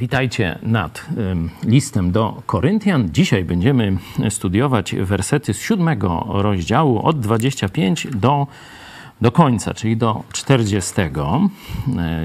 Witajcie 0.00 0.58
nad 0.62 1.06
listem 1.64 2.12
do 2.12 2.42
Koryntian. 2.46 3.08
Dzisiaj 3.12 3.44
będziemy 3.44 3.96
studiować 4.30 4.94
wersety 4.94 5.54
z 5.54 5.60
siódmego 5.60 6.26
rozdziału 6.28 7.06
od 7.06 7.20
25 7.20 8.06
do, 8.14 8.46
do 9.20 9.32
końca, 9.32 9.74
czyli 9.74 9.96
do 9.96 10.22
40. 10.32 10.92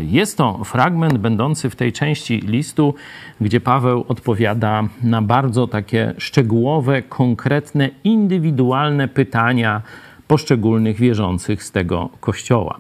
Jest 0.01 0.37
to 0.37 0.63
fragment 0.63 1.17
będący 1.17 1.69
w 1.69 1.75
tej 1.75 1.93
części 1.93 2.39
listu, 2.39 2.95
gdzie 3.41 3.61
Paweł 3.61 4.05
odpowiada 4.07 4.83
na 5.03 5.21
bardzo 5.21 5.67
takie 5.67 6.13
szczegółowe, 6.17 7.01
konkretne, 7.01 7.89
indywidualne 8.03 9.07
pytania 9.07 9.81
poszczególnych 10.27 10.97
wierzących 10.97 11.63
z 11.63 11.71
tego 11.71 12.09
kościoła. 12.19 12.79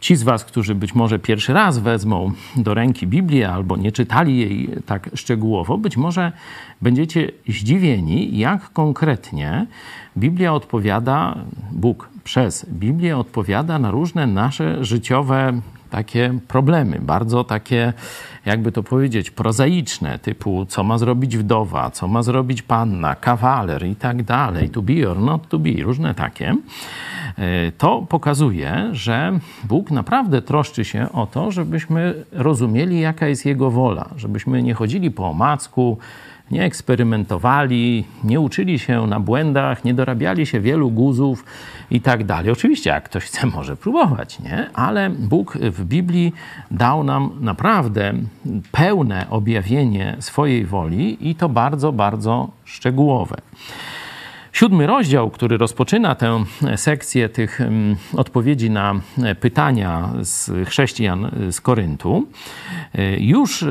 Ci 0.00 0.16
z 0.16 0.22
Was, 0.22 0.44
którzy 0.44 0.74
być 0.74 0.94
może 0.94 1.18
pierwszy 1.18 1.52
raz 1.52 1.78
wezmą 1.78 2.32
do 2.56 2.74
ręki 2.74 3.06
Biblię 3.06 3.48
albo 3.48 3.76
nie 3.76 3.92
czytali 3.92 4.38
jej 4.38 4.70
tak 4.86 5.10
szczegółowo, 5.14 5.78
być 5.78 5.96
może 5.96 6.32
będziecie 6.82 7.30
zdziwieni, 7.48 8.38
jak 8.38 8.72
konkretnie 8.72 9.66
Biblia 10.16 10.54
odpowiada, 10.54 11.38
Bóg 11.72 12.08
przez 12.24 12.66
Biblię 12.70 13.16
odpowiada 13.16 13.78
na 13.78 13.90
różne 13.90 14.26
nasze 14.26 14.84
życiowe 14.84 15.60
takie 15.90 16.34
problemy, 16.48 16.98
bardzo 17.02 17.44
takie, 17.44 17.92
jakby 18.46 18.72
to 18.72 18.82
powiedzieć, 18.82 19.30
prozaiczne, 19.30 20.18
typu 20.18 20.66
co 20.66 20.84
ma 20.84 20.98
zrobić 20.98 21.36
wdowa, 21.36 21.90
co 21.90 22.08
ma 22.08 22.22
zrobić 22.22 22.62
panna, 22.62 23.14
kawaler 23.14 23.86
i 23.86 23.96
tak 23.96 24.22
dalej, 24.22 24.70
to 24.70 24.82
be 24.82 25.10
or 25.10 25.18
not 25.18 25.48
to 25.48 25.58
be, 25.58 25.70
różne 25.82 26.14
takie. 26.14 26.56
E, 27.38 27.72
to 27.72 28.06
pokazuje, 28.08 28.88
że 28.92 29.38
Bóg 29.64 29.90
naprawdę 29.90 30.42
troszczy 30.42 30.84
się 30.84 31.12
o 31.12 31.26
to, 31.26 31.50
żebyśmy 31.50 32.24
rozumieli, 32.32 33.00
jaka 33.00 33.26
jest 33.26 33.46
Jego 33.46 33.70
wola, 33.70 34.08
żebyśmy 34.16 34.62
nie 34.62 34.74
chodzili 34.74 35.10
po 35.10 35.28
omacku, 35.28 35.98
nie 36.50 36.64
eksperymentowali, 36.64 38.04
nie 38.24 38.40
uczyli 38.40 38.78
się 38.78 39.06
na 39.06 39.20
błędach, 39.20 39.84
nie 39.84 39.94
dorabiali 39.94 40.46
się 40.46 40.60
wielu 40.60 40.90
guzów 40.90 41.44
i 41.90 42.00
tak 42.00 42.24
dalej. 42.24 42.52
Oczywiście, 42.52 42.90
jak 42.90 43.04
ktoś 43.04 43.24
chce, 43.24 43.46
może 43.46 43.76
próbować, 43.76 44.40
nie? 44.40 44.70
Ale 44.74 45.10
Bóg 45.10 45.58
w 45.58 45.84
Biblii 45.84 46.32
dał 46.70 47.04
nam 47.04 47.30
naprawdę 47.40 48.12
pełne 48.72 49.26
objawienie 49.30 50.16
swojej 50.20 50.66
woli 50.66 51.28
i 51.30 51.34
to 51.34 51.48
bardzo, 51.48 51.92
bardzo 51.92 52.48
szczegółowe. 52.64 53.36
Siódmy 54.52 54.86
rozdział, 54.86 55.30
który 55.30 55.58
rozpoczyna 55.58 56.14
tę 56.14 56.44
sekcję 56.76 57.28
tych 57.28 57.60
mm, 57.60 57.96
odpowiedzi 58.16 58.70
na 58.70 58.94
pytania 59.40 60.12
z 60.20 60.68
chrześcijan 60.68 61.30
z 61.50 61.60
Koryntu, 61.60 62.26
y, 62.98 63.16
już 63.20 63.64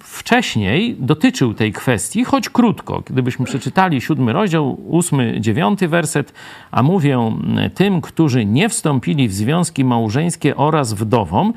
wcześniej 0.00 0.96
dotyczył 0.98 1.54
tej 1.54 1.72
kwestii, 1.72 2.24
choć 2.24 2.48
krótko. 2.48 3.02
Gdybyśmy 3.06 3.46
przeczytali 3.46 4.00
siódmy 4.00 4.32
rozdział, 4.32 4.80
ósmy, 4.86 5.40
dziewiąty 5.40 5.88
werset, 5.88 6.32
a 6.70 6.82
mówię 6.82 7.32
tym, 7.74 8.00
którzy 8.00 8.44
nie 8.44 8.68
wstąpili 8.68 9.28
w 9.28 9.34
związki 9.34 9.84
małżeńskie 9.84 10.56
oraz 10.56 10.92
wdowom, 10.92 11.52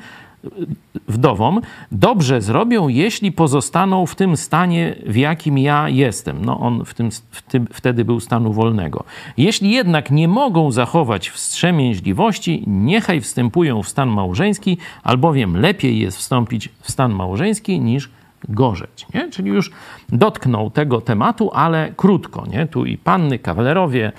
wdowom, 1.08 1.60
dobrze 1.92 2.40
zrobią, 2.40 2.88
jeśli 2.88 3.32
pozostaną 3.32 4.06
w 4.06 4.14
tym 4.14 4.36
stanie, 4.36 4.96
w 5.06 5.16
jakim 5.16 5.58
ja 5.58 5.88
jestem. 5.88 6.44
No 6.44 6.60
on 6.60 6.84
w 6.84 6.94
tym, 6.94 7.10
w 7.30 7.42
tym, 7.42 7.66
wtedy 7.72 8.04
był 8.04 8.20
stanu 8.20 8.52
wolnego. 8.52 9.04
Jeśli 9.36 9.70
jednak 9.70 10.10
nie 10.10 10.28
mogą 10.28 10.72
zachować 10.72 11.30
wstrzemięźliwości, 11.30 12.64
niechaj 12.66 13.20
wstępują 13.20 13.82
w 13.82 13.88
stan 13.88 14.08
małżeński, 14.08 14.78
albowiem 15.02 15.56
lepiej 15.56 15.98
jest 15.98 16.18
wstąpić 16.18 16.68
w 16.80 16.90
stan 16.90 17.12
małżeński 17.12 17.80
niż 17.80 18.10
gorzeć. 18.48 19.06
Nie? 19.14 19.30
Czyli 19.30 19.50
już 19.50 19.70
dotknął 20.08 20.70
tego 20.70 21.00
tematu, 21.00 21.50
ale 21.52 21.92
krótko. 21.96 22.46
Nie? 22.46 22.66
Tu 22.66 22.84
i 22.84 22.98
panny, 22.98 23.38
kawalerowie, 23.38 24.12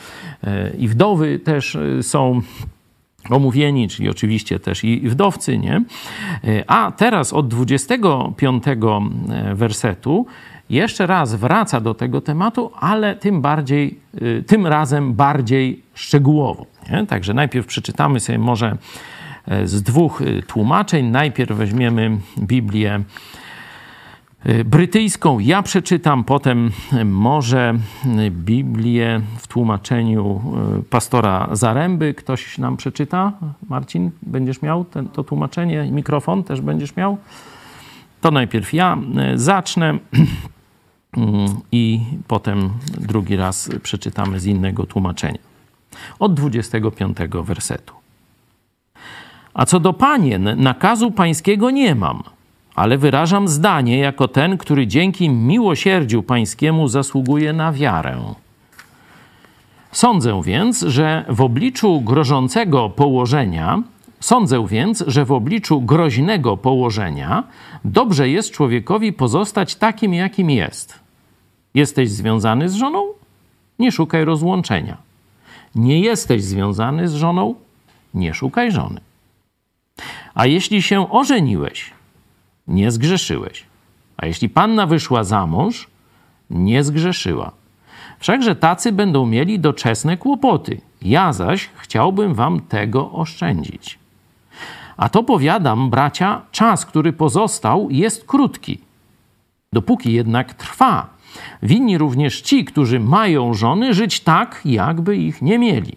e, 0.43 0.71
i 0.77 0.87
wdowy 0.87 1.39
też 1.39 1.75
e, 1.75 2.03
są 2.03 2.41
omówieni, 3.29 3.87
czyli 3.87 4.09
oczywiście 4.09 4.59
też 4.59 4.83
i 4.83 5.09
wdowcy, 5.09 5.57
nie? 5.57 5.83
A 6.67 6.91
teraz 6.97 7.33
od 7.33 7.47
25 7.47 8.63
e, 8.67 8.75
wersetu 9.55 10.25
jeszcze 10.69 11.07
raz 11.07 11.35
wraca 11.35 11.81
do 11.81 11.93
tego 11.93 12.21
tematu, 12.21 12.71
ale 12.79 13.15
tym 13.15 13.41
bardziej, 13.41 13.99
e, 14.15 14.41
tym 14.41 14.67
razem 14.67 15.13
bardziej 15.13 15.81
szczegółowo. 15.93 16.65
Nie? 16.91 17.05
Także 17.05 17.33
najpierw 17.33 17.67
przeczytamy 17.67 18.19
sobie 18.19 18.39
może 18.39 18.77
e, 19.47 19.67
z 19.67 19.83
dwóch 19.83 20.21
tłumaczeń. 20.47 21.05
Najpierw 21.05 21.51
weźmiemy 21.51 22.17
Biblię 22.39 23.03
brytyjską 24.65 25.39
ja 25.39 25.61
przeczytam, 25.61 26.23
potem 26.23 26.71
może 27.05 27.73
Biblię 28.31 29.21
w 29.37 29.47
tłumaczeniu 29.47 30.41
y, 30.79 30.83
pastora 30.83 31.49
Zaręby. 31.51 32.13
Ktoś 32.13 32.57
nam 32.57 32.77
przeczyta? 32.77 33.33
Marcin, 33.69 34.11
będziesz 34.21 34.61
miał 34.61 34.85
ten, 34.85 35.07
to 35.07 35.23
tłumaczenie? 35.23 35.91
Mikrofon 35.91 36.43
też 36.43 36.61
będziesz 36.61 36.95
miał? 36.95 37.17
To 38.21 38.31
najpierw 38.31 38.73
ja 38.73 38.97
y, 39.33 39.39
zacznę 39.39 39.97
i 41.71 42.01
potem 42.27 42.69
drugi 42.97 43.35
raz 43.35 43.69
przeczytamy 43.83 44.39
z 44.39 44.45
innego 44.45 44.85
tłumaczenia. 44.85 45.39
Od 46.19 46.33
25 46.33 47.17
wersetu. 47.43 47.93
A 49.53 49.65
co 49.65 49.79
do 49.79 49.93
panien, 49.93 50.49
nakazu 50.57 51.11
pańskiego 51.11 51.71
nie 51.71 51.95
mam– 51.95 52.23
ale 52.81 52.97
wyrażam 52.97 53.47
zdanie 53.47 53.97
jako 53.97 54.27
ten, 54.27 54.57
który 54.57 54.87
dzięki 54.87 55.29
miłosierdziu 55.29 56.23
Pańskiemu 56.23 56.87
zasługuje 56.87 57.53
na 57.53 57.71
wiarę. 57.71 58.17
Sądzę 59.91 60.41
więc, 60.45 60.81
że 60.81 61.25
w 61.29 61.41
obliczu 61.41 62.01
grożącego 62.01 62.89
położenia, 62.89 63.83
sądzę 64.19 64.67
więc, 64.67 65.03
że 65.07 65.25
w 65.25 65.31
obliczu 65.31 65.81
groźnego 65.81 66.57
położenia 66.57 67.43
dobrze 67.85 68.29
jest 68.29 68.51
człowiekowi 68.51 69.13
pozostać 69.13 69.75
takim, 69.75 70.13
jakim 70.13 70.49
jest. 70.49 70.99
Jesteś 71.73 72.09
związany 72.09 72.69
z 72.69 72.73
żoną? 72.73 73.05
Nie 73.79 73.91
szukaj 73.91 74.25
rozłączenia. 74.25 74.97
Nie 75.75 75.99
jesteś 75.99 76.43
związany 76.43 77.07
z 77.07 77.13
żoną? 77.13 77.55
Nie 78.13 78.33
szukaj 78.33 78.71
żony. 78.71 79.01
A 80.33 80.45
jeśli 80.45 80.81
się 80.81 81.11
ożeniłeś, 81.11 81.91
nie 82.67 82.91
zgrzeszyłeś. 82.91 83.65
A 84.17 84.25
jeśli 84.25 84.49
panna 84.49 84.85
wyszła 84.85 85.23
za 85.23 85.47
mąż, 85.47 85.87
nie 86.49 86.83
zgrzeszyła. 86.83 87.51
Wszakże 88.19 88.55
tacy 88.55 88.91
będą 88.91 89.25
mieli 89.25 89.59
doczesne 89.59 90.17
kłopoty. 90.17 90.81
Ja 91.01 91.33
zaś 91.33 91.69
chciałbym 91.75 92.33
wam 92.33 92.59
tego 92.59 93.11
oszczędzić. 93.11 93.99
A 94.97 95.09
to 95.09 95.23
powiadam, 95.23 95.89
bracia, 95.89 96.41
czas, 96.51 96.85
który 96.85 97.13
pozostał, 97.13 97.87
jest 97.91 98.25
krótki. 98.25 98.77
Dopóki 99.73 100.13
jednak 100.13 100.53
trwa, 100.53 101.09
winni 101.63 101.97
również 101.97 102.41
ci, 102.41 102.65
którzy 102.65 102.99
mają 102.99 103.53
żony, 103.53 103.93
żyć 103.93 104.19
tak, 104.19 104.61
jakby 104.65 105.17
ich 105.17 105.41
nie 105.41 105.59
mieli. 105.59 105.95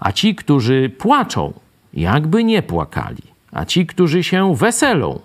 A 0.00 0.12
ci, 0.12 0.34
którzy 0.34 0.90
płaczą, 0.98 1.52
jakby 1.94 2.44
nie 2.44 2.62
płakali. 2.62 3.22
A 3.52 3.64
ci, 3.64 3.86
którzy 3.86 4.24
się 4.24 4.56
weselą, 4.56 5.20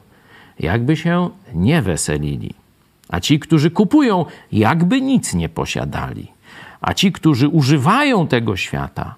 jakby 0.60 0.98
się 0.98 1.30
nie 1.54 1.82
weselili. 1.82 2.54
A 3.10 3.20
ci, 3.20 3.40
którzy 3.40 3.72
kupują, 3.72 4.26
jakby 4.52 5.02
nic 5.02 5.34
nie 5.34 5.50
posiadali. 5.50 6.32
A 6.82 6.94
ci, 6.94 7.12
którzy 7.12 7.48
używają 7.48 8.28
tego 8.28 8.58
świata, 8.58 9.16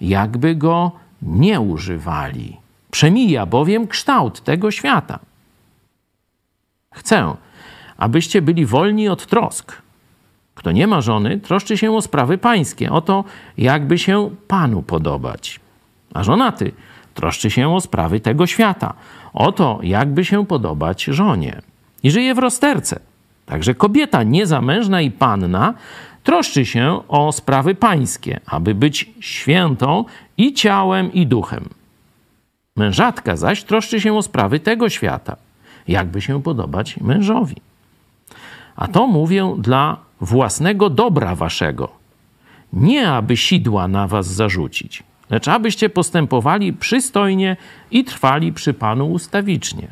jakby 0.00 0.54
go 0.54 0.92
nie 1.22 1.60
używali. 1.60 2.56
Przemija 2.90 3.46
bowiem 3.46 3.86
kształt 3.86 4.40
tego 4.40 4.70
świata. 4.70 5.18
Chcę, 6.94 7.36
abyście 7.96 8.42
byli 8.42 8.66
wolni 8.66 9.08
od 9.08 9.26
trosk. 9.26 9.82
Kto 10.54 10.72
nie 10.72 10.86
ma 10.86 11.00
żony, 11.00 11.40
troszczy 11.40 11.78
się 11.78 11.92
o 11.92 12.02
sprawy 12.02 12.38
pańskie, 12.38 12.92
o 12.92 13.00
to, 13.00 13.24
jakby 13.58 13.98
się 13.98 14.30
Panu 14.48 14.82
podobać. 14.82 15.60
A 16.14 16.24
żonaty 16.24 16.72
troszczy 17.18 17.50
się 17.50 17.74
o 17.74 17.80
sprawy 17.80 18.20
tego 18.20 18.46
świata, 18.46 18.94
o 19.32 19.52
to, 19.52 19.78
jakby 19.82 20.24
się 20.24 20.46
podobać 20.46 21.04
żonie. 21.04 21.62
I 22.02 22.10
żyje 22.10 22.34
w 22.34 22.38
rozterce. 22.38 23.00
Także 23.46 23.74
kobieta 23.74 24.22
niezamężna 24.22 25.00
i 25.00 25.10
panna 25.10 25.74
troszczy 26.24 26.66
się 26.66 27.00
o 27.08 27.32
sprawy 27.32 27.74
pańskie, 27.74 28.40
aby 28.46 28.74
być 28.74 29.10
świętą 29.20 30.04
i 30.36 30.54
ciałem, 30.54 31.12
i 31.12 31.26
duchem. 31.26 31.68
Mężatka 32.76 33.36
zaś 33.36 33.62
troszczy 33.62 34.00
się 34.00 34.16
o 34.16 34.22
sprawy 34.22 34.60
tego 34.60 34.88
świata, 34.88 35.36
jakby 35.88 36.20
się 36.20 36.42
podobać 36.42 37.00
mężowi. 37.00 37.56
A 38.76 38.88
to 38.88 39.06
mówię 39.06 39.54
dla 39.58 39.96
własnego 40.20 40.90
dobra 40.90 41.34
waszego, 41.34 41.88
nie 42.72 43.10
aby 43.10 43.36
sidła 43.36 43.88
na 43.88 44.06
was 44.06 44.26
zarzucić, 44.26 45.02
lecz 45.30 45.48
abyście 45.48 45.88
postępowali 45.88 46.72
przystojnie 46.72 47.56
i 47.90 48.04
trwali 48.04 48.52
przy 48.52 48.74
Panu 48.74 49.10
ustawicznie. 49.10 49.88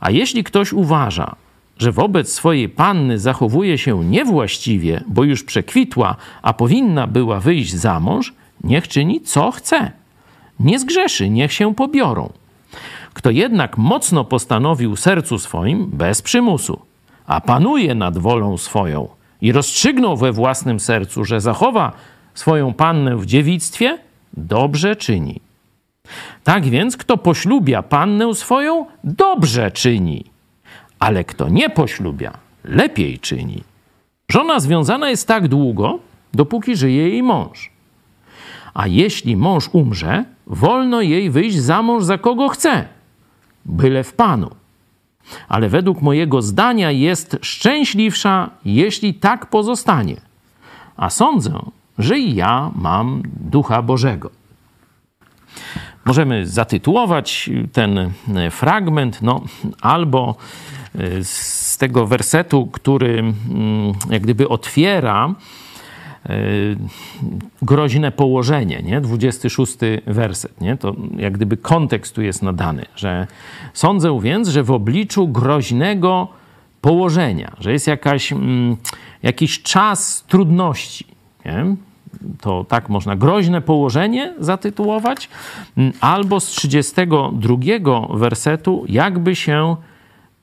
A 0.00 0.10
jeśli 0.10 0.44
ktoś 0.44 0.72
uważa, 0.72 1.36
że 1.78 1.92
wobec 1.92 2.32
swojej 2.32 2.68
panny 2.68 3.18
zachowuje 3.18 3.78
się 3.78 4.04
niewłaściwie, 4.04 5.04
bo 5.06 5.24
już 5.24 5.44
przekwitła, 5.44 6.16
a 6.42 6.52
powinna 6.52 7.06
była 7.06 7.40
wyjść 7.40 7.74
za 7.74 8.00
mąż, 8.00 8.32
niech 8.64 8.88
czyni 8.88 9.20
co 9.20 9.50
chce. 9.50 9.92
Nie 10.60 10.78
zgrzeszy, 10.78 11.30
niech 11.30 11.52
się 11.52 11.74
pobiorą. 11.74 12.32
Kto 13.14 13.30
jednak 13.30 13.78
mocno 13.78 14.24
postanowił 14.24 14.96
sercu 14.96 15.38
swoim, 15.38 15.86
bez 15.86 16.22
przymusu, 16.22 16.80
a 17.26 17.40
panuje 17.40 17.94
nad 17.94 18.18
wolą 18.18 18.58
swoją 18.58 19.08
i 19.40 19.52
rozstrzygnął 19.52 20.16
we 20.16 20.32
własnym 20.32 20.80
sercu, 20.80 21.24
że 21.24 21.40
zachowa 21.40 21.92
swoją 22.34 22.74
pannę 22.74 23.16
w 23.16 23.26
dziewictwie, 23.26 23.98
dobrze 24.32 24.96
czyni. 24.96 25.40
Tak 26.44 26.64
więc, 26.64 26.96
kto 26.96 27.16
poślubia 27.16 27.82
pannę 27.82 28.34
swoją, 28.34 28.86
dobrze 29.04 29.70
czyni, 29.70 30.24
ale 30.98 31.24
kto 31.24 31.48
nie 31.48 31.70
poślubia, 31.70 32.32
lepiej 32.64 33.18
czyni. 33.18 33.62
Żona 34.28 34.60
związana 34.60 35.10
jest 35.10 35.28
tak 35.28 35.48
długo, 35.48 35.98
dopóki 36.34 36.76
żyje 36.76 37.08
jej 37.08 37.22
mąż. 37.22 37.70
A 38.74 38.86
jeśli 38.86 39.36
mąż 39.36 39.68
umrze, 39.72 40.24
wolno 40.46 41.00
jej 41.00 41.30
wyjść 41.30 41.56
za 41.56 41.82
mąż 41.82 42.04
za 42.04 42.18
kogo 42.18 42.48
chce, 42.48 42.88
byle 43.64 44.04
w 44.04 44.12
Panu. 44.12 44.50
Ale 45.48 45.68
według 45.68 46.02
mojego 46.02 46.42
zdania 46.42 46.90
jest 46.90 47.36
szczęśliwsza, 47.42 48.50
jeśli 48.64 49.14
tak 49.14 49.46
pozostanie. 49.46 50.16
A 50.96 51.10
sądzę, 51.10 51.62
że 51.98 52.18
i 52.18 52.34
ja 52.34 52.70
mam 52.74 53.22
ducha 53.26 53.82
Bożego. 53.82 54.30
Możemy 56.04 56.46
zatytułować 56.46 57.50
ten 57.72 58.10
fragment, 58.50 59.22
no, 59.22 59.40
albo 59.80 60.36
e, 60.94 61.24
z 61.24 61.78
tego 61.78 62.06
wersetu, 62.06 62.66
który 62.66 63.18
mm, 63.18 63.34
jak 64.10 64.22
gdyby 64.22 64.48
otwiera 64.48 65.34
e, 66.26 66.34
groźne 67.62 68.12
położenie, 68.12 68.82
nie? 68.82 69.00
26 69.00 69.76
werset, 70.06 70.60
nie? 70.60 70.76
To 70.76 70.94
jak 71.16 71.32
gdyby 71.32 71.56
kontekst 71.56 72.14
tu 72.14 72.22
jest 72.22 72.42
nadany, 72.42 72.84
że 72.96 73.26
sądzę 73.74 74.20
więc, 74.22 74.48
że 74.48 74.62
w 74.62 74.70
obliczu 74.70 75.28
groźnego 75.28 76.28
położenia, 76.80 77.52
że 77.60 77.72
jest 77.72 77.86
jakaś, 77.86 78.32
mm, 78.32 78.76
jakiś 79.22 79.62
czas 79.62 80.24
trudności, 80.28 81.11
nie? 81.44 81.76
to 82.40 82.64
tak 82.68 82.88
można 82.88 83.16
groźne 83.16 83.60
położenie 83.60 84.34
zatytułować, 84.38 85.28
albo 86.00 86.40
z 86.40 86.46
32 86.46 87.56
wersetu, 88.16 88.84
jakby 88.88 89.36
się 89.36 89.76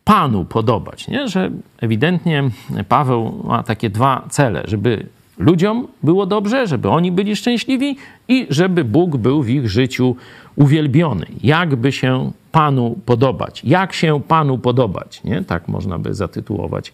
Panu 0.04 0.46
podobać. 0.46 1.08
Nie? 1.08 1.28
Że 1.28 1.52
ewidentnie 1.82 2.44
Paweł 2.90 3.44
ma 3.44 3.64
takie 3.64 3.90
dwa 3.90 4.26
cele, 4.30 4.64
żeby 4.66 5.06
ludziom 5.38 5.88
było 6.04 6.26
dobrze, 6.26 6.68
żeby 6.68 6.90
oni 6.90 7.12
byli 7.12 7.36
szczęśliwi 7.36 7.98
i 8.28 8.48
żeby 8.50 8.84
Bóg 8.84 9.18
był 9.18 9.44
w 9.44 9.50
ich 9.50 9.70
życiu 9.70 10.16
uwielbiony. 10.56 11.26
Jakby 11.44 11.92
się 11.92 12.32
Panu 12.52 13.00
podobać. 13.06 13.62
Jak 13.64 13.94
się 13.94 14.22
Panu 14.28 14.58
podobać. 14.58 15.24
Nie? 15.24 15.44
Tak 15.44 15.68
można 15.68 16.00
by 16.00 16.14
zatytułować 16.14 16.94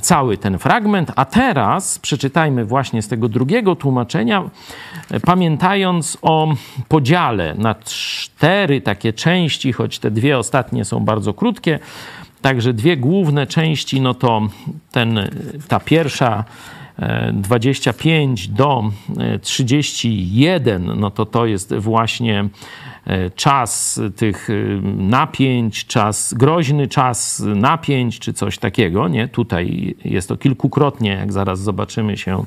cały 0.00 0.38
ten 0.38 0.58
fragment. 0.58 1.12
A 1.16 1.24
teraz 1.24 1.98
przeczytajmy 1.98 2.64
właśnie 2.64 3.02
z 3.02 3.08
tego 3.08 3.28
drugiego 3.28 3.76
tłumaczenia, 3.76 4.50
pamiętając 5.24 6.18
o 6.22 6.54
podziale 6.88 7.54
na 7.54 7.74
cztery 7.74 8.80
takie 8.80 9.12
części, 9.12 9.72
choć 9.72 9.98
te 9.98 10.10
dwie 10.10 10.38
ostatnie 10.38 10.84
są 10.84 11.00
bardzo 11.00 11.34
krótkie. 11.34 11.78
Także 12.42 12.72
dwie 12.72 12.96
główne 12.96 13.46
części, 13.46 14.00
no 14.00 14.14
to 14.14 14.42
ten, 14.92 15.30
ta 15.68 15.80
pierwsza 15.80 16.44
25 17.32 18.48
do 18.48 18.84
31, 19.42 21.00
no 21.00 21.10
to 21.10 21.26
to 21.26 21.46
jest 21.46 21.74
właśnie 21.74 22.48
E, 23.08 23.30
czas 23.30 24.00
tych 24.16 24.50
e, 24.50 24.52
napięć, 24.96 25.86
czas 25.86 26.34
groźny, 26.34 26.88
czas 26.88 27.42
napięć, 27.46 28.18
czy 28.18 28.32
coś 28.32 28.58
takiego. 28.58 29.08
Nie? 29.08 29.28
Tutaj 29.28 29.94
jest 30.04 30.28
to 30.28 30.36
kilkukrotnie, 30.36 31.10
jak 31.10 31.32
zaraz 31.32 31.60
zobaczymy, 31.60 32.16
się 32.16 32.44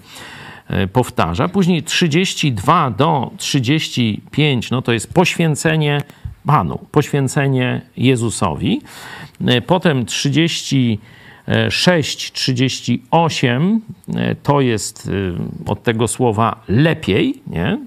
e, 0.67 0.87
powtarza. 0.87 1.47
Później 1.47 1.83
32 1.83 2.91
do 2.91 3.31
35, 3.37 4.71
no 4.71 4.81
to 4.81 4.93
jest 4.93 5.13
poświęcenie 5.13 6.01
Panu, 6.45 6.79
poświęcenie 6.91 7.81
Jezusowi. 7.97 8.81
Potem 9.67 10.05
36, 10.05 10.75
38 12.33 13.81
to 14.43 14.61
jest 14.61 15.11
od 15.65 15.83
tego 15.83 16.07
słowa 16.07 16.63
lepiej, 16.67 17.41
nie? 17.47 17.77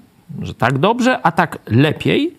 że 0.41 0.53
tak 0.53 0.77
dobrze, 0.77 1.21
a 1.21 1.31
tak 1.31 1.59
lepiej. 1.67 2.33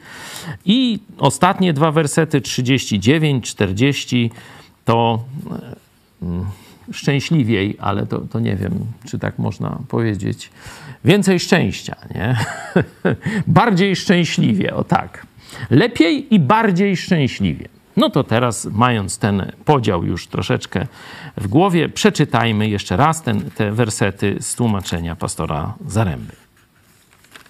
I 0.65 0.99
ostatnie 1.19 1.73
dwa 1.73 1.93
wersety, 1.93 2.41
39, 2.41 3.51
40, 3.51 4.31
to 4.85 5.25
mm, 6.23 6.45
szczęśliwiej, 6.93 7.77
ale 7.81 8.07
to, 8.07 8.21
to 8.21 8.41
nie 8.41 8.57
wiem, 8.57 8.73
czy 9.05 9.19
tak 9.19 9.39
można 9.39 9.79
powiedzieć. 9.89 10.51
Więcej 11.05 11.41
szczęścia, 11.41 11.97
nie? 12.15 12.37
bardziej 13.63 13.97
szczęśliwie, 13.97 14.75
o 14.75 14.85
tak. 14.85 15.27
Lepiej 15.71 16.35
i 16.35 16.41
bardziej 16.41 16.97
szczęśliwie. 16.97 17.69
No 17.97 18.11
to 18.11 18.25
teraz, 18.25 18.69
mając 18.73 19.19
ten 19.19 19.53
podział 19.65 20.05
już 20.05 20.27
troszeczkę 20.27 20.87
w 21.37 21.49
głowie, 21.49 21.89
przeczytajmy 21.89 22.69
jeszcze 22.69 22.97
raz 22.97 23.23
ten, 23.23 23.51
te 23.51 23.73
wersety 23.73 24.37
z 24.41 24.55
tłumaczenia 24.55 25.17
pastora 25.17 25.75
Zaręby 25.87 26.47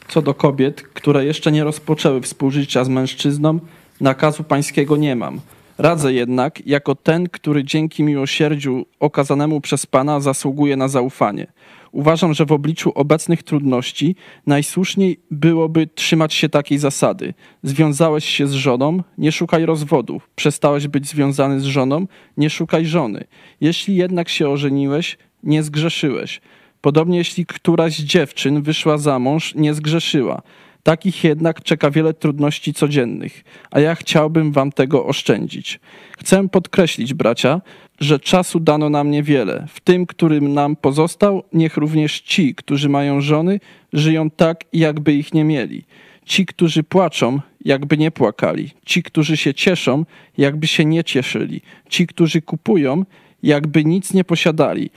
co 0.09 0.23
do 0.23 0.35
kobiet, 0.35 0.83
które 0.83 1.25
jeszcze 1.25 1.53
nie 1.53 1.65
rozpoczęły 1.65 2.21
współżycia 2.21 2.85
z 2.85 2.89
mężczyzną, 2.89 3.59
nakazu 4.01 4.45
pańskiego 4.45 4.97
nie 4.97 5.17
mam. 5.17 5.41
Radzę 5.79 6.13
jednak, 6.13 6.67
jako 6.67 6.95
ten, 6.95 7.29
który 7.29 7.65
dzięki 7.65 8.03
miłosierdziu 8.03 8.87
okazanemu 9.01 9.61
przez 9.61 9.87
Pana 9.87 10.21
zasługuje 10.21 10.77
na 10.77 10.89
zaufanie. 10.89 11.47
Uważam, 11.93 12.35
że 12.35 12.47
w 12.47 12.53
obliczu 12.53 12.93
obecnych 12.95 13.43
trudności 13.43 14.17
najsłuszniej 14.47 15.21
byłoby 15.31 15.87
trzymać 15.87 16.35
się 16.35 16.49
takiej 16.49 16.79
zasady. 16.79 17.35
Związałeś 17.63 18.25
się 18.25 18.47
z 18.47 18.53
żoną, 18.53 19.03
nie 19.19 19.33
szukaj 19.33 19.67
rozwodu. 19.67 20.21
Przestałeś 20.37 20.89
być 20.89 21.09
związany 21.09 21.61
z 21.61 21.65
żoną, 21.65 22.07
nie 22.37 22.51
szukaj 22.51 22.87
żony. 22.87 23.25
Jeśli 23.61 23.97
jednak 23.97 24.29
się 24.29 24.49
ożeniłeś, 24.49 25.19
nie 25.43 25.63
zgrzeszyłeś. 25.63 26.41
Podobnie 26.81 27.19
jeśli 27.19 27.47
któraś 27.47 27.99
z 27.99 28.05
dziewczyn 28.05 28.63
wyszła 28.63 28.99
za 28.99 29.19
mąż, 29.19 29.55
nie 29.55 29.75
zgrzeszyła. 29.75 30.43
Takich 30.87 31.25
jednak 31.25 31.63
czeka 31.63 31.91
wiele 31.91 32.15
trudności 32.15 32.75
codziennych, 32.75 33.45
a 33.71 33.81
ja 33.81 33.95
chciałbym 33.95 34.53
wam 34.53 34.73
tego 34.73 35.07
oszczędzić. 35.07 35.81
Chcę 36.19 36.49
podkreślić, 36.49 37.15
bracia, 37.15 37.61
że 38.01 38.21
czasu 38.21 38.61
dano 38.61 38.91
nam 38.91 39.11
niewiele. 39.11 39.67
W 39.69 39.81
tym, 39.81 40.07
którym 40.07 40.55
nam 40.55 40.77
pozostał, 40.77 41.43
niech 41.53 41.77
również 41.77 42.21
ci, 42.21 42.55
którzy 42.55 42.89
mają 42.89 43.21
żony, 43.21 43.61
żyją 43.93 44.31
tak, 44.31 44.65
jakby 44.73 45.13
ich 45.13 45.35
nie 45.35 45.45
mieli. 45.45 45.85
Ci, 46.25 46.47
którzy 46.47 46.83
płaczą, 46.83 47.41
jakby 47.65 47.97
nie 47.99 48.11
płakali. 48.11 48.71
Ci, 48.85 49.03
którzy 49.03 49.37
się 49.37 49.55
cieszą, 49.55 50.05
jakby 50.39 50.67
się 50.67 50.85
nie 50.85 51.05
cieszyli. 51.05 51.61
Ci, 51.89 52.07
którzy 52.07 52.43
kupują, 52.43 53.05
jakby 53.43 53.85
nic 53.85 54.15
nie 54.15 54.25
posiadali 54.25 54.91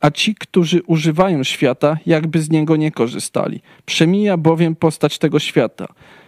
a 0.00 0.10
ci, 0.10 0.34
którzy 0.34 0.82
używają 0.82 1.44
świata, 1.44 1.98
jakby 2.06 2.42
z 2.42 2.50
niego 2.50 2.76
nie 2.76 2.90
korzystali. 2.90 3.60
Przemija 3.84 4.36
bowiem 4.36 4.76
postać 4.76 5.18
tego 5.18 5.38
świata. 5.38 5.86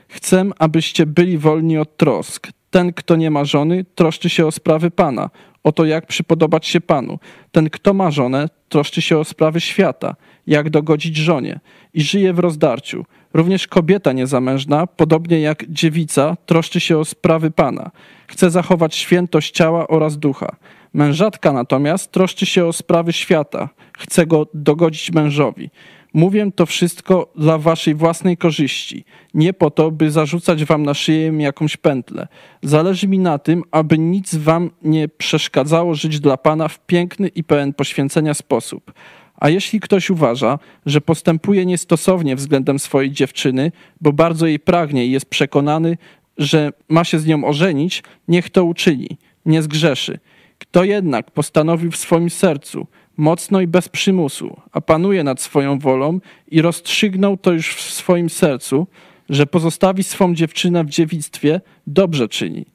Chcę, 0.08 0.44
abyście 0.58 1.06
byli 1.06 1.38
wolni 1.38 1.78
od 1.78 1.96
trosk. 1.96 2.48
Ten, 2.70 2.92
kto 2.92 3.16
nie 3.16 3.30
ma 3.30 3.44
żony, 3.44 3.84
troszczy 3.94 4.28
się 4.28 4.46
o 4.46 4.52
sprawy 4.52 4.90
Pana, 4.90 5.30
o 5.64 5.72
to, 5.72 5.84
jak 5.84 6.06
przypodobać 6.06 6.66
się 6.66 6.80
Panu. 6.80 7.18
Ten, 7.52 7.70
kto 7.70 7.94
ma 7.94 8.10
żonę, 8.10 8.48
troszczy 8.68 9.02
się 9.02 9.18
o 9.18 9.24
sprawy 9.24 9.60
świata, 9.60 10.16
jak 10.46 10.70
dogodzić 10.70 11.16
żonie 11.16 11.60
i 11.94 12.02
żyje 12.02 12.32
w 12.32 12.38
rozdarciu. 12.38 13.04
Również 13.34 13.66
kobieta 13.66 14.12
niezamężna, 14.12 14.86
podobnie 14.86 15.40
jak 15.40 15.64
dziewica, 15.68 16.36
troszczy 16.46 16.80
się 16.80 16.98
o 16.98 17.04
sprawy 17.04 17.50
Pana. 17.50 17.90
Chce 18.26 18.50
zachować 18.50 18.94
świętość 18.94 19.54
ciała 19.54 19.88
oraz 19.88 20.18
ducha. 20.18 20.56
Mężatka 20.94 21.52
natomiast 21.52 22.12
troszczy 22.12 22.46
się 22.46 22.66
o 22.66 22.72
sprawy 22.72 23.12
świata, 23.12 23.68
chce 23.98 24.26
go 24.26 24.46
dogodzić 24.54 25.12
mężowi. 25.12 25.70
Mówię 26.14 26.50
to 26.54 26.66
wszystko 26.66 27.32
dla 27.36 27.58
waszej 27.58 27.94
własnej 27.94 28.36
korzyści, 28.36 29.04
nie 29.34 29.52
po 29.52 29.70
to, 29.70 29.90
by 29.90 30.10
zarzucać 30.10 30.64
wam 30.64 30.82
na 30.82 30.94
szyję 30.94 31.32
jakąś 31.38 31.76
pętlę. 31.76 32.28
Zależy 32.62 33.08
mi 33.08 33.18
na 33.18 33.38
tym, 33.38 33.62
aby 33.70 33.98
nic 33.98 34.34
wam 34.34 34.70
nie 34.82 35.08
przeszkadzało 35.08 35.94
żyć 35.94 36.20
dla 36.20 36.36
Pana 36.36 36.68
w 36.68 36.78
piękny 36.86 37.28
i 37.28 37.44
pełen 37.44 37.72
poświęcenia 37.72 38.34
sposób. 38.34 38.92
A 39.36 39.48
jeśli 39.48 39.80
ktoś 39.80 40.10
uważa, 40.10 40.58
że 40.86 41.00
postępuje 41.00 41.66
niestosownie 41.66 42.36
względem 42.36 42.78
swojej 42.78 43.10
dziewczyny, 43.10 43.72
bo 44.00 44.12
bardzo 44.12 44.46
jej 44.46 44.60
pragnie 44.60 45.06
i 45.06 45.10
jest 45.10 45.26
przekonany, 45.26 45.96
że 46.38 46.72
ma 46.88 47.04
się 47.04 47.18
z 47.18 47.26
nią 47.26 47.44
ożenić, 47.44 48.02
niech 48.28 48.50
to 48.50 48.64
uczyni 48.64 49.18
nie 49.46 49.62
zgrzeszy. 49.62 50.18
Kto 50.62 50.84
jednak 50.84 51.30
postanowi 51.30 51.90
w 51.90 51.96
swoim 51.96 52.30
sercu, 52.30 52.86
mocno 53.16 53.60
i 53.60 53.66
bez 53.66 53.88
przymusu, 53.88 54.60
a 54.72 54.80
panuje 54.80 55.24
nad 55.24 55.40
swoją 55.40 55.78
wolą 55.78 56.20
i 56.48 56.62
rozstrzygnął 56.62 57.36
to 57.36 57.52
już 57.52 57.74
w 57.74 57.80
swoim 57.80 58.30
sercu, 58.30 58.86
że 59.30 59.46
pozostawi 59.46 60.02
swą 60.02 60.34
dziewczynę 60.34 60.84
w 60.84 60.88
dziewictwie, 60.88 61.60
dobrze 61.86 62.28
czyni. 62.28 62.66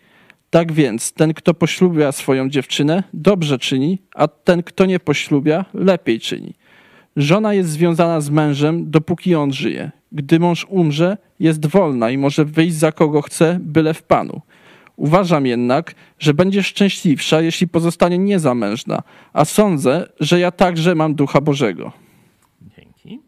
Tak 0.49 0.71
więc 0.71 1.13
ten, 1.13 1.33
kto 1.33 1.53
poślubia 1.53 2.11
swoją 2.11 2.49
dziewczynę, 2.49 3.03
dobrze 3.13 3.59
czyni, 3.59 4.01
a 4.15 4.27
ten, 4.27 4.63
kto 4.63 4.85
nie 4.85 4.99
poślubia, 4.99 5.65
lepiej 5.73 6.19
czyni. 6.19 6.53
Żona 7.15 7.53
jest 7.53 7.69
związana 7.69 8.21
z 8.21 8.29
mężem, 8.29 8.91
dopóki 8.91 9.35
on 9.35 9.53
żyje. 9.53 9.91
Gdy 10.11 10.39
mąż 10.39 10.65
umrze, 10.69 11.17
jest 11.39 11.65
wolna 11.65 12.09
i 12.09 12.17
może 12.17 12.45
wyjść 12.45 12.75
za 12.75 12.91
kogo 12.91 13.21
chce, 13.21 13.59
byle 13.61 13.93
w 13.93 14.03
Panu. 14.03 14.41
Uważam 14.97 15.45
jednak, 15.45 15.95
że 16.19 16.33
będzie 16.33 16.63
szczęśliwsza, 16.63 17.41
jeśli 17.41 17.67
pozostanie 17.67 18.17
niezamężna, 18.17 19.03
a 19.33 19.45
sądzę, 19.45 20.09
że 20.19 20.39
ja 20.39 20.51
także 20.51 20.95
mam 20.95 21.15
Ducha 21.15 21.41
Bożego. 21.41 21.91
Dzięki. 22.61 23.21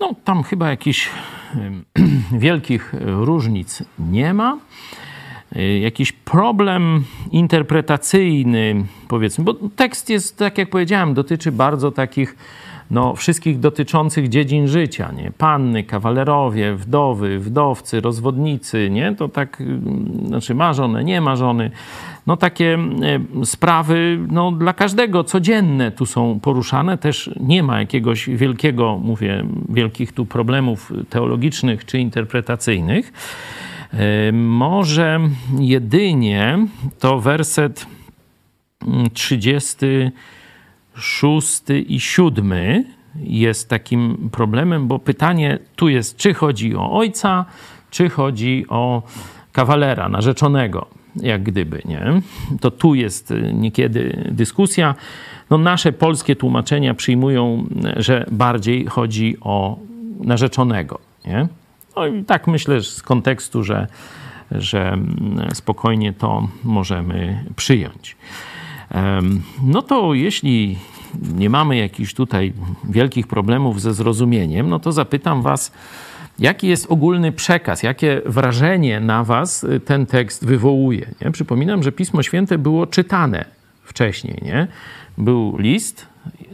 No, 0.00 0.14
tam 0.24 0.42
chyba 0.42 0.70
jakichś 0.70 1.10
wielkich 2.32 2.94
różnic 3.00 3.82
nie 3.98 4.34
ma. 4.34 4.58
Y, 5.56 5.78
jakiś 5.78 6.12
problem 6.12 7.04
interpretacyjny, 7.30 8.84
powiedzmy, 9.08 9.44
bo 9.44 9.54
tekst 9.76 10.10
jest, 10.10 10.38
tak 10.38 10.58
jak 10.58 10.70
powiedziałem, 10.70 11.14
dotyczy 11.14 11.52
bardzo 11.52 11.90
takich 11.90 12.36
no, 12.90 13.14
wszystkich 13.14 13.60
dotyczących 13.60 14.28
dziedzin 14.28 14.68
życia, 14.68 15.12
nie? 15.12 15.32
Panny, 15.38 15.84
kawalerowie, 15.84 16.74
wdowy, 16.74 17.38
wdowcy, 17.38 18.00
rozwodnicy, 18.00 18.90
nie? 18.90 19.14
To 19.14 19.28
tak, 19.28 19.60
mm, 19.60 20.26
znaczy 20.26 20.54
ma 20.54 20.72
nie 21.04 21.20
ma 21.20 21.36
żony. 21.36 21.70
No 22.26 22.36
takie 22.36 22.78
y, 23.42 23.46
sprawy, 23.46 24.18
no 24.30 24.52
dla 24.52 24.72
każdego 24.72 25.24
codzienne 25.24 25.92
tu 25.92 26.06
są 26.06 26.40
poruszane. 26.40 26.98
Też 26.98 27.30
nie 27.40 27.62
ma 27.62 27.80
jakiegoś 27.80 28.28
wielkiego, 28.28 28.98
mówię, 29.02 29.44
wielkich 29.68 30.12
tu 30.12 30.26
problemów 30.26 30.92
teologicznych 31.10 31.84
czy 31.84 31.98
interpretacyjnych. 31.98 33.12
Może 34.32 35.20
jedynie 35.58 36.58
to 36.98 37.20
werset 37.20 37.86
36 40.96 41.62
i 41.86 42.00
7 42.00 42.54
jest 43.16 43.68
takim 43.68 44.28
problemem, 44.32 44.88
bo 44.88 44.98
pytanie 44.98 45.58
tu 45.76 45.88
jest, 45.88 46.16
czy 46.16 46.34
chodzi 46.34 46.76
o 46.76 46.92
ojca, 46.92 47.44
czy 47.90 48.08
chodzi 48.08 48.64
o 48.68 49.02
kawalera, 49.52 50.08
narzeczonego, 50.08 50.86
jak 51.16 51.42
gdyby, 51.42 51.82
nie? 51.84 52.22
To 52.60 52.70
tu 52.70 52.94
jest 52.94 53.34
niekiedy 53.52 54.30
dyskusja. 54.32 54.94
No, 55.50 55.58
nasze 55.58 55.92
polskie 55.92 56.36
tłumaczenia 56.36 56.94
przyjmują, 56.94 57.66
że 57.96 58.26
bardziej 58.30 58.86
chodzi 58.86 59.36
o 59.40 59.78
narzeczonego, 60.20 60.98
nie? 61.26 61.48
No 61.96 62.06
i 62.06 62.24
tak 62.24 62.46
myślę 62.46 62.82
z 62.82 63.02
kontekstu, 63.02 63.64
że, 63.64 63.86
że 64.50 64.98
spokojnie 65.52 66.12
to 66.12 66.48
możemy 66.64 67.44
przyjąć. 67.56 68.16
No 69.62 69.82
to 69.82 70.14
jeśli 70.14 70.78
nie 71.36 71.50
mamy 71.50 71.76
jakichś 71.76 72.14
tutaj 72.14 72.52
wielkich 72.84 73.26
problemów 73.26 73.80
ze 73.80 73.94
zrozumieniem, 73.94 74.68
no 74.68 74.78
to 74.78 74.92
zapytam 74.92 75.42
Was, 75.42 75.72
jaki 76.38 76.68
jest 76.68 76.86
ogólny 76.90 77.32
przekaz, 77.32 77.82
jakie 77.82 78.22
wrażenie 78.26 79.00
na 79.00 79.24
Was 79.24 79.66
ten 79.84 80.06
tekst 80.06 80.46
wywołuje. 80.46 81.10
Nie? 81.20 81.30
Przypominam, 81.30 81.82
że 81.82 81.92
Pismo 81.92 82.22
Święte 82.22 82.58
było 82.58 82.86
czytane 82.86 83.44
wcześniej. 83.84 84.38
Nie? 84.42 84.66
Był 85.18 85.56
list, 85.58 86.06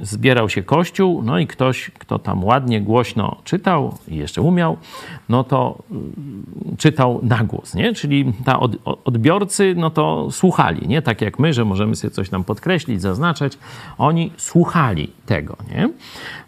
zbierał 0.02 0.48
się 0.48 0.62
kościół, 0.62 1.22
no 1.22 1.38
i 1.38 1.46
ktoś, 1.46 1.90
kto 1.98 2.18
tam 2.18 2.44
ładnie, 2.44 2.80
głośno 2.80 3.36
czytał 3.44 3.94
i 4.08 4.16
jeszcze 4.16 4.42
umiał, 4.42 4.76
no 5.28 5.44
to 5.44 5.78
mm, 5.90 6.76
czytał 6.78 7.20
na 7.22 7.44
głos, 7.44 7.74
nie? 7.74 7.94
Czyli 7.94 8.32
ta 8.44 8.60
od, 8.60 8.76
odbiorcy, 9.04 9.74
no 9.76 9.90
to 9.90 10.28
słuchali, 10.30 10.88
nie? 10.88 11.02
Tak 11.02 11.20
jak 11.20 11.38
my, 11.38 11.52
że 11.52 11.64
możemy 11.64 11.96
sobie 11.96 12.10
coś 12.10 12.28
tam 12.28 12.44
podkreślić, 12.44 13.00
zaznaczać. 13.00 13.58
Oni 13.98 14.32
słuchali 14.36 15.12
tego, 15.30 15.56
nie? 15.74 15.88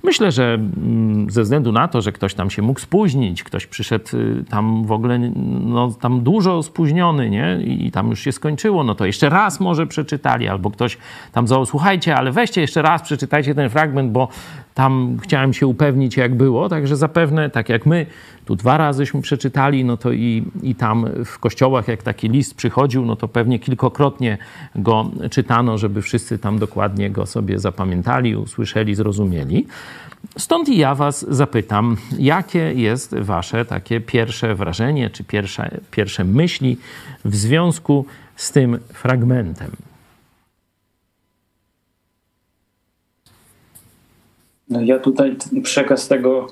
Myślę, 0.02 0.32
że 0.32 0.54
mm, 0.54 1.30
ze 1.30 1.42
względu 1.42 1.72
na 1.72 1.88
to, 1.88 2.02
że 2.02 2.12
ktoś 2.12 2.34
tam 2.34 2.50
się 2.50 2.62
mógł 2.62 2.80
spóźnić, 2.80 3.42
ktoś 3.42 3.66
przyszedł 3.66 4.16
y, 4.16 4.44
tam 4.50 4.84
w 4.84 4.92
ogóle, 4.92 5.18
no 5.64 5.92
tam 6.00 6.20
dużo 6.22 6.62
spóźniony, 6.62 7.30
nie? 7.30 7.58
I 7.64 7.90
tam 7.90 8.10
już 8.10 8.20
się 8.20 8.32
skończyło, 8.32 8.84
no 8.84 8.94
to 8.94 9.06
jeszcze 9.06 9.28
raz 9.28 9.60
może 9.60 9.86
przeczytali, 9.86 10.48
albo 10.48 10.70
ktoś 10.70 10.98
tam 11.32 11.48
zawołał, 11.48 11.66
słuchajcie, 11.66 12.16
ale 12.16 12.32
weźcie 12.32 12.60
jeszcze 12.60 12.82
raz, 12.82 13.02
przeczytajcie 13.02 13.54
ten 13.54 13.70
fragment, 13.70 14.12
bo 14.12 14.28
tam 14.74 15.16
chciałem 15.22 15.52
się 15.52 15.66
upewnić, 15.66 16.16
jak 16.16 16.34
było, 16.34 16.68
także 16.68 16.96
zapewne, 16.96 17.50
tak 17.50 17.68
jak 17.68 17.86
my 17.86 18.06
tu 18.52 18.56
dwa 18.56 18.76
razyśmy 18.76 19.22
przeczytali, 19.22 19.84
no 19.84 19.96
to 19.96 20.12
i, 20.12 20.44
i 20.62 20.74
tam 20.74 21.06
w 21.24 21.38
kościołach, 21.38 21.88
jak 21.88 22.02
taki 22.02 22.28
list 22.28 22.54
przychodził, 22.54 23.04
no 23.06 23.16
to 23.16 23.28
pewnie 23.28 23.58
kilkokrotnie 23.58 24.38
go 24.76 25.10
czytano, 25.30 25.78
żeby 25.78 26.02
wszyscy 26.02 26.38
tam 26.38 26.58
dokładnie 26.58 27.10
go 27.10 27.26
sobie 27.26 27.58
zapamiętali, 27.58 28.36
usłyszeli, 28.36 28.94
zrozumieli. 28.94 29.66
Stąd 30.38 30.68
i 30.68 30.78
ja 30.78 30.94
Was 30.94 31.26
zapytam, 31.28 31.96
jakie 32.18 32.72
jest 32.72 33.14
Wasze 33.14 33.64
takie 33.64 34.00
pierwsze 34.00 34.54
wrażenie, 34.54 35.10
czy 35.10 35.24
pierwsze, 35.24 35.80
pierwsze 35.90 36.24
myśli 36.24 36.76
w 37.24 37.36
związku 37.36 38.04
z 38.36 38.52
tym 38.52 38.78
fragmentem? 38.92 39.70
No 44.68 44.80
ja 44.80 44.98
tutaj 44.98 45.36
przekaz 45.62 46.08
tego 46.08 46.46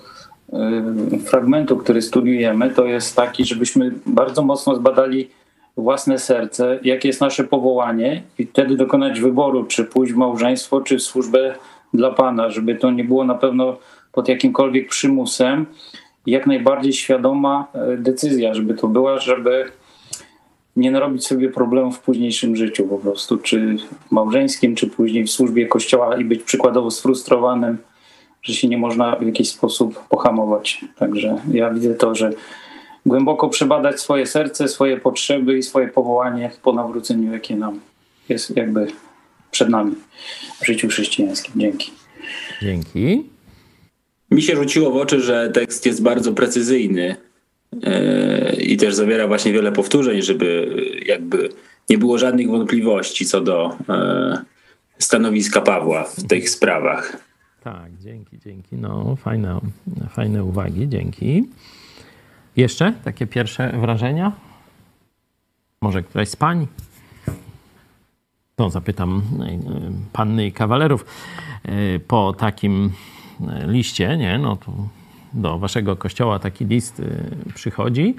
fragmentu, 1.26 1.76
który 1.76 2.02
studiujemy, 2.02 2.70
to 2.70 2.84
jest 2.84 3.16
taki, 3.16 3.44
żebyśmy 3.44 3.92
bardzo 4.06 4.42
mocno 4.42 4.76
zbadali 4.76 5.30
własne 5.76 6.18
serce, 6.18 6.78
jakie 6.82 7.08
jest 7.08 7.20
nasze 7.20 7.44
powołanie 7.44 8.22
i 8.38 8.46
wtedy 8.46 8.76
dokonać 8.76 9.20
wyboru, 9.20 9.64
czy 9.64 9.84
pójść 9.84 10.12
w 10.12 10.16
małżeństwo, 10.16 10.80
czy 10.80 10.98
w 10.98 11.02
służbę 11.02 11.54
dla 11.94 12.10
Pana, 12.10 12.50
żeby 12.50 12.74
to 12.74 12.90
nie 12.90 13.04
było 13.04 13.24
na 13.24 13.34
pewno 13.34 13.76
pod 14.12 14.28
jakimkolwiek 14.28 14.88
przymusem. 14.88 15.66
Jak 16.26 16.46
najbardziej 16.46 16.92
świadoma 16.92 17.66
e, 17.74 17.96
decyzja, 17.96 18.54
żeby 18.54 18.74
to 18.74 18.88
była, 18.88 19.18
żeby 19.18 19.64
nie 20.76 20.90
narobić 20.90 21.26
sobie 21.26 21.48
problemów 21.48 21.96
w 21.96 22.00
późniejszym 22.00 22.56
życiu 22.56 22.88
po 22.88 22.98
prostu, 22.98 23.38
czy 23.38 23.76
małżeńskim, 24.10 24.74
czy 24.74 24.86
później 24.86 25.24
w 25.24 25.30
służbie 25.30 25.66
kościoła 25.66 26.16
i 26.16 26.24
być 26.24 26.42
przykładowo 26.42 26.90
sfrustrowanym 26.90 27.78
że 28.42 28.54
się 28.54 28.68
nie 28.68 28.78
można 28.78 29.16
w 29.16 29.26
jakiś 29.26 29.50
sposób 29.50 30.08
pohamować. 30.08 30.84
Także 30.96 31.36
ja 31.52 31.70
widzę 31.70 31.94
to, 31.94 32.14
że 32.14 32.32
głęboko 33.06 33.48
przebadać 33.48 34.00
swoje 34.00 34.26
serce, 34.26 34.68
swoje 34.68 34.96
potrzeby 34.96 35.58
i 35.58 35.62
swoje 35.62 35.88
powołanie 35.88 36.50
po 36.62 36.72
nawróceniu, 36.72 37.32
jakie 37.32 37.56
nam 37.56 37.80
jest 38.28 38.56
jakby 38.56 38.86
przed 39.50 39.68
nami 39.68 39.94
w 40.62 40.66
życiu 40.66 40.88
chrześcijańskim. 40.88 41.52
Dzięki. 41.56 41.92
Dzięki. 42.62 43.24
Mi 44.30 44.42
się 44.42 44.56
rzuciło 44.56 44.90
w 44.90 44.96
oczy, 44.96 45.20
że 45.20 45.50
tekst 45.50 45.86
jest 45.86 46.02
bardzo 46.02 46.32
precyzyjny 46.32 47.16
e, 47.82 48.56
i 48.56 48.76
też 48.76 48.94
zawiera 48.94 49.26
właśnie 49.26 49.52
wiele 49.52 49.72
powtórzeń, 49.72 50.22
żeby 50.22 50.76
jakby 51.06 51.48
nie 51.90 51.98
było 51.98 52.18
żadnych 52.18 52.48
wątpliwości 52.48 53.26
co 53.26 53.40
do 53.40 53.76
e, 53.88 54.44
stanowiska 54.98 55.60
Pawła 55.60 56.04
w 56.04 56.26
tych 56.26 56.50
sprawach. 56.50 57.29
Tak, 57.64 57.98
dzięki, 57.98 58.38
dzięki. 58.38 58.76
No, 58.76 59.16
fajne, 59.16 59.60
fajne 60.08 60.44
uwagi, 60.44 60.88
dzięki. 60.88 61.48
Jeszcze 62.56 62.92
takie 63.04 63.26
pierwsze 63.26 63.78
wrażenia? 63.80 64.32
Może 65.80 66.02
któraś 66.02 66.28
z 66.28 66.36
pań? 66.36 66.66
To 68.56 68.70
zapytam 68.70 69.22
e, 69.40 69.58
panny 70.12 70.46
i 70.46 70.52
kawalerów. 70.52 71.04
E, 71.64 71.98
po 71.98 72.32
takim 72.32 72.92
e, 73.48 73.66
liście, 73.66 74.16
nie, 74.16 74.38
no 74.38 74.56
to 74.56 74.72
do 75.32 75.58
waszego 75.58 75.96
kościoła 75.96 76.38
taki 76.38 76.64
list 76.64 77.02
przychodzi. 77.54 78.16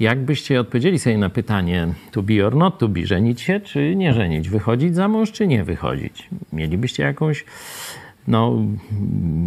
Jakbyście 0.00 0.60
odpowiedzieli 0.60 0.98
sobie 0.98 1.18
na 1.18 1.30
pytanie 1.30 1.88
to 2.12 2.22
be 2.22 2.46
or 2.46 2.56
not 2.56 2.78
to 2.78 2.88
be, 2.88 3.06
żenić 3.06 3.40
się 3.40 3.60
czy 3.60 3.96
nie 3.96 4.14
żenić, 4.14 4.48
wychodzić 4.48 4.94
za 4.94 5.08
mąż 5.08 5.32
czy 5.32 5.46
nie 5.46 5.64
wychodzić? 5.64 6.28
Mielibyście 6.52 7.02
jakąś 7.02 7.44
no, 8.30 8.56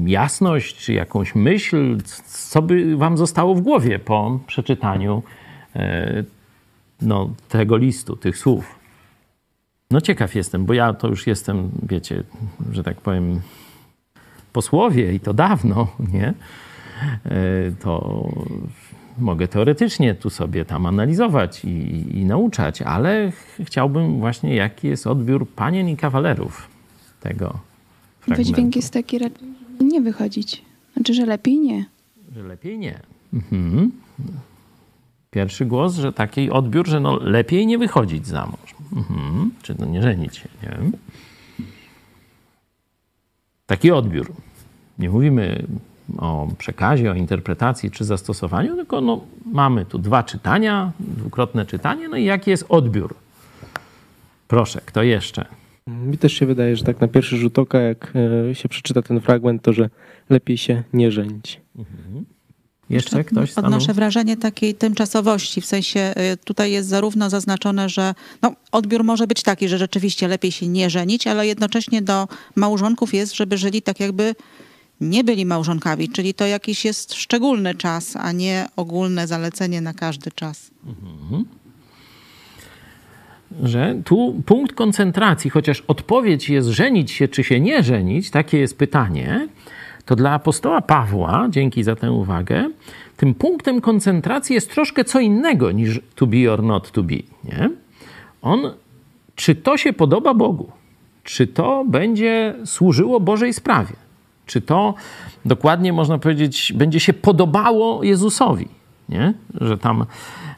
jasność, 0.06 0.76
czy 0.76 0.94
jakąś 0.94 1.36
myśl, 1.36 1.98
co 2.26 2.62
by 2.62 2.98
wam 2.98 3.18
zostało 3.18 3.56
w 3.56 3.62
głowie 3.62 4.00
po 4.00 4.40
przeczytaniu 4.48 5.24
e, 5.76 6.24
no, 7.02 7.30
tego 7.50 7.78
listu, 7.78 8.16
tych 8.16 8.38
słów. 8.38 8.80
No 9.92 10.02
ciekaw 10.02 10.36
jestem, 10.36 10.66
bo 10.66 10.74
ja 10.74 10.94
to 10.94 11.08
już 11.08 11.28
jestem, 11.28 11.72
wiecie, 11.84 12.24
że 12.72 12.84
tak 12.84 13.02
powiem, 13.02 13.42
posłowie 14.54 15.14
i 15.14 15.20
to 15.20 15.34
dawno, 15.34 15.88
nie? 16.14 16.34
E, 17.26 17.72
to 17.82 18.28
mogę 19.18 19.48
teoretycznie 19.48 20.16
tu 20.16 20.30
sobie 20.30 20.66
tam 20.66 20.86
analizować 20.86 21.66
i, 21.66 22.18
i 22.18 22.26
nauczać, 22.26 22.82
ale 22.82 23.32
chciałbym 23.64 24.20
właśnie, 24.20 24.56
jaki 24.56 24.88
jest 24.88 25.08
odbiór 25.08 25.50
panien 25.50 25.90
i 25.90 25.98
kawalerów 25.98 26.68
tego 27.20 27.73
fragmentu. 28.26 28.52
Wydźwięk 28.52 28.76
jest 28.76 28.94
taki 28.94 29.20
raczej 29.20 29.48
nie 29.82 30.02
wychodzić. 30.02 30.62
Znaczy, 30.94 31.14
że 31.14 31.26
lepiej 31.26 31.60
nie. 31.60 31.86
Że 32.36 32.44
lepiej 32.44 32.80
nie. 32.80 33.00
Mhm. 33.34 33.92
Pierwszy 35.32 35.66
głos, 35.66 35.96
że 35.96 36.14
taki 36.14 36.52
odbiór, 36.52 36.88
że 36.88 37.00
no 37.00 37.16
lepiej 37.18 37.68
nie 37.68 37.78
wychodzić 37.78 38.28
za 38.28 38.46
mąż. 38.46 38.76
Mhm. 38.96 39.52
Czy 39.62 39.76
no 39.80 39.86
nie 39.86 40.02
żenić 40.02 40.38
się, 40.38 40.50
nie 40.64 40.70
wiem. 40.70 40.92
Taki 43.66 43.92
odbiór. 43.92 44.34
Nie 45.00 45.10
mówimy 45.10 45.66
o 46.18 46.48
przekazie, 46.58 47.12
o 47.12 47.14
interpretacji 47.14 47.92
czy 47.92 48.04
zastosowaniu, 48.04 48.76
tylko 48.76 49.02
no, 49.02 49.22
mamy 49.46 49.86
tu 49.86 49.98
dwa 49.98 50.24
czytania, 50.24 50.92
dwukrotne 51.00 51.66
czytanie, 51.66 52.10
no 52.10 52.18
i 52.18 52.24
jaki 52.24 52.52
jest 52.52 52.66
odbiór? 52.70 53.16
Proszę, 54.48 54.82
kto 54.86 55.04
jeszcze? 55.04 55.46
Mi 55.88 56.18
też 56.18 56.34
się 56.34 56.46
wydaje, 56.46 56.76
że 56.76 56.84
tak 56.84 57.02
na 57.02 57.08
pierwszy 57.08 57.38
rzut 57.38 57.60
oka, 57.60 57.80
jak 57.80 58.14
e, 58.50 58.56
się 58.56 58.70
przeczyta 58.70 59.02
ten 59.02 59.22
fragment, 59.22 59.62
to 59.62 59.74
że 59.74 59.90
lepiej 60.30 60.58
się 60.58 60.84
nie 60.94 61.12
żenić. 61.12 61.62
Mhm. 61.78 62.26
Jeszcze 62.90 63.24
ktoś 63.24 63.52
stanął? 63.52 63.68
Odnoszę 63.68 63.94
wrażenie 63.94 64.38
takiej 64.38 64.76
tymczasowości, 64.76 65.62
w 65.62 65.66
sensie 65.66 66.14
y, 66.34 66.38
tutaj 66.38 66.72
jest 66.72 66.90
zarówno 66.90 67.30
zaznaczone, 67.30 67.90
że 67.90 68.14
no, 68.42 68.54
odbiór 68.72 69.04
może 69.04 69.28
być 69.28 69.44
taki, 69.44 69.68
że 69.68 69.78
rzeczywiście 69.78 70.28
lepiej 70.28 70.52
się 70.52 70.68
nie 70.68 70.90
żenić, 70.90 71.28
ale 71.28 71.48
jednocześnie 71.48 72.02
do 72.02 72.28
małżonków 72.56 73.14
jest, 73.14 73.36
żeby 73.36 73.58
żyli 73.58 73.82
tak 73.82 74.00
jakby 74.00 74.36
nie 75.02 75.24
byli 75.24 75.46
małżonkami, 75.46 76.10
czyli 76.10 76.34
to 76.34 76.46
jakiś 76.46 76.86
jest 76.86 77.14
szczególny 77.14 77.76
czas, 77.76 78.16
a 78.16 78.32
nie 78.32 78.66
ogólne 78.76 79.28
zalecenie 79.28 79.82
na 79.82 79.94
każdy 79.94 80.32
czas. 80.32 80.72
Mhm. 80.86 81.46
Że 83.64 83.96
tu 84.06 84.42
punkt 84.46 84.76
koncentracji, 84.76 85.50
chociaż 85.50 85.84
odpowiedź 85.88 86.50
jest 86.50 86.68
żenić 86.68 87.12
się 87.12 87.28
czy 87.28 87.44
się 87.44 87.60
nie 87.60 87.84
żenić, 87.84 88.32
takie 88.32 88.58
jest 88.58 88.78
pytanie, 88.78 89.48
to 90.06 90.16
dla 90.16 90.32
apostoła 90.32 90.82
Pawła, 90.82 91.48
dzięki 91.50 91.84
za 91.84 91.96
tę 91.96 92.12
uwagę, 92.12 92.70
tym 93.18 93.34
punktem 93.34 93.82
koncentracji 93.82 94.54
jest 94.54 94.72
troszkę 94.72 95.04
co 95.04 95.20
innego 95.20 95.72
niż 95.72 96.00
to 96.16 96.28
be 96.28 96.54
or 96.54 96.64
not 96.64 96.92
to 96.92 97.04
be. 97.04 97.16
Nie? 97.44 97.70
On, 98.42 98.60
czy 99.36 99.56
to 99.56 99.78
się 99.78 99.94
podoba 99.94 100.34
Bogu? 100.34 100.72
Czy 101.24 101.48
to 101.48 101.86
będzie 101.88 102.56
służyło 102.66 103.20
Bożej 103.20 103.54
sprawie? 103.54 103.94
Czy 104.46 104.62
to 104.62 104.94
dokładnie 105.46 105.94
można 105.94 106.18
powiedzieć, 106.18 106.74
będzie 106.76 107.00
się 107.00 107.14
podobało 107.14 108.04
Jezusowi? 108.04 108.68
Nie? 109.10 109.34
Że 109.62 109.78
tam 109.78 110.06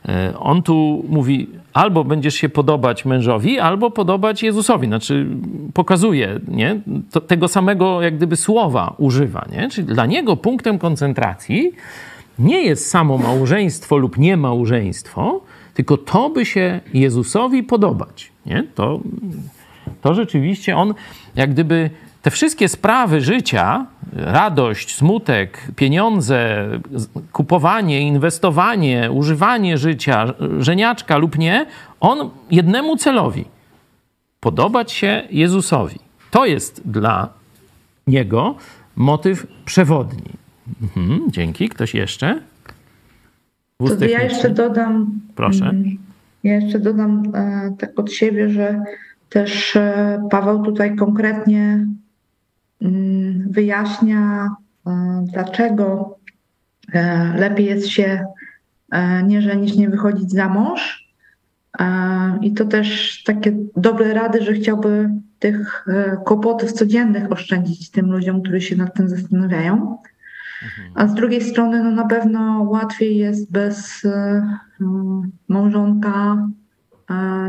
e, 0.06 0.34
on 0.40 0.64
tu 0.64 1.06
mówi, 1.10 1.50
albo 1.76 2.04
będziesz 2.04 2.36
się 2.36 2.50
podobać 2.50 3.06
mężowi, 3.06 3.60
albo 3.60 3.92
podobać 3.92 4.44
Jezusowi. 4.44 4.88
Znaczy 4.88 5.28
pokazuje, 5.74 6.40
nie? 6.48 6.82
To, 7.12 7.22
tego 7.22 7.48
samego 7.48 8.02
jak 8.02 8.18
gdyby 8.18 8.36
słowa 8.36 8.96
używa. 8.98 9.46
Nie? 9.52 9.70
Czyli 9.70 9.88
dla 9.88 10.06
niego 10.06 10.38
punktem 10.38 10.80
koncentracji 10.80 11.72
nie 12.40 12.62
jest 12.62 12.90
samo 12.90 13.18
małżeństwo 13.18 13.98
lub 13.98 14.18
nie 14.18 14.38
małżeństwo, 14.38 15.42
tylko 15.74 15.98
to 15.98 16.30
by 16.30 16.46
się 16.46 16.80
Jezusowi 16.94 17.64
podobać. 17.64 18.32
Nie? 18.46 18.64
To, 18.76 19.00
to 20.02 20.14
rzeczywiście 20.14 20.78
on 20.78 20.94
jak 21.36 21.52
gdyby 21.52 21.90
te 22.26 22.32
wszystkie 22.32 22.68
sprawy 22.68 23.22
życia, 23.22 23.86
radość, 24.14 24.96
smutek, 24.96 25.68
pieniądze, 25.76 26.68
kupowanie, 27.32 28.02
inwestowanie, 28.02 29.12
używanie 29.12 29.78
życia, 29.78 30.34
żeniaczka 30.60 31.18
lub 31.18 31.38
nie, 31.38 31.66
on 32.00 32.30
jednemu 32.52 32.98
celowi 32.98 33.46
podobać 34.40 34.92
się 34.92 35.22
Jezusowi. 35.32 36.00
To 36.32 36.46
jest 36.46 36.82
dla 36.86 37.30
niego 38.08 38.56
motyw 38.96 39.48
przewodni. 39.66 40.32
Mhm, 40.82 41.32
dzięki. 41.32 41.70
Ktoś 41.70 41.94
jeszcze? 41.94 42.42
To 44.00 44.06
ja 44.06 44.24
jeszcze 44.24 44.50
dodam. 44.50 45.20
Proszę. 45.36 45.74
Ja 46.44 46.56
jeszcze 46.56 46.80
dodam 46.80 47.24
tak 47.80 48.00
od 48.00 48.12
siebie, 48.12 48.50
że 48.50 48.84
też 49.30 49.76
e, 49.76 50.28
Paweł 50.32 50.64
tutaj 50.64 50.96
konkretnie 50.96 51.60
Mm, 51.62 52.05
wyjaśnia, 53.50 54.56
e, 54.88 55.26
dlaczego 55.34 56.18
e, 56.94 57.34
lepiej 57.38 57.66
jest 57.66 57.88
się 57.88 58.26
e, 58.92 59.24
nie 59.24 59.42
żenić, 59.42 59.76
nie 59.76 59.90
wychodzić 59.90 60.32
za 60.32 60.50
mąż. 60.50 61.06
I 62.42 62.54
to 62.54 62.66
też 62.66 63.24
takie 63.24 63.58
dobre 63.76 64.14
rady, 64.14 64.44
że 64.44 64.54
chciałby 64.54 65.10
tych 65.40 65.86
kłopotów 66.26 66.72
codziennych 66.72 67.32
oszczędzić 67.32 67.92
tym 67.92 68.12
ludziom, 68.12 68.42
którzy 68.42 68.62
się 68.62 68.76
nad 68.76 68.94
tym 68.94 69.10
zastanawiają. 69.10 69.98
A 70.96 71.08
z 71.08 71.14
drugiej 71.14 71.42
strony, 71.42 71.84
no 71.84 71.92
na 71.92 72.06
pewno 72.06 72.64
łatwiej 72.70 73.18
jest 73.18 73.52
bez 73.52 74.08
małżonka 75.48 76.48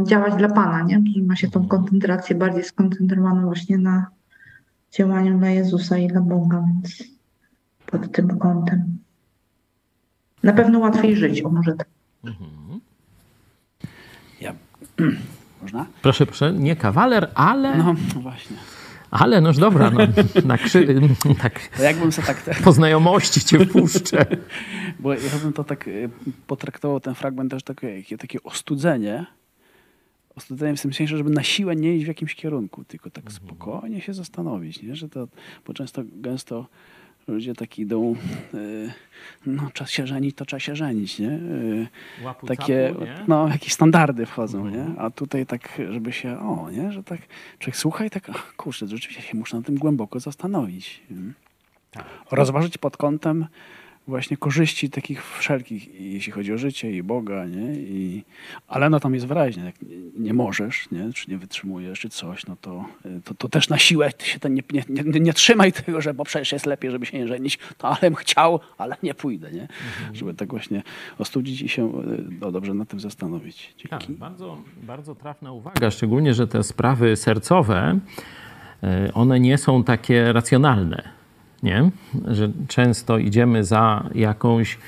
działać 0.07 0.35
dla 0.35 0.49
Pana, 0.49 0.83
nie? 0.83 1.03
Ma 1.27 1.37
się 1.37 1.51
tą 1.51 1.69
koncentrację 1.69 2.37
bardziej 2.37 2.65
skoncentrowaną 2.65 3.45
właśnie 3.45 3.79
na, 3.79 4.07
działaniu 4.99 5.39
dla 5.39 5.51
Jezusa 5.51 5.99
i 5.99 6.09
dla 6.09 6.21
Boga, 6.21 6.65
więc 6.67 7.05
pod 7.87 8.13
tym 8.13 8.39
kątem. 8.39 8.99
Na 10.43 10.53
pewno 10.53 10.79
łatwiej 10.79 11.17
żyć, 11.17 11.43
o 11.43 11.49
może 11.49 11.73
tak. 11.73 11.89
Mhm. 12.25 12.81
Ja. 14.41 14.55
Można? 15.63 15.87
Proszę, 16.03 16.27
proszę, 16.27 16.53
nie 16.53 16.77
kawaler, 16.77 17.31
ale. 17.35 17.77
No, 17.77 17.95
właśnie. 18.21 18.57
Ale 19.11 19.41
noż 19.41 19.57
dobra, 19.57 19.91
no, 19.91 20.01
na 20.45 20.59
krzy... 20.59 21.01
tak, 21.43 21.61
to 21.77 21.83
jakbym 21.83 22.13
sobie 22.13 22.27
tak... 22.27 22.43
Te... 22.43 22.55
Po 22.55 22.73
znajomości 22.73 23.41
cię 23.41 23.67
wpuszczę. 23.67 24.27
Bo 25.01 25.15
ja 25.15 25.39
bym 25.43 25.53
to 25.53 25.65
tak 25.65 25.89
y, 25.89 26.11
potraktował, 26.47 27.01
ten 27.01 27.15
fragment 27.15 27.51
też 27.51 27.63
takie, 27.63 28.19
takie 28.19 28.43
ostudzenie, 28.43 29.27
ostudzenie 30.37 30.77
w 30.77 30.83
tym 30.83 30.93
sensie, 30.93 31.17
żeby 31.17 31.31
na 31.31 31.43
siłę 31.43 31.77
nie 31.77 31.97
iść 31.97 32.05
w 32.05 32.09
jakimś 32.09 32.35
kierunku, 32.35 32.85
tylko 32.85 33.11
tak 33.11 33.25
mhm. 33.25 33.47
spokojnie 33.47 34.01
się 34.01 34.15
zastanowić, 34.15 34.83
nie? 34.83 34.97
że 34.97 35.09
to, 35.09 35.29
bo 35.67 35.75
często, 35.75 36.03
gęsto 36.13 36.67
ludzie 37.29 37.55
tak 37.55 37.79
idą, 37.79 38.17
yy, 38.55 38.93
no 39.47 39.71
czas 39.73 39.91
się 39.91 40.07
żenić, 40.07 40.37
to 40.37 40.45
trzeba 40.45 40.61
się 40.61 40.77
żenić, 40.77 41.19
nie? 41.19 41.27
Yy, 41.27 41.87
takie, 42.47 42.89
capu, 42.89 43.05
nie? 43.05 43.25
no 43.29 43.49
jakieś 43.49 43.73
standardy 43.73 44.27
wchodzą, 44.27 44.69
nie? 44.69 44.79
Mhm. 44.79 44.99
A 44.99 45.11
tutaj 45.11 45.47
tak, 45.47 45.81
żeby 45.91 46.13
się, 46.13 46.39
o, 46.41 46.71
nie? 46.71 46.93
Że 46.93 47.03
tak 47.03 47.21
człowiek 47.59 47.77
słucha 47.77 48.05
i 48.05 48.11
tak, 48.11 48.31
ach, 48.31 48.55
kurczę, 48.57 48.87
rzeczywiście 48.87 49.23
się 49.23 49.37
muszę 49.37 49.57
na 49.57 49.63
tym 49.63 49.75
głęboko 49.75 50.21
zastanowić. 50.21 51.03
Tak. 51.91 52.05
Rozważyć 52.31 52.79
pod 52.79 52.97
kątem 52.97 53.47
właśnie 54.07 54.37
korzyści 54.37 54.91
takich 54.91 55.27
wszelkich, 55.27 56.01
jeśli 56.01 56.33
chodzi 56.33 56.53
o 56.53 56.59
życie 56.59 56.93
i 56.93 57.03
Boga, 57.03 57.47
nie? 57.47 57.75
I, 57.75 58.25
ale 58.69 58.91
no 58.91 59.01
tam 59.01 59.15
jest 59.15 59.27
wyraźnie, 59.27 59.65
jak 59.65 59.75
nie 60.19 60.35
możesz, 60.35 60.91
nie? 60.91 61.13
czy 61.13 61.31
nie 61.31 61.39
wytrzymujesz, 61.39 62.01
czy 62.01 62.09
coś, 62.09 62.47
no 62.47 62.57
to, 62.61 62.85
to, 63.25 63.35
to 63.35 63.49
też 63.49 63.69
na 63.69 63.79
siłę 63.79 64.11
się 64.19 64.39
ten 64.39 64.55
nie, 64.55 64.63
nie, 64.73 65.03
nie, 65.05 65.21
nie, 65.21 65.33
trzymaj 65.33 65.73
tego, 65.73 66.01
że 66.01 66.15
bo 66.15 66.25
przecież 66.25 66.53
jest 66.53 66.67
lepiej, 66.67 66.91
żeby 66.91 67.07
się 67.07 67.19
nie 67.19 67.29
żenić, 67.29 67.59
to 67.79 67.89
ale 67.89 67.99
bym 68.01 68.15
chciał, 68.15 68.61
ale 68.79 68.97
nie 69.03 69.15
pójdę, 69.15 69.53
nie? 69.53 69.63
Mhm. 69.63 70.15
Żeby 70.15 70.35
tak 70.35 70.51
właśnie 70.51 70.83
ostudzić 71.19 71.63
i 71.63 71.69
się 71.69 71.93
no, 72.41 72.53
dobrze 72.53 72.75
nad 72.75 72.89
tym 72.89 73.01
zastanowić. 73.01 73.75
Tak, 73.91 74.03
bardzo, 74.09 74.59
bardzo 74.83 75.15
trafna 75.15 75.53
uwaga, 75.53 75.91
szczególnie, 75.91 76.35
że 76.35 76.47
te 76.47 76.63
sprawy 76.63 77.17
sercowe, 77.17 77.99
e, 78.83 79.11
one 79.15 79.41
nie 79.41 79.59
są 79.59 79.85
takie 79.85 80.33
racjonalne 80.33 81.17
nie? 81.63 81.91
że 82.25 82.49
często 82.69 83.19
idziemy 83.19 83.65
za 83.65 84.05
jakąś, 84.15 84.79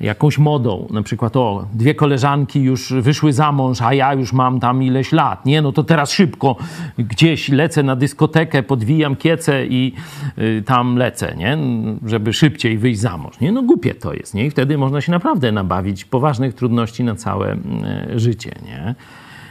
jakąś 0.00 0.38
modą. 0.38 0.86
Na 0.90 1.02
przykład, 1.02 1.36
o, 1.36 1.66
dwie 1.74 1.94
koleżanki 1.94 2.62
już 2.62 2.92
wyszły 2.92 3.32
za 3.32 3.52
mąż, 3.52 3.82
a 3.82 3.94
ja 3.94 4.14
już 4.14 4.32
mam 4.32 4.60
tam 4.60 4.82
ileś 4.82 5.12
lat. 5.12 5.46
Nie, 5.46 5.62
no 5.62 5.72
to 5.72 5.84
teraz 5.84 6.10
szybko 6.10 6.56
gdzieś 6.98 7.48
lecę 7.48 7.82
na 7.82 7.96
dyskotekę, 7.96 8.62
podwijam 8.62 9.16
kiece 9.16 9.66
i 9.66 9.92
y, 10.38 10.62
tam 10.66 10.96
lecę, 10.96 11.36
nie? 11.36 11.58
żeby 12.06 12.32
szybciej 12.32 12.78
wyjść 12.78 13.00
za 13.00 13.16
mąż. 13.16 13.40
Nie, 13.40 13.52
no 13.52 13.62
głupie 13.62 13.94
to 13.94 14.14
jest. 14.14 14.34
Nie? 14.34 14.46
I 14.46 14.50
wtedy 14.50 14.78
można 14.78 15.00
się 15.00 15.12
naprawdę 15.12 15.52
nabawić 15.52 16.04
poważnych 16.04 16.54
trudności 16.54 17.04
na 17.04 17.14
całe 17.14 17.54
y, 17.54 18.20
życie. 18.20 18.52
Nie? 18.64 18.94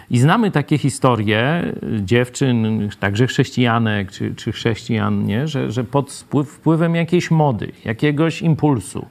I 0.10 0.20
znamy 0.20 0.52
takie 0.52 0.78
historie 0.78 1.74
dziewczyn, 2.00 2.89
także 3.00 3.28
chrześcijanek 3.28 4.12
czy, 4.12 4.36
czy 4.36 4.52
chrześcijan, 4.52 5.26
nie? 5.26 5.48
Że, 5.48 5.72
że 5.72 5.84
pod 5.84 6.26
wpływem 6.46 6.96
jakiejś 6.96 7.32
mody, 7.32 7.72
jakiegoś 7.86 8.41
impulsu, 8.41 9.06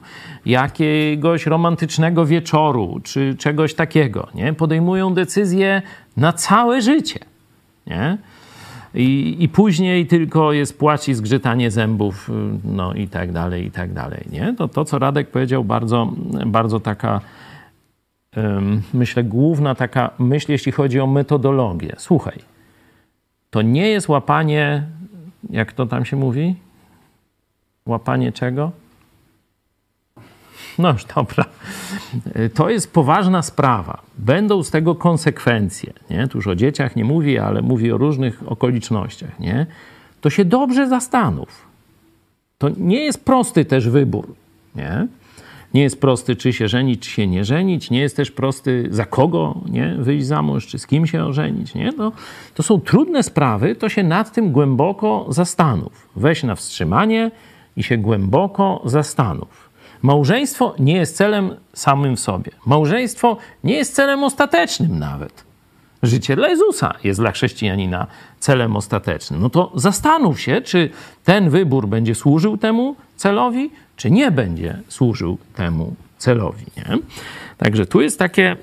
jakiegoś 0.45 1.45
romantycznego 1.45 2.25
wieczoru 2.25 2.99
czy 3.03 3.35
czegoś 3.39 3.73
takiego 3.73 4.27
nie? 4.35 4.53
podejmują 4.53 5.13
decyzje 5.13 5.81
na 6.17 6.33
całe 6.33 6.81
życie. 6.81 7.19
Nie? 7.87 8.17
i, 8.95 9.37
i 9.39 9.49
później 9.49 10.07
tylko 10.07 10.53
jest 10.53 10.79
płacz 10.79 11.07
i 11.07 11.13
zgrzytanie 11.13 11.71
zębów, 11.71 12.31
no 12.63 12.93
i 12.93 13.07
tak 13.07 13.31
dalej, 13.31 13.65
i 13.65 13.71
tak 13.71 13.93
dalej, 13.93 14.25
nie? 14.31 14.53
To, 14.57 14.67
to 14.67 14.85
co 14.85 14.99
Radek 14.99 15.29
powiedział, 15.29 15.63
bardzo, 15.63 16.13
bardzo 16.45 16.79
taka, 16.79 17.21
myślę, 18.93 19.23
główna 19.23 19.75
taka 19.75 20.11
myśl, 20.19 20.51
jeśli 20.51 20.71
chodzi 20.71 20.99
o 20.99 21.07
metodologię. 21.07 21.95
Słuchaj, 21.97 22.39
to 23.49 23.61
nie 23.61 23.89
jest 23.89 24.09
łapanie, 24.09 24.83
jak 25.49 25.73
to 25.73 25.85
tam 25.85 26.05
się 26.05 26.17
mówi? 26.17 26.55
Łapanie 27.85 28.31
czego? 28.31 28.71
No 30.77 30.91
już 30.91 31.05
dobra. 31.15 31.45
To 32.53 32.69
jest 32.69 32.93
poważna 32.93 33.41
sprawa. 33.41 34.01
Będą 34.17 34.63
z 34.63 34.71
tego 34.71 34.95
konsekwencje. 34.95 35.93
Nie? 36.09 36.27
Tu 36.27 36.37
już 36.37 36.47
o 36.47 36.55
dzieciach 36.55 36.95
nie 36.95 37.05
mówi, 37.05 37.39
ale 37.39 37.61
mówi 37.61 37.91
o 37.91 37.97
różnych 37.97 38.51
okolicznościach. 38.51 39.39
Nie? 39.39 39.65
To 40.21 40.29
się 40.29 40.45
dobrze 40.45 40.87
zastanów. 40.89 41.65
To 42.57 42.69
nie 42.77 42.99
jest 42.99 43.25
prosty 43.25 43.65
też 43.65 43.89
wybór. 43.89 44.35
Nie? 44.75 45.07
Nie 45.75 45.81
jest 45.83 46.01
prosty, 46.01 46.35
czy 46.35 46.53
się 46.53 46.67
żenić, 46.67 47.01
czy 47.01 47.09
się 47.09 47.27
nie 47.27 47.45
żenić. 47.45 47.89
Nie 47.89 47.99
jest 47.99 48.15
też 48.15 48.31
prosty, 48.31 48.87
za 48.91 49.05
kogo 49.05 49.61
nie? 49.69 49.95
wyjść 49.99 50.25
za 50.25 50.41
mąż, 50.41 50.67
czy 50.67 50.79
z 50.79 50.87
kim 50.87 51.07
się 51.07 51.25
ożenić. 51.25 51.73
Nie? 51.73 51.93
To, 51.93 52.11
to 52.53 52.63
są 52.63 52.81
trudne 52.81 53.23
sprawy, 53.23 53.75
to 53.75 53.89
się 53.89 54.03
nad 54.03 54.33
tym 54.33 54.51
głęboko 54.51 55.25
zastanów. 55.29 56.09
Weź 56.15 56.43
na 56.43 56.55
wstrzymanie 56.55 57.31
i 57.77 57.83
się 57.83 57.97
głęboko 57.97 58.81
zastanów. 58.85 59.69
Małżeństwo 60.01 60.75
nie 60.79 60.95
jest 60.95 61.17
celem 61.17 61.55
samym 61.73 62.15
w 62.15 62.19
sobie. 62.19 62.51
Małżeństwo 62.65 63.37
nie 63.63 63.75
jest 63.75 63.95
celem 63.95 64.23
ostatecznym 64.23 64.99
nawet. 64.99 65.43
Życie 66.03 66.35
dla 66.35 66.49
Jezusa 66.49 66.93
jest 67.03 67.19
dla 67.19 67.31
chrześcijanina 67.31 68.07
celem 68.39 68.75
ostatecznym. 68.75 69.41
No 69.41 69.49
to 69.49 69.71
zastanów 69.75 70.41
się, 70.41 70.61
czy 70.61 70.89
ten 71.23 71.49
wybór 71.49 71.87
będzie 71.87 72.15
służył 72.15 72.57
temu 72.57 72.95
celowi, 73.15 73.69
czy 73.95 74.11
nie 74.11 74.31
będzie 74.31 74.77
służył 74.87 75.37
temu 75.55 75.95
celowi. 76.17 76.65
Nie? 76.77 76.97
Także 77.57 77.85
tu 77.85 78.01
jest 78.01 78.19
takie, 78.19 78.55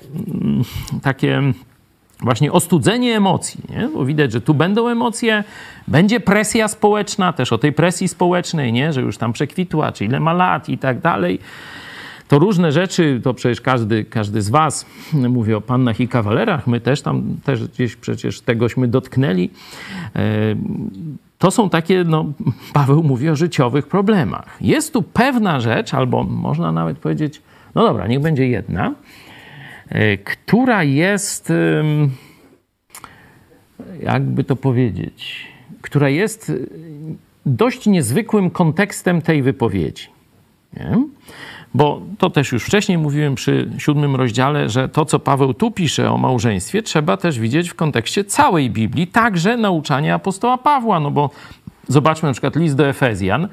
takie 1.02 1.42
właśnie 2.20 2.52
ostudzenie 2.52 3.16
emocji, 3.16 3.60
nie? 3.70 3.88
bo 3.94 4.04
widać, 4.04 4.32
że 4.32 4.40
tu 4.40 4.54
będą 4.54 4.88
emocje, 4.88 5.44
będzie 5.88 6.20
presja 6.20 6.68
społeczna, 6.68 7.32
też 7.32 7.52
o 7.52 7.58
tej 7.58 7.72
presji 7.72 8.08
społecznej, 8.08 8.72
nie? 8.72 8.92
że 8.92 9.00
już 9.00 9.18
tam 9.18 9.32
przekwitła, 9.32 9.92
czy 9.92 10.04
ile 10.04 10.20
ma 10.20 10.32
lat 10.32 10.68
i 10.68 10.78
tak 10.78 11.00
dalej. 11.00 11.38
To 12.28 12.38
różne 12.38 12.72
rzeczy, 12.72 13.20
to 13.24 13.34
przecież 13.34 13.60
każdy, 13.60 14.04
każdy 14.04 14.42
z 14.42 14.50
was 14.50 14.86
mówi 15.12 15.54
o 15.54 15.60
pannach 15.60 16.00
i 16.00 16.08
kawalerach, 16.08 16.66
my 16.66 16.80
też 16.80 17.02
tam 17.02 17.36
też 17.44 17.68
gdzieś 17.68 17.96
przecież 17.96 18.40
tegośmy 18.40 18.88
dotknęli. 18.88 19.50
To 21.42 21.50
są 21.50 21.70
takie, 21.70 22.04
no, 22.04 22.32
Paweł 22.72 23.02
mówi 23.02 23.28
o 23.28 23.36
życiowych 23.36 23.86
problemach. 23.86 24.56
Jest 24.60 24.92
tu 24.92 25.02
pewna 25.02 25.60
rzecz, 25.60 25.94
albo 25.94 26.24
można 26.24 26.72
nawet 26.72 26.98
powiedzieć, 26.98 27.42
no 27.74 27.82
dobra, 27.82 28.06
niech 28.06 28.20
będzie 28.20 28.48
jedna, 28.48 28.94
która 30.24 30.84
jest, 30.84 31.52
jakby 34.02 34.44
to 34.44 34.56
powiedzieć, 34.56 35.46
która 35.80 36.08
jest 36.08 36.52
dość 37.46 37.86
niezwykłym 37.86 38.50
kontekstem 38.50 39.22
tej 39.22 39.42
wypowiedzi. 39.42 40.08
Nie? 40.76 41.04
Bo 41.74 42.00
to 42.18 42.30
też 42.30 42.52
już 42.52 42.64
wcześniej 42.64 42.98
mówiłem 42.98 43.34
przy 43.34 43.70
siódmym 43.78 44.16
rozdziale, 44.16 44.68
że 44.68 44.88
to, 44.88 45.04
co 45.04 45.18
Paweł 45.18 45.54
tu 45.54 45.70
pisze 45.70 46.10
o 46.10 46.18
małżeństwie, 46.18 46.82
trzeba 46.82 47.16
też 47.16 47.38
widzieć 47.38 47.70
w 47.70 47.74
kontekście 47.74 48.24
całej 48.24 48.70
Biblii, 48.70 49.06
także 49.06 49.56
nauczania 49.56 50.14
apostoła 50.14 50.58
Pawła. 50.58 51.00
No 51.00 51.10
bo 51.10 51.30
zobaczmy 51.88 52.28
na 52.28 52.32
przykład 52.32 52.56
list 52.56 52.76
do 52.76 52.86
Efezjan, 52.86 53.48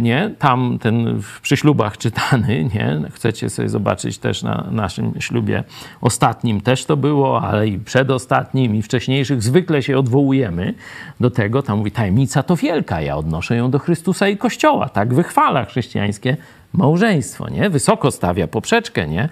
nie? 0.00 0.34
Tam 0.38 0.78
ten 0.80 1.20
przy 1.42 1.56
ślubach 1.56 1.98
czytany, 1.98 2.64
nie? 2.74 3.00
Chcecie 3.10 3.50
sobie 3.50 3.68
zobaczyć 3.68 4.18
też 4.18 4.42
na 4.42 4.68
naszym 4.70 5.20
ślubie 5.20 5.64
ostatnim 6.00 6.60
też 6.60 6.84
to 6.84 6.96
było, 6.96 7.42
ale 7.42 7.68
i 7.68 7.78
przedostatnim 7.78 8.76
i 8.76 8.82
wcześniejszych 8.82 9.42
zwykle 9.42 9.82
się 9.82 9.98
odwołujemy 9.98 10.74
do 11.20 11.30
tego. 11.30 11.62
Tam 11.62 11.78
mówi, 11.78 11.90
tajemnica 11.90 12.42
to 12.42 12.56
wielka, 12.56 13.00
ja 13.00 13.16
odnoszę 13.16 13.56
ją 13.56 13.70
do 13.70 13.78
Chrystusa 13.78 14.28
i 14.28 14.36
Kościoła. 14.36 14.88
Tak 14.88 15.14
wychwala 15.14 15.64
chrześcijańskie 15.64 16.36
małżeństwo, 16.72 17.48
nie? 17.48 17.70
Wysoko 17.70 18.10
stawia 18.10 18.48
poprzeczkę, 18.48 19.08
nie? 19.08 19.28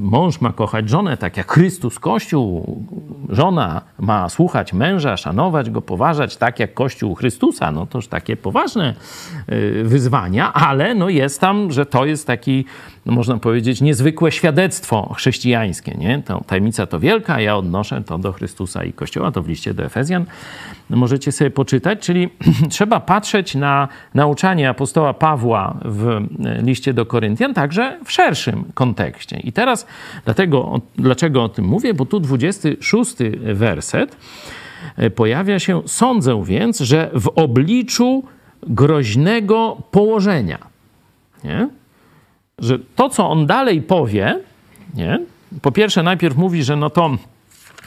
Mąż 0.00 0.40
ma 0.40 0.52
kochać 0.52 0.88
żonę 0.88 1.16
tak 1.16 1.36
jak 1.36 1.52
Chrystus 1.52 1.98
Kościół. 1.98 2.82
Żona 3.28 3.82
ma 3.98 4.28
słuchać 4.28 4.72
męża, 4.72 5.16
szanować 5.16 5.70
go, 5.70 5.82
poważać 5.82 6.36
tak 6.36 6.60
jak 6.60 6.74
Kościół 6.74 7.14
Chrystusa. 7.14 7.72
No 7.72 7.86
toż 7.86 8.08
takie 8.08 8.36
poważne 8.36 8.94
wyzwania, 9.82 10.52
ale 10.52 10.94
no 10.94 11.08
jest 11.08 11.40
tam, 11.40 11.72
że 11.72 11.86
to 11.86 12.04
jest 12.04 12.26
taki, 12.26 12.64
no 13.06 13.12
można 13.12 13.36
powiedzieć, 13.36 13.80
niezwykłe 13.80 14.32
świadectwo 14.32 15.14
chrześcijańskie, 15.14 15.94
nie? 15.98 16.22
To 16.22 16.44
tajemnica 16.46 16.86
to 16.86 17.00
wielka, 17.00 17.40
ja 17.40 17.56
odnoszę 17.56 18.02
to 18.06 18.18
do 18.18 18.32
Chrystusa 18.32 18.84
i 18.84 18.92
Kościoła, 18.92 19.32
to 19.32 19.42
w 19.42 19.48
liście 19.48 19.74
do 19.74 19.84
Efezjan. 19.84 20.24
Możecie 20.90 21.32
sobie 21.32 21.50
poczytać, 21.50 21.98
czyli 22.00 22.28
trzeba 22.70 23.00
patrzeć 23.00 23.54
na 23.54 23.88
nauczanie 24.14 24.68
apostoła 24.68 25.14
Pawła 25.14 25.76
w 25.84 26.20
liście 26.62 26.94
do 26.94 27.06
Koryntian, 27.06 27.54
także 27.54 27.98
w 28.04 28.12
szerszym 28.12 28.64
kontekście. 28.74 29.03
I 29.44 29.52
teraz 29.52 29.86
dlatego, 30.24 30.80
dlaczego 30.96 31.42
o 31.42 31.48
tym 31.48 31.64
mówię? 31.64 31.94
Bo 31.94 32.06
tu 32.06 32.20
26 32.20 33.14
werset 33.54 34.16
pojawia 35.14 35.58
się, 35.58 35.82
sądzę 35.86 36.44
więc, 36.44 36.80
że 36.80 37.10
w 37.14 37.28
obliczu 37.34 38.22
groźnego 38.62 39.76
położenia, 39.90 40.58
nie? 41.44 41.68
że 42.58 42.78
to, 42.96 43.08
co 43.08 43.30
on 43.30 43.46
dalej 43.46 43.82
powie, 43.82 44.40
nie? 44.94 45.20
po 45.62 45.72
pierwsze 45.72 46.02
najpierw 46.02 46.36
mówi, 46.36 46.64
że 46.64 46.76
no 46.76 46.90
to 46.90 47.16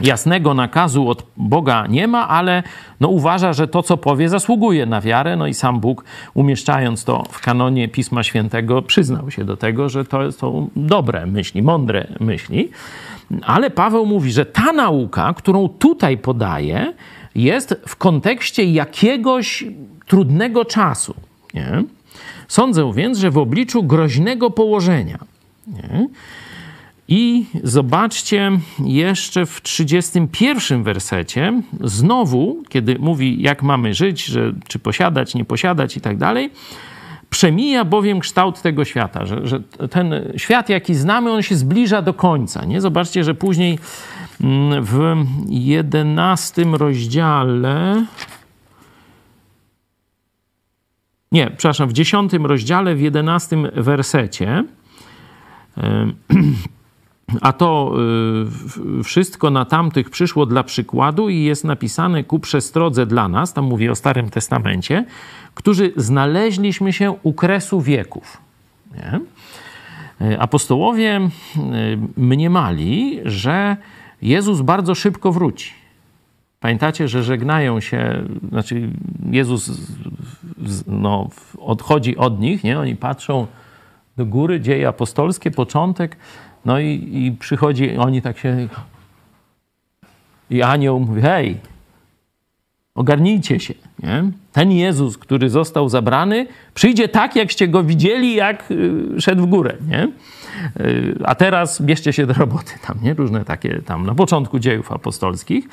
jasnego 0.01 0.53
nakazu 0.53 1.09
od 1.09 1.23
Boga 1.37 1.87
nie 1.87 2.07
ma, 2.07 2.27
ale 2.27 2.63
no 2.99 3.07
uważa, 3.07 3.53
że 3.53 3.67
to, 3.67 3.83
co 3.83 3.97
powie, 3.97 4.29
zasługuje 4.29 4.85
na 4.85 5.01
wiarę. 5.01 5.35
No 5.35 5.47
i 5.47 5.53
sam 5.53 5.79
Bóg, 5.79 6.03
umieszczając 6.33 7.03
to 7.03 7.23
w 7.31 7.41
kanonie 7.41 7.87
Pisma 7.87 8.23
Świętego, 8.23 8.81
przyznał 8.81 9.31
się 9.31 9.45
do 9.45 9.57
tego, 9.57 9.89
że 9.89 10.05
to 10.05 10.31
są 10.31 10.69
dobre 10.75 11.25
myśli, 11.25 11.61
mądre 11.61 12.07
myśli. 12.19 12.69
Ale 13.45 13.69
Paweł 13.69 14.05
mówi, 14.05 14.31
że 14.31 14.45
ta 14.45 14.73
nauka, 14.73 15.33
którą 15.33 15.69
tutaj 15.69 16.17
podaje, 16.17 16.93
jest 17.35 17.81
w 17.87 17.95
kontekście 17.95 18.63
jakiegoś 18.63 19.65
trudnego 20.07 20.65
czasu. 20.65 21.13
Nie? 21.53 21.83
Sądzę 22.47 22.91
więc, 22.93 23.17
że 23.17 23.31
w 23.31 23.37
obliczu 23.37 23.83
groźnego 23.83 24.49
położenia. 24.49 25.17
Nie? 25.67 26.07
I 27.07 27.45
zobaczcie 27.63 28.51
jeszcze 28.85 29.45
w 29.45 29.61
31 29.61 30.83
wersecie, 30.83 31.61
znowu, 31.81 32.63
kiedy 32.69 32.99
mówi, 32.99 33.41
jak 33.41 33.63
mamy 33.63 33.93
żyć, 33.93 34.25
że, 34.25 34.53
czy 34.67 34.79
posiadać, 34.79 35.35
nie 35.35 35.45
posiadać 35.45 35.97
i 35.97 36.01
tak 36.01 36.17
dalej, 36.17 36.49
przemija 37.29 37.85
bowiem 37.85 38.19
kształt 38.19 38.61
tego 38.61 38.85
świata, 38.85 39.25
że, 39.25 39.47
że 39.47 39.59
ten 39.89 40.31
świat, 40.37 40.69
jaki 40.69 40.95
znamy, 40.95 41.31
on 41.31 41.41
się 41.41 41.55
zbliża 41.55 42.01
do 42.01 42.13
końca. 42.13 42.65
Nie? 42.65 42.81
Zobaczcie, 42.81 43.23
że 43.23 43.35
później 43.35 43.79
w 44.81 45.15
11 45.49 46.63
rozdziale. 46.63 48.05
Nie, 51.31 51.51
przepraszam, 51.57 51.89
w 51.89 51.93
10 51.93 52.33
rozdziale, 52.33 52.95
w 52.95 53.01
11 53.01 53.57
wersecie. 53.75 54.63
A 57.41 57.53
to 57.53 57.93
y, 58.99 59.03
wszystko 59.03 59.49
na 59.49 59.65
tamtych 59.65 60.09
przyszło 60.09 60.45
dla 60.45 60.63
przykładu 60.63 61.29
i 61.29 61.43
jest 61.43 61.63
napisane 61.63 62.23
ku 62.23 62.39
przestrodze 62.39 63.05
dla 63.05 63.29
nas, 63.29 63.53
tam 63.53 63.65
mówię 63.65 63.91
o 63.91 63.95
Starym 63.95 64.29
Testamencie, 64.29 65.05
którzy 65.53 65.93
znaleźliśmy 65.95 66.93
się 66.93 67.15
u 67.23 67.33
kresu 67.33 67.81
wieków. 67.81 68.37
Nie? 68.95 69.19
Y, 70.27 70.39
apostołowie 70.39 71.29
y, 71.57 71.97
mniemali, 72.17 73.19
że 73.25 73.77
Jezus 74.21 74.61
bardzo 74.61 74.95
szybko 74.95 75.31
wróci. 75.31 75.73
Pamiętacie, 76.59 77.07
że 77.07 77.23
żegnają 77.23 77.79
się, 77.79 78.23
znaczy 78.49 78.89
Jezus 79.31 79.71
no, 80.87 81.29
odchodzi 81.59 82.17
od 82.17 82.39
nich, 82.39 82.63
nie? 82.63 82.79
oni 82.79 82.95
patrzą 82.95 83.47
do 84.17 84.25
góry, 84.25 84.61
dzieje 84.61 84.87
apostolskie, 84.87 85.51
początek, 85.51 86.17
no 86.65 86.79
i, 86.79 87.09
i 87.13 87.31
przychodzi, 87.39 87.97
oni 87.97 88.21
tak 88.21 88.37
się. 88.37 88.67
I 90.49 90.61
anioł 90.61 90.99
mówi: 90.99 91.21
Hej, 91.21 91.59
Ogarnijcie 92.97 93.59
się. 93.59 93.73
Nie? 94.03 94.23
Ten 94.51 94.71
Jezus, 94.71 95.17
który 95.17 95.49
został 95.49 95.89
zabrany, 95.89 96.47
przyjdzie 96.73 97.07
tak, 97.07 97.35
jakście 97.35 97.67
go 97.67 97.83
widzieli, 97.83 98.35
jak 98.35 98.71
y, 98.71 99.21
szedł 99.21 99.43
w 99.43 99.45
górę. 99.45 99.75
Nie? 99.87 100.07
Y, 100.85 101.19
a 101.25 101.35
teraz 101.35 101.81
bierzcie 101.81 102.13
się 102.13 102.25
do 102.25 102.33
roboty. 102.33 102.71
Tam, 102.87 102.97
nie? 103.01 103.13
Różne 103.13 103.45
takie 103.45 103.81
tam 103.81 104.05
na 104.05 104.15
początku 104.15 104.59
dziejów 104.59 104.91
apostolskich. 104.91 105.67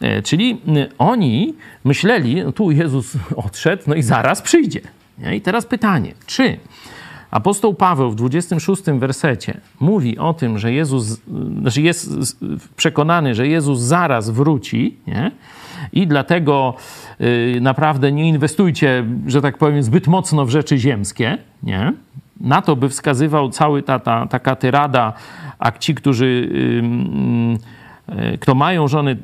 E, 0.00 0.22
czyli 0.22 0.60
y, 0.68 0.88
oni 0.98 1.54
myśleli, 1.84 2.44
no 2.44 2.52
tu 2.52 2.70
Jezus 2.70 3.12
odszedł, 3.36 3.82
no 3.86 3.94
i 3.94 4.02
zaraz 4.02 4.42
przyjdzie. 4.42 4.80
Nie? 5.18 5.36
I 5.36 5.40
teraz 5.40 5.66
pytanie, 5.66 6.14
czy 6.26 6.58
apostoł 7.36 7.74
Paweł 7.74 8.10
w 8.10 8.14
26 8.14 8.82
wersecie 8.82 9.60
mówi 9.80 10.18
o 10.18 10.34
tym, 10.34 10.58
że 10.58 10.72
Jezus, 10.72 11.20
znaczy 11.60 11.82
jest 11.82 12.10
przekonany, 12.76 13.34
że 13.34 13.48
Jezus 13.48 13.80
zaraz 13.80 14.30
wróci, 14.30 14.96
nie? 15.06 15.30
i 15.92 16.06
dlatego 16.06 16.74
y, 17.20 17.58
naprawdę 17.60 18.12
nie 18.12 18.28
inwestujcie, 18.28 19.04
że 19.26 19.42
tak 19.42 19.58
powiem, 19.58 19.82
zbyt 19.82 20.06
mocno 20.06 20.46
w 20.46 20.50
rzeczy 20.50 20.78
ziemskie, 20.78 21.38
nie? 21.62 21.92
Na 22.40 22.62
to 22.62 22.76
by 22.76 22.88
wskazywał 22.88 23.50
cały 23.50 23.82
ta, 23.82 23.98
ta 23.98 24.26
taka 24.26 24.56
tyrada, 24.56 25.12
a 25.58 25.72
ci, 25.72 25.94
którzy 25.94 26.50
kto 28.40 28.54
mają 28.54 28.88
żony, 28.88 29.16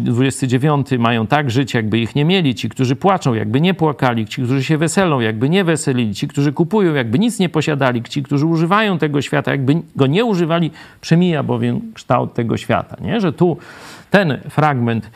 29, 0.00 0.86
mają 0.98 1.26
tak 1.26 1.50
żyć, 1.50 1.74
jakby 1.74 1.98
ich 1.98 2.14
nie 2.14 2.24
mieli. 2.24 2.54
Ci, 2.54 2.68
którzy 2.68 2.96
płaczą, 2.96 3.34
jakby 3.34 3.60
nie 3.60 3.74
płakali. 3.74 4.26
Ci, 4.26 4.42
którzy 4.42 4.64
się 4.64 4.78
weselą, 4.78 5.20
jakby 5.20 5.48
nie 5.48 5.64
weselili. 5.64 6.14
Ci, 6.14 6.28
którzy 6.28 6.52
kupują, 6.52 6.94
jakby 6.94 7.18
nic 7.18 7.38
nie 7.38 7.48
posiadali. 7.48 8.02
Ci, 8.02 8.22
którzy 8.22 8.46
używają 8.46 8.98
tego 8.98 9.22
świata, 9.22 9.50
jakby 9.50 9.82
go 9.96 10.06
nie 10.06 10.24
używali. 10.24 10.70
Przemija 11.00 11.42
bowiem 11.42 11.80
kształt 11.94 12.34
tego 12.34 12.56
świata. 12.56 12.96
Nie? 13.00 13.20
Że 13.20 13.32
tu 13.32 13.56
ten 14.10 14.38
fragment 14.48 15.10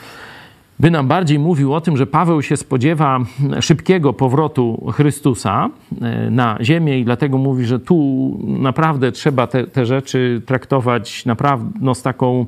by 0.80 0.90
nam 0.90 1.08
bardziej 1.08 1.38
mówił 1.38 1.74
o 1.74 1.80
tym, 1.80 1.96
że 1.96 2.06
Paweł 2.06 2.42
się 2.42 2.56
spodziewa 2.56 3.18
szybkiego 3.60 4.12
powrotu 4.12 4.90
Chrystusa 4.92 5.68
e, 6.00 6.30
na 6.30 6.58
ziemię 6.60 6.98
i 6.98 7.04
dlatego 7.04 7.38
mówi, 7.38 7.64
że 7.64 7.80
tu 7.80 8.38
naprawdę 8.42 9.12
trzeba 9.12 9.46
te, 9.46 9.66
te 9.66 9.86
rzeczy 9.86 10.42
traktować 10.46 11.26
naprawdę 11.26 11.78
no, 11.80 11.94
z 11.94 12.02
taką 12.02 12.46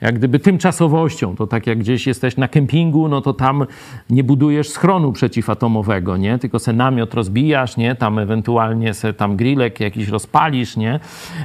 jak 0.00 0.14
gdyby 0.14 0.38
tymczasowością. 0.38 1.36
To 1.36 1.46
tak 1.46 1.66
jak 1.66 1.78
gdzieś 1.78 2.06
jesteś 2.06 2.36
na 2.36 2.48
kempingu, 2.48 3.08
no 3.08 3.20
to 3.20 3.32
tam 3.32 3.66
nie 4.10 4.24
budujesz 4.24 4.68
schronu 4.68 5.12
przeciwatomowego, 5.12 6.16
nie? 6.16 6.38
Tylko 6.38 6.58
se 6.58 6.72
namiot 6.72 7.14
rozbijasz, 7.14 7.76
nie? 7.76 7.94
Tam 7.94 8.18
ewentualnie 8.18 8.94
se 8.94 9.12
tam 9.12 9.36
grillek 9.36 9.80
jakiś 9.80 10.08
rozpalisz, 10.08 10.76
nie? 10.76 11.00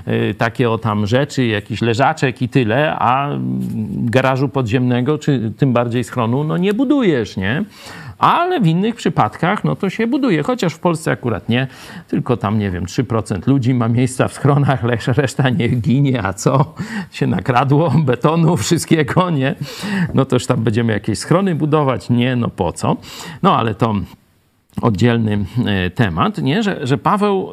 Yy, 0.07 0.33
takie 0.33 0.69
o 0.69 0.77
tam 0.77 1.07
rzeczy, 1.07 1.45
jakiś 1.45 1.81
leżaczek 1.81 2.41
i 2.41 2.49
tyle, 2.49 2.95
a 2.95 3.29
garażu 3.89 4.49
podziemnego, 4.49 5.17
czy 5.17 5.51
tym 5.57 5.73
bardziej 5.73 6.03
schronu, 6.03 6.43
no 6.43 6.57
nie 6.57 6.73
budujesz, 6.73 7.37
nie? 7.37 7.65
Ale 8.23 8.61
w 8.61 8.67
innych 8.67 8.95
przypadkach 8.95 9.63
no 9.63 9.75
to 9.75 9.89
się 9.89 10.07
buduje, 10.07 10.43
chociaż 10.43 10.73
w 10.73 10.79
Polsce 10.79 11.11
akurat 11.11 11.49
nie, 11.49 11.67
tylko 12.07 12.37
tam, 12.37 12.59
nie 12.59 12.71
wiem, 12.71 12.85
3% 12.85 13.47
ludzi 13.47 13.73
ma 13.73 13.87
miejsca 13.87 14.27
w 14.27 14.33
schronach, 14.33 14.83
reszta 15.17 15.49
nie 15.49 15.69
ginie, 15.69 16.25
a 16.25 16.33
co? 16.33 16.73
Się 17.11 17.27
nakradło 17.27 17.93
betonu, 18.05 18.57
wszystkiego, 18.63 19.29
nie? 19.29 19.55
No 20.13 20.25
toż 20.25 20.45
tam 20.45 20.63
będziemy 20.63 20.93
jakieś 20.93 21.19
schrony 21.19 21.55
budować? 21.55 22.09
Nie, 22.09 22.35
no 22.35 22.49
po 22.49 22.73
co? 22.73 22.97
No 23.43 23.57
ale 23.57 23.75
to 23.75 23.93
oddzielny 24.81 25.45
e, 25.65 25.89
temat, 25.89 26.37
nie? 26.37 26.63
Że, 26.63 26.87
że 26.87 26.97
Paweł 26.97 27.49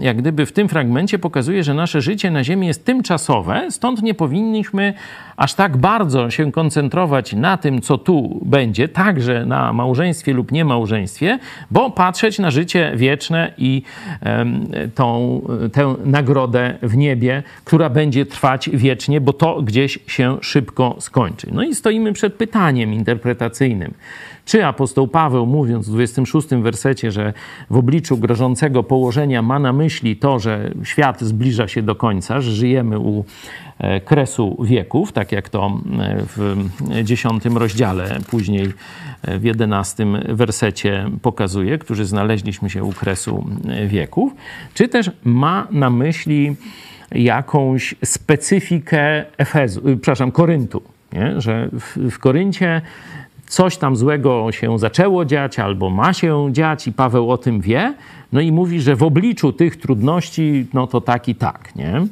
jak 0.00 0.16
gdyby 0.16 0.46
w 0.46 0.52
tym 0.52 0.68
fragmencie 0.68 1.18
pokazuje, 1.18 1.64
że 1.64 1.74
nasze 1.74 2.00
życie 2.00 2.30
na 2.30 2.44
ziemi 2.44 2.66
jest 2.66 2.84
tymczasowe, 2.84 3.66
stąd 3.70 4.02
nie 4.02 4.14
powinniśmy 4.14 4.94
aż 5.36 5.54
tak 5.54 5.76
bardzo 5.76 6.30
się 6.30 6.52
koncentrować 6.52 7.32
na 7.32 7.56
tym, 7.56 7.80
co 7.80 7.98
tu 7.98 8.40
będzie, 8.44 8.88
także 8.88 9.46
na 9.46 9.72
małżeństwie 9.72 10.32
lub 10.32 10.52
niemałżeństwie, 10.52 11.38
bo 11.70 11.90
patrzeć 11.90 12.38
na 12.38 12.50
życie 12.50 12.92
wieczne 12.96 13.52
i 13.58 13.82
tą, 14.94 15.40
tę 15.72 15.94
nagrodę 16.04 16.78
w 16.82 16.96
niebie, 16.96 17.42
która 17.64 17.90
będzie 17.90 18.26
trwać 18.26 18.70
wiecznie, 18.72 19.20
bo 19.20 19.32
to 19.32 19.62
gdzieś 19.62 19.98
się 20.06 20.38
szybko 20.40 20.96
skończy. 20.98 21.46
No 21.52 21.62
i 21.62 21.74
stoimy 21.74 22.12
przed 22.12 22.34
pytaniem 22.34 22.92
interpretacyjnym. 22.94 23.94
Czy 24.44 24.66
apostoł 24.66 25.08
Paweł, 25.08 25.46
mówiąc 25.46 25.88
w 25.88 25.92
26 25.92 26.48
wersecie, 26.48 27.10
że 27.10 27.32
w 27.70 27.76
obliczu 27.76 28.18
grożącego 28.18 28.82
położenia 28.82 29.42
ma 29.42 29.58
na 29.58 29.72
myśli 29.72 30.16
to, 30.16 30.38
że 30.38 30.70
świat 30.82 31.20
zbliża 31.20 31.68
się 31.68 31.82
do 31.82 31.94
końca, 31.94 32.40
że 32.40 32.52
żyjemy 32.52 32.98
u 32.98 33.24
e, 33.78 34.00
kresu 34.00 34.56
wieków, 34.64 35.12
tak 35.12 35.32
jak 35.32 35.48
to 35.48 35.80
e, 35.98 36.16
w 36.36 36.56
dziesiątym 37.04 37.56
rozdziale, 37.56 38.18
później 38.30 38.72
e, 39.22 39.38
w 39.38 39.44
jedenastym 39.44 40.18
wersecie 40.28 41.10
pokazuje, 41.22 41.78
którzy 41.78 42.04
znaleźliśmy 42.04 42.70
się 42.70 42.84
u 42.84 42.92
kresu 42.92 43.46
wieków, 43.86 44.32
czy 44.74 44.88
też 44.88 45.10
ma 45.24 45.66
na 45.70 45.90
myśli 45.90 46.56
jakąś 47.12 47.94
specyfikę 48.04 49.24
Efezu, 49.38 49.80
przepraszam, 49.82 50.32
Koryntu, 50.32 50.82
nie? 51.12 51.40
że 51.40 51.68
w, 51.72 52.10
w 52.10 52.18
Koryncie 52.18 52.82
coś 53.50 53.76
tam 53.76 53.96
złego 53.96 54.52
się 54.52 54.78
zaczęło 54.78 55.24
dziać 55.24 55.58
albo 55.58 55.90
ma 55.90 56.12
się 56.12 56.48
dziać 56.52 56.86
i 56.86 56.92
Paweł 56.92 57.30
o 57.30 57.38
tym 57.38 57.60
wie, 57.60 57.94
no 58.32 58.40
i 58.40 58.52
mówi, 58.52 58.80
że 58.80 58.96
w 58.96 59.02
obliczu 59.02 59.52
tych 59.52 59.76
trudności, 59.76 60.66
no 60.74 60.86
to 60.86 61.00
tak 61.00 61.28
i 61.28 61.34
tak, 61.34 61.76
nie? 61.76 62.06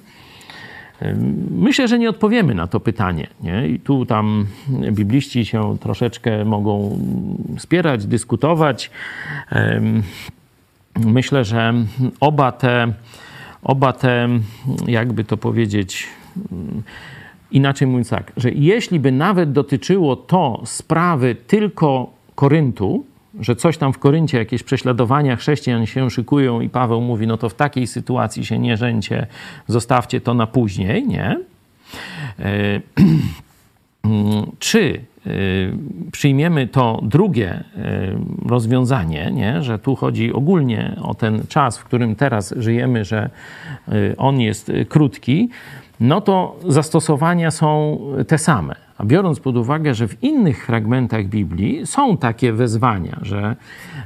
Myślę, 1.50 1.88
że 1.88 1.98
nie 1.98 2.10
odpowiemy 2.10 2.54
na 2.54 2.66
to 2.66 2.80
pytanie. 2.80 3.26
Nie? 3.40 3.68
I 3.68 3.80
tu 3.80 4.06
tam 4.06 4.46
bibliści 4.92 5.44
się 5.44 5.78
troszeczkę 5.78 6.44
mogą 6.44 6.98
spierać, 7.58 8.06
dyskutować. 8.06 8.90
Myślę, 10.96 11.44
że 11.44 11.74
oba 12.20 12.52
te, 12.52 12.92
oba 13.62 13.92
te, 13.92 14.28
jakby 14.86 15.24
to 15.24 15.36
powiedzieć, 15.36 16.06
Inaczej 17.50 17.88
mówiąc 17.88 18.10
tak, 18.10 18.32
że 18.36 18.50
jeśli 18.50 19.00
by 19.00 19.12
nawet 19.12 19.52
dotyczyło 19.52 20.16
to 20.16 20.62
sprawy 20.64 21.36
tylko 21.46 22.10
Koryntu, 22.34 23.04
że 23.40 23.56
coś 23.56 23.78
tam 23.78 23.92
w 23.92 23.98
Koryncie, 23.98 24.38
jakieś 24.38 24.62
prześladowania 24.62 25.36
chrześcijan 25.36 25.86
się 25.86 26.10
szykują 26.10 26.60
i 26.60 26.68
Paweł 26.68 27.00
mówi, 27.00 27.26
no 27.26 27.36
to 27.36 27.48
w 27.48 27.54
takiej 27.54 27.86
sytuacji 27.86 28.44
się 28.44 28.58
nie 28.58 28.76
rzęcie, 28.76 29.26
zostawcie 29.66 30.20
to 30.20 30.34
na 30.34 30.46
później, 30.46 31.06
nie? 31.06 31.40
E, 32.38 32.80
czy 34.58 35.00
e, 35.26 35.30
przyjmiemy 36.12 36.66
to 36.66 37.00
drugie 37.02 37.50
e, 37.50 37.64
rozwiązanie, 38.46 39.30
nie? 39.32 39.62
że 39.62 39.78
tu 39.78 39.96
chodzi 39.96 40.32
ogólnie 40.32 40.96
o 41.02 41.14
ten 41.14 41.46
czas, 41.48 41.78
w 41.78 41.84
którym 41.84 42.16
teraz 42.16 42.54
żyjemy, 42.56 43.04
że 43.04 43.30
on 44.16 44.40
jest 44.40 44.72
krótki, 44.88 45.48
no 46.00 46.20
to 46.20 46.56
zastosowania 46.68 47.50
są 47.50 47.98
te 48.26 48.38
same. 48.38 48.88
A 48.98 49.04
biorąc 49.04 49.40
pod 49.40 49.56
uwagę, 49.56 49.94
że 49.94 50.08
w 50.08 50.22
innych 50.22 50.66
fragmentach 50.66 51.26
Biblii 51.26 51.86
są 51.86 52.16
takie 52.16 52.52
wezwania, 52.52 53.18
że 53.22 53.56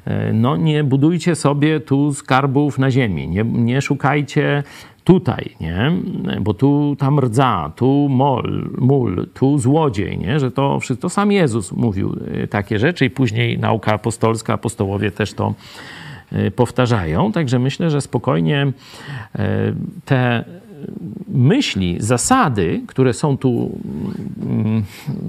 e, 0.05 0.33
no 0.33 0.57
nie 0.57 0.85
budujcie 0.85 1.35
sobie 1.35 1.81
tu 1.81 2.15
skarbów 2.15 2.79
na 2.79 2.91
ziemi, 2.91 3.29
nie, 3.29 3.45
nie 3.45 3.83
szukajcie 3.83 4.63
tutaj, 5.05 5.57
nie? 5.61 5.93
bo 6.41 6.55
tu 6.55 6.97
tam 6.99 7.21
rdza, 7.21 7.73
tu 7.77 8.09
mol, 8.11 8.71
mól, 8.79 9.27
tu 9.35 9.59
złodziej, 9.59 10.19
nie? 10.19 10.41
że 10.41 10.51
to 10.51 10.81
wszystko, 10.81 11.09
sam 11.09 11.33
Jezus 11.33 11.73
mówił 11.73 12.17
e, 12.43 12.47
takie 12.47 12.79
rzeczy 12.79 13.05
i 13.05 13.11
później 13.11 13.59
nauka 13.59 13.93
apostolska, 13.93 14.55
apostołowie 14.55 15.11
też 15.11 15.35
to 15.35 15.55
e, 16.33 16.51
powtarzają. 16.51 17.33
Także 17.33 17.59
myślę, 17.59 17.91
że 17.91 18.01
spokojnie 18.01 18.73
te 20.05 20.45
myśli, 21.29 21.97
zasady, 21.99 22.83
które 22.87 23.13
są 23.13 23.37
tu 23.37 23.79
mm, 24.43 24.85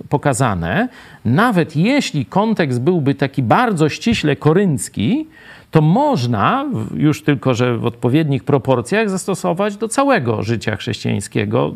pokazane, 0.10 0.90
nawet 1.26 1.76
jeśli 1.76 2.26
kontekst 2.26 2.82
byłby 2.82 3.16
taki 3.16 3.44
bardzo 3.44 3.90
ściśle 3.90 4.36
koryncki, 4.36 5.28
to 5.74 5.82
można 5.82 6.66
już 6.96 7.24
tylko, 7.24 7.54
że 7.54 7.78
w 7.78 7.86
odpowiednich 7.86 8.44
proporcjach 8.44 9.10
zastosować 9.10 9.78
do 9.78 9.88
całego 9.88 10.44
życia 10.44 10.76
chrześcijańskiego, 10.76 11.74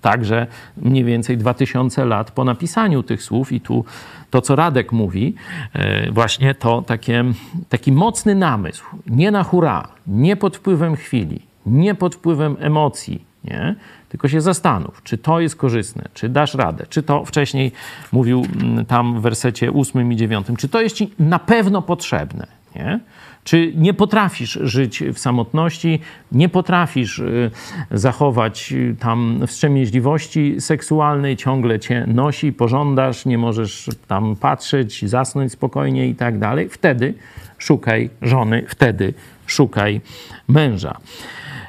także 0.00 0.46
mniej 0.76 1.04
więcej 1.04 1.36
2000 1.36 2.04
lat 2.04 2.30
po 2.30 2.44
napisaniu 2.44 3.02
tych 3.02 3.22
słów. 3.22 3.52
I 3.52 3.60
tu 3.60 3.84
to, 4.30 4.40
co 4.40 4.56
Radek 4.56 4.92
mówi, 4.92 5.34
e, 5.72 6.12
właśnie 6.12 6.54
to 6.54 6.82
takie, 6.82 7.24
taki 7.68 7.92
mocny 7.92 8.34
namysł, 8.34 8.84
nie 9.06 9.30
na 9.30 9.42
hura, 9.42 9.88
nie 10.06 10.36
pod 10.36 10.56
wpływem 10.56 10.96
chwili, 10.96 11.49
nie 11.66 11.94
pod 11.94 12.14
wpływem 12.14 12.56
emocji, 12.60 13.24
nie? 13.44 13.74
tylko 14.08 14.28
się 14.28 14.40
zastanów, 14.40 15.02
czy 15.02 15.18
to 15.18 15.40
jest 15.40 15.56
korzystne, 15.56 16.08
czy 16.14 16.28
dasz 16.28 16.54
radę, 16.54 16.86
czy 16.88 17.02
to 17.02 17.24
wcześniej 17.24 17.72
mówił 18.12 18.46
mm, 18.62 18.86
tam 18.86 19.18
w 19.18 19.22
wersecie 19.22 19.72
8 19.72 20.12
i 20.12 20.16
9, 20.16 20.46
czy 20.58 20.68
to 20.68 20.80
jest 20.80 20.96
ci 20.96 21.12
na 21.18 21.38
pewno 21.38 21.82
potrzebne. 21.82 22.46
Nie? 22.76 23.00
Czy 23.44 23.72
nie 23.76 23.94
potrafisz 23.94 24.58
żyć 24.62 25.02
w 25.14 25.18
samotności, 25.18 26.00
nie 26.32 26.48
potrafisz 26.48 27.18
y, 27.18 27.50
zachować 27.90 28.72
y, 28.72 28.96
tam 29.00 29.42
wstrzemięźliwości 29.46 30.60
seksualnej, 30.60 31.36
ciągle 31.36 31.78
cię 31.78 32.04
nosi, 32.08 32.52
pożądasz, 32.52 33.26
nie 33.26 33.38
możesz 33.38 33.90
tam 34.08 34.36
patrzeć, 34.36 35.08
zasnąć 35.08 35.52
spokojnie 35.52 36.08
i 36.08 36.14
tak 36.14 36.38
dalej, 36.38 36.68
wtedy 36.68 37.14
szukaj 37.58 38.10
żony, 38.22 38.64
wtedy 38.68 39.14
szukaj 39.46 40.00
męża. 40.48 40.96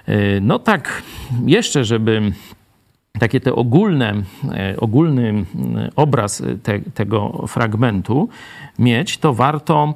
Y, 0.09 0.39
no 0.41 0.59
tak, 0.59 1.03
jeszcze, 1.45 1.85
żeby 1.85 2.31
takie 3.19 3.39
te 3.39 3.55
ogólne, 3.55 4.13
ogólny 4.77 5.45
obraz 5.95 6.43
te, 6.63 6.79
tego 6.79 7.45
fragmentu 7.47 8.29
mieć, 8.79 9.17
to 9.17 9.33
warto 9.33 9.93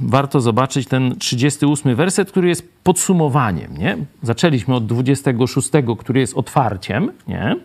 warto 0.00 0.40
zobaczyć 0.40 0.88
ten 0.88 1.16
38 1.18 1.94
werset, 1.94 2.30
który 2.30 2.48
jest 2.48 2.72
podsumowaniem. 2.84 3.76
Nie? 3.76 3.96
Zaczęliśmy 4.22 4.74
od 4.74 4.86
26, 4.86 5.70
który 5.98 6.20
jest 6.20 6.36
otwarciem, 6.36 7.10
nie? 7.28 7.56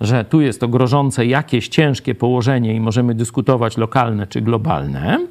że 0.00 0.24
tu 0.24 0.40
jest 0.40 0.60
to 0.60 0.68
grożące 0.68 1.26
jakieś 1.26 1.68
ciężkie 1.68 2.14
położenie 2.14 2.74
i 2.74 2.80
możemy 2.80 3.14
dyskutować 3.14 3.76
lokalne 3.76 4.26
czy 4.26 4.40
globalne. 4.40 5.26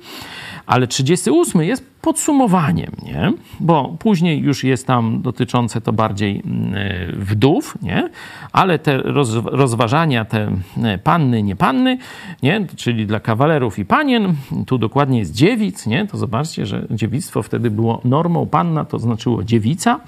Ale 0.65 0.87
38 0.87 1.61
jest 1.61 1.93
podsumowaniem, 2.01 2.91
nie? 3.03 3.33
bo 3.59 3.95
później 3.99 4.39
już 4.39 4.63
jest 4.63 4.87
tam 4.87 5.21
dotyczące 5.21 5.81
to 5.81 5.93
bardziej 5.93 6.41
mm, 6.45 6.73
wdów, 7.19 7.77
nie? 7.81 8.09
ale 8.51 8.79
te 8.79 8.97
rozważania, 9.45 10.25
te 10.25 10.51
e, 10.83 10.97
panny, 10.97 11.43
nie 11.43 11.55
panny, 11.55 11.97
nie? 12.43 12.67
czyli 12.75 13.07
dla 13.07 13.19
kawalerów 13.19 13.79
i 13.79 13.85
panien, 13.85 14.35
tu 14.67 14.77
dokładnie 14.77 15.19
jest 15.19 15.33
dziewic, 15.33 15.85
nie? 15.85 16.07
to 16.07 16.17
zobaczcie, 16.17 16.65
że 16.65 16.87
dziewictwo 16.91 17.43
wtedy 17.43 17.71
było 17.71 18.01
normą, 18.05 18.45
panna 18.45 18.85
to 18.85 18.99
znaczyło 18.99 19.43
dziewica. 19.43 19.99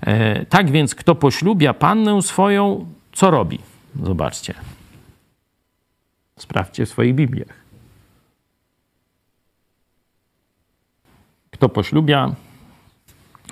E, 0.00 0.46
tak 0.46 0.70
więc 0.70 0.94
kto 0.94 1.14
poślubia 1.14 1.74
pannę 1.74 2.22
swoją, 2.22 2.86
co 3.12 3.30
robi? 3.30 3.58
Zobaczcie. 4.02 4.54
Sprawdźcie 6.36 6.86
w 6.86 6.88
swoich 6.88 7.14
Bibliach. 7.14 7.59
Kto 11.60 11.68
poślubia 11.68 12.34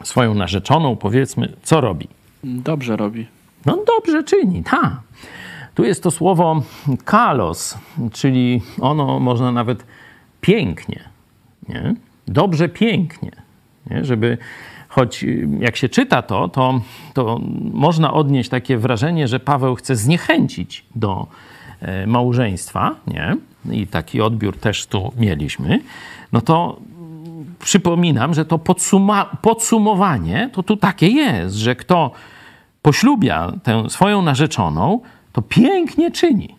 swoją 0.02 0.34
narzeczoną, 0.34 0.96
powiedzmy, 0.96 1.52
co 1.62 1.80
robi? 1.80 2.08
Dobrze 2.44 2.96
robi. 2.96 3.26
No 3.66 3.84
dobrze 3.96 4.24
czyni, 4.24 4.64
tak. 4.64 4.92
Tu 5.74 5.84
jest 5.84 6.02
to 6.02 6.10
słowo 6.10 6.62
kalos, 7.04 7.78
czyli 8.12 8.62
ono 8.80 9.20
można 9.20 9.52
nawet 9.52 9.86
pięknie, 10.40 11.00
nie? 11.68 11.94
dobrze 12.28 12.68
pięknie, 12.68 13.30
nie? 13.90 14.04
żeby 14.04 14.38
choć 14.88 15.24
jak 15.58 15.76
się 15.76 15.88
czyta 15.88 16.22
to, 16.22 16.48
to, 16.48 16.80
to 17.14 17.40
można 17.72 18.12
odnieść 18.12 18.50
takie 18.50 18.78
wrażenie, 18.78 19.28
że 19.28 19.40
Paweł 19.40 19.74
chce 19.74 19.96
zniechęcić 19.96 20.84
do 20.94 21.26
e, 21.80 22.06
małżeństwa, 22.06 22.94
nie? 23.06 23.36
i 23.70 23.86
taki 23.86 24.20
odbiór 24.20 24.58
też 24.58 24.86
tu 24.86 25.12
mieliśmy, 25.16 25.80
no 26.32 26.40
to 26.40 26.80
przypominam, 27.58 28.34
że 28.34 28.44
to 28.44 28.58
podsumowanie 29.42 30.50
to 30.52 30.62
tu 30.62 30.76
takie 30.76 31.08
jest, 31.08 31.54
że 31.56 31.76
kto 31.76 32.10
poślubia 32.82 33.52
tę 33.62 33.90
swoją 33.90 34.22
narzeczoną, 34.22 35.00
to 35.32 35.42
pięknie 35.42 36.10
czyni, 36.10 36.54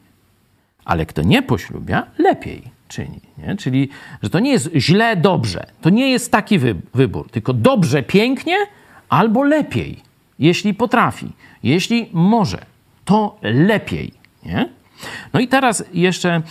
ale 0.85 1.05
kto 1.05 1.21
nie 1.21 1.41
poślubia, 1.41 2.03
lepiej 2.17 2.63
czyni. 2.87 3.19
Nie? 3.37 3.55
Czyli, 3.55 3.89
że 4.23 4.29
to 4.29 4.39
nie 4.39 4.51
jest 4.51 4.69
źle, 4.75 5.15
dobrze. 5.15 5.65
To 5.81 5.89
nie 5.89 6.09
jest 6.09 6.31
taki 6.31 6.59
wy- 6.59 6.75
wybór, 6.93 7.29
tylko 7.31 7.53
dobrze, 7.53 8.03
pięknie 8.03 8.55
albo 9.09 9.43
lepiej, 9.43 9.99
jeśli 10.39 10.73
potrafi, 10.73 11.31
jeśli 11.63 12.09
może, 12.13 12.65
to 13.05 13.37
lepiej. 13.41 14.13
Nie? 14.45 14.69
No 15.33 15.39
i 15.39 15.47
teraz 15.47 15.83
jeszcze 15.93 16.41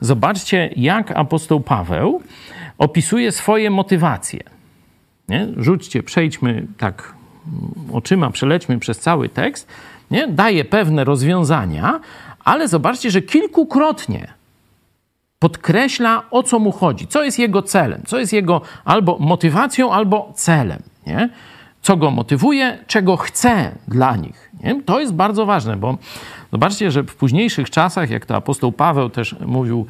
zobaczcie, 0.00 0.70
jak 0.76 1.10
apostoł 1.10 1.60
Paweł 1.60 2.22
opisuje 2.78 3.32
swoje 3.32 3.70
motywacje. 3.70 4.40
Nie? 5.28 5.48
Rzućcie, 5.56 6.02
przejdźmy 6.02 6.66
tak 6.78 7.14
oczyma, 7.92 8.30
przelećmy 8.30 8.78
przez 8.78 8.98
cały 8.98 9.28
tekst. 9.28 9.68
Nie? 10.10 10.28
Daje 10.28 10.64
pewne 10.64 11.04
rozwiązania, 11.04 12.00
ale 12.44 12.68
zobaczcie, 12.68 13.10
że 13.10 13.22
kilkukrotnie 13.22 14.28
podkreśla, 15.38 16.22
o 16.30 16.42
co 16.42 16.58
mu 16.58 16.72
chodzi, 16.72 17.06
co 17.06 17.24
jest 17.24 17.38
jego 17.38 17.62
celem, 17.62 18.02
co 18.06 18.18
jest 18.18 18.32
jego 18.32 18.60
albo 18.84 19.18
motywacją, 19.18 19.92
albo 19.92 20.32
celem. 20.34 20.82
Nie? 21.06 21.28
Co 21.82 21.96
go 21.96 22.10
motywuje, 22.10 22.78
czego 22.86 23.16
chce 23.16 23.72
dla 23.88 24.16
nich. 24.16 24.47
Nie? 24.64 24.82
To 24.82 25.00
jest 25.00 25.14
bardzo 25.14 25.46
ważne, 25.46 25.76
bo 25.76 25.98
zobaczcie, 26.52 26.90
że 26.90 27.02
w 27.02 27.16
późniejszych 27.16 27.70
czasach, 27.70 28.10
jak 28.10 28.26
to 28.26 28.36
apostoł 28.36 28.72
Paweł 28.72 29.10
też 29.10 29.36
mówił 29.46 29.86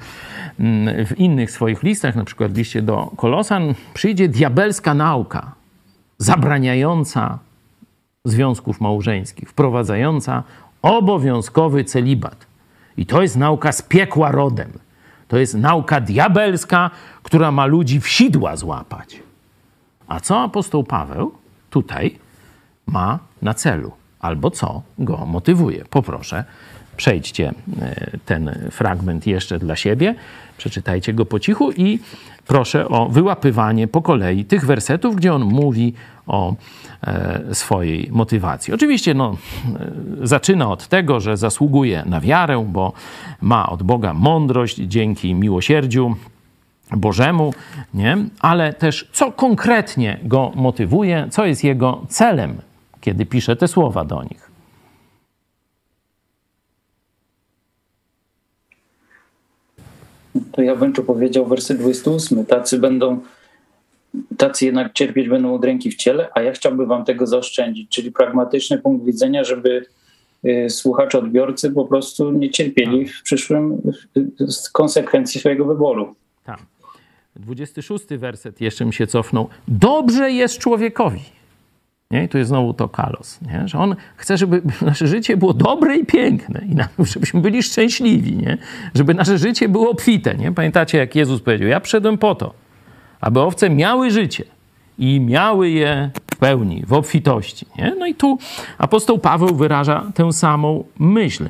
mm, 0.61 1.07
w 1.07 1.19
innych 1.19 1.51
swoich 1.51 1.83
listach, 1.83 2.17
na 2.17 2.25
przykład 2.25 2.53
w 2.53 2.57
liście 2.57 2.83
do 2.83 3.11
Kolosan, 3.17 3.75
przyjdzie 3.95 4.29
diabelska 4.29 4.95
nauka 4.95 5.53
zabraniająca 6.19 7.39
związków 8.25 8.81
małżeńskich, 8.81 9.51
wprowadzająca 9.51 10.43
obowiązkowy 10.83 11.85
celibat. 11.85 12.47
I 12.97 13.07
to 13.07 13.23
jest 13.23 13.37
nauka 13.37 13.73
z 13.73 13.83
piekła 13.83 14.33
rodem. 14.33 14.73
To 15.29 15.39
jest 15.39 15.55
nauka 15.55 16.01
diabelska, 16.01 16.91
która 17.23 17.53
ma 17.53 17.67
ludzi 17.67 18.01
w 18.01 18.09
sidła 18.09 18.57
złapać. 18.57 19.23
A 20.09 20.21
co 20.21 20.41
apostoł 20.41 20.85
Paweł 20.85 21.33
tutaj 21.71 22.19
ma 22.87 23.19
na 23.43 23.55
celu? 23.55 23.98
Albo 24.21 24.51
co 24.51 24.83
go 24.99 25.27
motywuje. 25.27 25.85
Poproszę, 25.91 26.45
przejdźcie 26.97 27.53
e, 27.83 28.11
ten 28.25 28.69
fragment 28.71 29.27
jeszcze 29.27 29.59
dla 29.59 29.77
siebie, 29.77 30.15
przeczytajcie 30.59 31.13
go 31.15 31.27
po 31.27 31.41
cichu 31.41 31.73
i 31.73 31.99
proszę 32.47 32.89
o 32.89 33.09
wyłapywanie 33.09 33.89
po 33.89 34.03
kolei 34.03 34.45
tych 34.45 34.67
wersetów, 34.67 35.17
gdzie 35.17 35.35
on 35.35 35.45
mówi 35.45 35.95
o 36.27 36.55
e, 37.03 37.41
swojej 37.55 38.09
motywacji. 38.13 38.75
Oczywiście 38.75 39.15
no, 39.15 39.37
e, 40.23 40.27
zaczyna 40.27 40.71
od 40.71 40.89
tego, 40.89 41.21
że 41.21 41.37
zasługuje 41.37 42.03
na 42.07 42.21
wiarę, 42.21 42.67
bo 42.69 42.93
ma 43.41 43.69
od 43.69 43.83
Boga 43.83 44.15
mądrość 44.15 44.77
dzięki 44.77 45.35
miłosierdziu 45.35 46.17
Bożemu, 46.97 47.55
nie? 47.95 48.17
ale 48.41 48.73
też 48.73 49.09
co 49.13 49.33
konkretnie 49.33 50.19
go 50.23 50.53
motywuje, 50.55 51.27
co 51.31 51.47
jest 51.47 51.65
jego 51.65 52.03
celem 52.09 52.61
kiedy 53.01 53.27
pisze 53.27 53.57
te 53.57 53.69
słowa 53.69 54.05
do 54.05 54.23
nich. 54.23 54.51
To 60.53 60.63
ja 60.63 60.77
bym 60.77 60.93
tu 60.93 61.05
powiedział 61.05 61.47
werset 61.47 61.79
28. 61.79 62.47
Tacy 62.47 62.79
będą, 62.79 63.21
tacy 64.37 64.67
jednak 64.67 64.93
cierpieć 64.93 65.29
będą 65.29 65.55
od 65.55 65.65
ręki 65.65 65.91
w 65.91 65.97
ciele, 65.97 66.29
a 66.35 66.43
ja 66.43 66.53
chciałbym 66.53 66.89
wam 66.89 67.05
tego 67.05 67.27
zaoszczędzić, 67.27 67.91
czyli 67.91 68.13
pragmatyczny 68.13 68.79
punkt 68.79 69.05
widzenia, 69.05 69.45
żeby 69.45 69.87
y, 70.45 70.71
słuchacze, 70.71 71.19
odbiorcy 71.19 71.71
po 71.71 71.85
prostu 71.85 72.31
nie 72.31 72.51
cierpieli 72.51 73.09
w 73.09 73.23
przyszłym 73.23 73.83
z 74.39 74.71
konsekwencji 74.71 75.41
swojego 75.41 75.65
wyboru. 75.65 76.15
Tak. 76.45 76.59
26 77.37 78.05
werset 78.07 78.61
jeszcze 78.61 78.85
mi 78.85 78.93
się 78.93 79.07
cofnął. 79.07 79.49
Dobrze 79.69 80.31
jest 80.31 80.59
człowiekowi 80.59 81.38
nie? 82.11 82.25
I 82.25 82.29
tu 82.29 82.39
jest 82.39 82.49
znowu 82.49 82.75
to 82.75 82.89
kalos, 82.89 83.39
nie? 83.43 83.69
że 83.69 83.79
on 83.79 83.97
chce, 84.17 84.39
żeby 84.39 84.63
nasze 84.83 85.07
życie 85.07 85.37
było 85.37 85.55
dobre 85.55 85.97
i 85.97 86.07
piękne, 86.07 86.63
i 86.69 86.77
żebyśmy 87.13 87.41
byli 87.41 87.63
szczęśliwi, 87.63 88.37
nie? 88.37 88.59
żeby 88.95 89.15
nasze 89.15 89.39
życie 89.39 89.69
było 89.69 89.91
obfite. 89.91 90.35
Nie? 90.35 90.53
Pamiętacie, 90.53 90.99
jak 90.99 91.15
Jezus 91.15 91.41
powiedział, 91.41 91.69
ja 91.69 91.81
przyszedłem 91.81 92.19
po 92.19 92.35
to, 92.35 92.55
aby 93.21 93.41
owce 93.41 93.71
miały 93.71 94.11
życie 94.11 94.45
i 94.99 95.21
miały 95.21 95.71
je 95.71 96.11
w 96.33 96.37
pełni, 96.37 96.85
w 96.87 96.93
obfitości. 96.93 97.67
Nie? 97.79 97.95
No 97.99 98.07
i 98.07 98.15
tu 98.15 98.39
apostoł 98.79 99.19
Paweł 99.19 99.55
wyraża 99.55 100.13
tę 100.15 100.33
samą 100.33 100.85
myśl. 100.99 101.49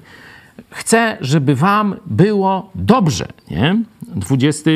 Chcę, 0.70 1.16
żeby 1.20 1.54
wam 1.54 1.96
było 2.06 2.70
dobrze. 2.74 3.28
Nie? 3.50 3.82
20 4.02 4.70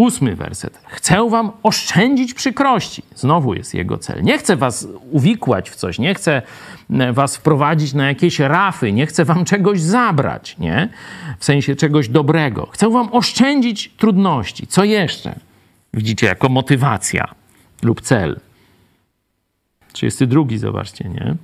Ósmy 0.00 0.36
werset. 0.36 0.80
Chcę 0.86 1.28
wam 1.30 1.52
oszczędzić 1.62 2.34
przykrości. 2.34 3.02
Znowu 3.14 3.54
jest 3.54 3.74
jego 3.74 3.98
cel. 3.98 4.22
Nie 4.22 4.38
chcę 4.38 4.56
was 4.56 4.88
uwikłać 5.10 5.70
w 5.70 5.74
coś, 5.74 5.98
nie 5.98 6.14
chcę 6.14 6.42
e, 6.90 7.12
was 7.12 7.36
wprowadzić 7.36 7.94
na 7.94 8.08
jakieś 8.08 8.38
rafy, 8.38 8.92
nie 8.92 9.06
chcę 9.06 9.24
wam 9.24 9.44
czegoś 9.44 9.80
zabrać, 9.80 10.58
nie? 10.58 10.88
W 11.38 11.44
sensie 11.44 11.76
czegoś 11.76 12.08
dobrego. 12.08 12.66
Chcę 12.66 12.90
wam 12.90 13.12
oszczędzić 13.12 13.90
trudności. 13.96 14.66
Co 14.66 14.84
jeszcze? 14.84 15.38
Widzicie, 15.94 16.26
jako 16.26 16.48
motywacja 16.48 17.34
lub 17.82 18.00
cel. 18.00 18.40
32, 19.92 20.44
zobaczcie, 20.56 21.08
nie? 21.08 21.34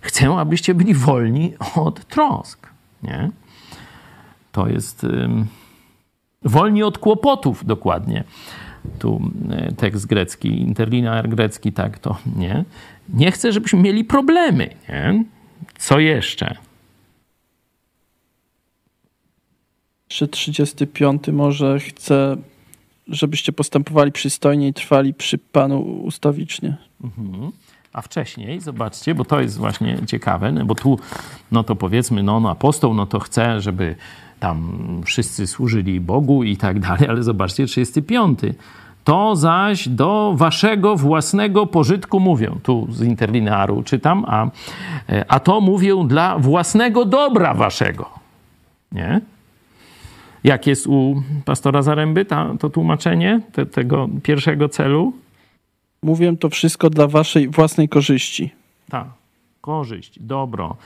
Chcę, 0.00 0.28
abyście 0.28 0.74
byli 0.74 0.94
wolni 0.94 1.54
od 1.74 2.04
trosk, 2.04 2.68
nie? 3.02 3.30
To 4.52 4.68
jest... 4.68 5.06
Wolni 6.42 6.82
od 6.82 6.98
kłopotów, 6.98 7.64
dokładnie. 7.64 8.24
tu 8.98 9.20
e, 9.50 9.72
tekst 9.72 10.06
grecki, 10.06 10.60
interlinear 10.60 11.28
grecki, 11.28 11.72
tak, 11.72 11.98
to 11.98 12.16
nie. 12.36 12.64
Nie 13.08 13.32
chcę, 13.32 13.52
żebyśmy 13.52 13.78
mieli 13.78 14.04
problemy, 14.04 14.70
nie? 14.88 15.24
Co 15.78 15.98
jeszcze? 15.98 16.56
Czy 20.08 20.28
35 20.28 21.28
może 21.28 21.80
chce, 21.80 22.36
żebyście 23.08 23.52
postępowali 23.52 24.12
przystojnie 24.12 24.68
i 24.68 24.72
trwali 24.72 25.14
przy 25.14 25.38
Panu 25.38 25.80
ustawicznie? 25.80 26.76
Mhm. 27.04 27.52
A 27.92 28.02
wcześniej, 28.02 28.60
zobaczcie, 28.60 29.14
bo 29.14 29.24
to 29.24 29.40
jest 29.40 29.58
właśnie 29.58 29.98
ciekawe, 30.06 30.52
no 30.52 30.64
bo 30.64 30.74
tu, 30.74 30.98
no 31.52 31.64
to 31.64 31.76
powiedzmy, 31.76 32.22
no, 32.22 32.40
no 32.40 32.50
apostoł, 32.50 32.94
no 32.94 33.06
to 33.06 33.20
chce, 33.20 33.60
żeby 33.60 33.96
tam 34.40 34.78
wszyscy 35.04 35.46
służyli 35.46 36.00
Bogu 36.00 36.44
i 36.44 36.56
tak 36.56 36.80
dalej, 36.80 37.08
ale 37.08 37.22
zobaczcie, 37.22 37.66
35. 37.66 38.38
To 39.04 39.36
zaś 39.36 39.88
do 39.88 40.32
waszego 40.36 40.96
własnego 40.96 41.66
pożytku 41.66 42.20
mówią. 42.20 42.58
Tu 42.62 42.86
z 42.90 43.02
interlinearu 43.02 43.82
czytam, 43.82 44.24
a, 44.28 44.50
a 45.28 45.40
to 45.40 45.60
mówię 45.60 45.94
dla 46.08 46.38
własnego 46.38 47.04
dobra 47.04 47.54
waszego. 47.54 48.10
Nie? 48.92 49.20
Jak 50.44 50.66
jest 50.66 50.86
u 50.86 51.22
pastora 51.44 51.82
Zaręby 51.82 52.24
ta, 52.24 52.54
to 52.60 52.70
tłumaczenie 52.70 53.40
te, 53.52 53.66
tego 53.66 54.08
pierwszego 54.22 54.68
celu? 54.68 55.12
Mówię 56.02 56.36
to 56.36 56.48
wszystko 56.48 56.90
dla 56.90 57.06
waszej 57.06 57.48
własnej 57.48 57.88
korzyści. 57.88 58.50
Tak, 58.90 59.06
korzyść, 59.60 60.18
dobro, 60.20 60.76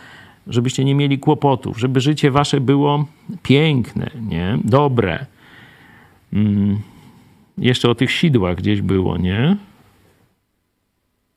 żebyście 0.50 0.84
nie 0.84 0.94
mieli 0.94 1.18
kłopotów, 1.18 1.78
żeby 1.78 2.00
życie 2.00 2.30
wasze 2.30 2.60
było 2.60 3.06
piękne, 3.42 4.10
nie? 4.28 4.58
dobre. 4.64 5.26
Mm. 6.32 6.78
Jeszcze 7.58 7.90
o 7.90 7.94
tych 7.94 8.10
sidłach 8.10 8.56
gdzieś 8.56 8.82
było, 8.82 9.16
nie? 9.16 9.56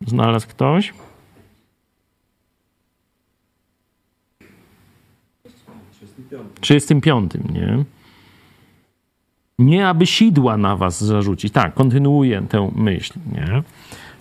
Znalazł 0.08 0.48
ktoś? 0.48 0.94
W 6.56 6.60
35, 6.60 7.32
nie? 7.54 7.84
Nie 9.60 9.88
aby 9.88 10.06
sidła 10.06 10.58
na 10.58 10.76
was 10.76 11.04
zarzucić. 11.04 11.54
Tak, 11.54 11.74
kontynuuję 11.74 12.46
tę 12.50 12.72
myśl, 12.76 13.14
nie? 13.32 13.64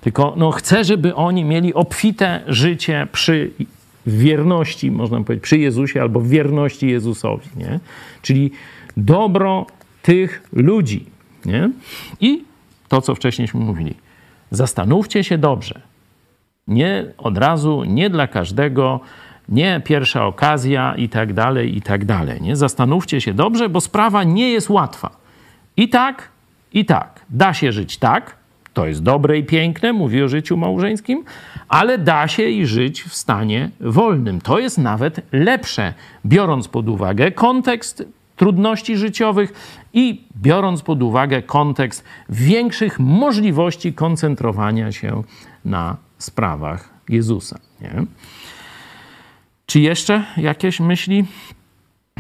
Tylko 0.01 0.35
no, 0.37 0.51
chcę, 0.51 0.85
żeby 0.85 1.15
oni 1.15 1.45
mieli 1.45 1.75
obfite 1.75 2.43
życie 2.47 3.07
przy 3.13 3.51
wierności, 4.07 4.91
można 4.91 5.21
powiedzieć, 5.21 5.45
przy 5.45 5.59
Jezusie 5.59 6.03
albo 6.03 6.21
w 6.21 6.29
wierności 6.29 6.89
Jezusowi, 6.89 7.49
nie? 7.57 7.81
Czyli 8.23 8.51
dobro 8.97 9.67
tych 10.03 10.49
ludzi, 10.53 11.07
nie? 11.45 11.71
I 12.21 12.45
to, 12.89 13.01
co 13.01 13.15
wcześniejśmy 13.15 13.61
mówili. 13.61 13.95
Zastanówcie 14.51 15.25
się 15.25 15.39
dobrze. 15.39 15.81
Nie 16.69 17.05
od 17.19 17.39
razu, 17.39 17.85
nie 17.85 18.11
dla 18.11 18.27
każdego, 18.27 19.01
nie 19.49 19.81
pierwsza 19.85 20.27
okazja 20.27 20.95
i 20.97 21.09
tak 21.09 21.33
dalej, 21.33 21.77
i 21.77 21.83
tak 21.83 22.05
dalej. 22.05 22.43
Nie? 22.43 22.57
Zastanówcie 22.57 23.21
się 23.21 23.35
dobrze, 23.35 23.69
bo 23.69 23.81
sprawa 23.81 24.25
nie 24.25 24.51
jest 24.51 24.71
łatwa. 24.71 25.11
I 25.77 25.89
tak, 25.89 26.29
i 26.73 26.85
tak. 26.85 27.21
Da 27.31 27.55
się 27.55 27.73
żyć 27.73 27.99
tak, 27.99 28.37
to 28.73 28.87
jest 28.87 29.03
dobre 29.03 29.39
i 29.39 29.45
piękne, 29.45 29.93
mówi 29.93 30.23
o 30.23 30.29
życiu 30.29 30.57
małżeńskim, 30.57 31.25
ale 31.69 31.99
da 31.99 32.29
się 32.29 32.43
i 32.43 32.67
żyć 32.67 33.03
w 33.03 33.15
stanie 33.15 33.71
wolnym. 33.81 34.41
To 34.41 34.59
jest 34.59 34.79
nawet 34.79 35.21
lepsze, 35.33 35.95
biorąc 36.27 36.69
pod 36.69 36.89
uwagę 36.89 37.31
kontekst 37.31 38.05
trudności 38.37 38.97
życiowych 38.97 39.53
i 39.93 40.25
biorąc 40.37 40.83
pod 40.83 41.03
uwagę 41.03 41.43
kontekst 41.43 42.05
większych 42.29 43.01
możliwości 43.01 43.93
koncentrowania 43.93 44.93
się 44.93 45.23
na 45.65 45.97
sprawach 46.19 46.91
Jezusa. 47.09 47.59
Nie? 47.81 48.05
Czy 49.67 49.81
jeszcze 49.81 50.25
jakieś 50.37 50.81
myśli 50.81 51.25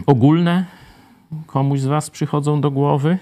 ogólne 0.06 0.64
komuś 1.46 1.80
z 1.80 1.86
Was 1.86 2.10
przychodzą 2.10 2.60
do 2.60 2.70
głowy? 2.70 3.18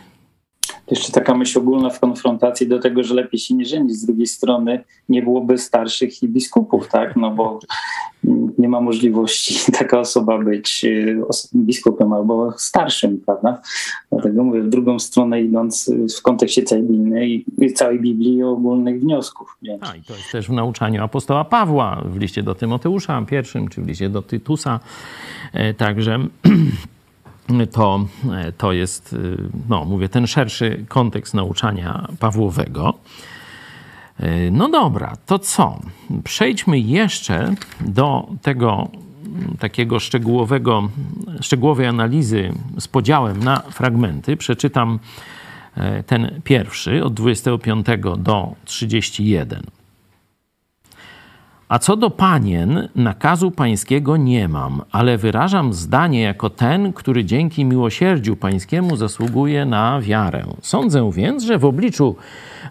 Jeszcze 0.91 1.12
taka 1.12 1.34
myśl 1.34 1.59
ogólna 1.59 1.91
w 1.91 2.01
konfrontacji 2.01 2.68
do 2.68 2.78
tego, 2.78 3.03
że 3.03 3.14
lepiej 3.14 3.41
się 3.41 3.55
nie 3.55 3.64
żenić. 3.64 3.93
Z 3.93 4.07
drugiej 4.07 4.26
strony 4.26 4.84
nie 5.09 5.22
byłoby 5.22 5.59
starszych 5.59 6.22
i 6.22 6.28
biskupów, 6.28 6.88
tak? 6.88 7.16
No 7.16 7.30
bo 7.30 7.59
nie 8.59 8.68
ma 8.68 8.80
możliwości 8.80 9.55
taka 9.78 10.01
osoba 10.01 10.38
być 10.38 10.84
y, 10.84 11.22
biskupem 11.55 12.12
albo 12.12 12.53
starszym, 12.59 13.20
prawda? 13.26 13.61
Dlatego 14.12 14.45
mówię, 14.45 14.62
w 14.62 14.68
drugą 14.68 14.99
stronę 14.99 15.43
idąc 15.43 15.88
y, 15.88 16.07
w 16.18 16.22
kontekście 16.22 16.62
całej 16.62 16.84
Biblii 16.84 17.45
i 17.59 17.72
całej 17.72 18.01
Biblii 18.01 18.43
ogólnych 18.43 19.01
wniosków. 19.01 19.59
A, 19.80 19.97
i 19.97 20.03
to 20.03 20.14
jest 20.14 20.32
też 20.32 20.49
w 20.49 20.53
nauczaniu 20.53 21.05
apostoła 21.05 21.45
Pawła 21.45 22.03
w 22.05 22.16
liście 22.16 22.43
do 22.43 22.55
Tymoteusza 22.55 23.22
pierwszym, 23.22 23.68
czy 23.68 23.82
w 23.82 23.86
liście 23.86 24.09
do 24.09 24.22
Tytusa. 24.22 24.80
E, 25.53 25.74
także 25.74 26.18
to, 27.66 28.07
to 28.59 28.72
jest, 28.72 29.12
y, 29.12 29.36
no 29.68 29.84
mówię, 29.84 30.09
ten 30.09 30.26
szerszy 30.26 30.84
kontekst 30.88 31.34
nauczania 31.34 32.09
Pawłowego. 32.18 32.94
Y, 34.20 34.51
no 34.53 34.68
dobra, 34.68 35.16
to 35.26 35.38
co? 35.38 35.80
Przejdźmy 36.24 36.78
jeszcze 36.78 37.55
do 37.80 38.28
tego 38.42 38.88
mm, 39.26 39.57
takiego 39.59 40.01
szczegółowego, 40.01 40.88
szczegółowej 41.40 41.86
analizy 41.86 42.53
z 42.78 42.88
podziałem 42.88 43.44
na 43.44 43.61
fragmenty. 43.61 44.36
Przeczytam 44.36 44.98
e, 45.76 46.03
ten 46.03 46.40
pierwszy 46.44 47.05
od 47.05 47.14
25 47.14 47.86
do 48.18 48.55
31. 48.64 49.79
A 51.70 51.78
co 51.78 51.96
do 51.96 52.10
panien, 52.10 52.88
nakazu 52.94 53.50
pańskiego 53.50 54.16
nie 54.16 54.48
mam, 54.48 54.82
ale 54.90 55.18
wyrażam 55.18 55.72
zdanie 55.72 56.22
jako 56.22 56.50
ten, 56.50 56.92
który 56.92 57.24
dzięki 57.24 57.64
miłosierdziu 57.64 58.36
pańskiemu 58.36 58.96
zasługuje 58.96 59.64
na 59.64 60.00
wiarę. 60.00 60.44
Sądzę 60.62 61.10
więc, 61.14 61.44
że 61.44 61.58
w 61.58 61.64
obliczu 61.64 62.16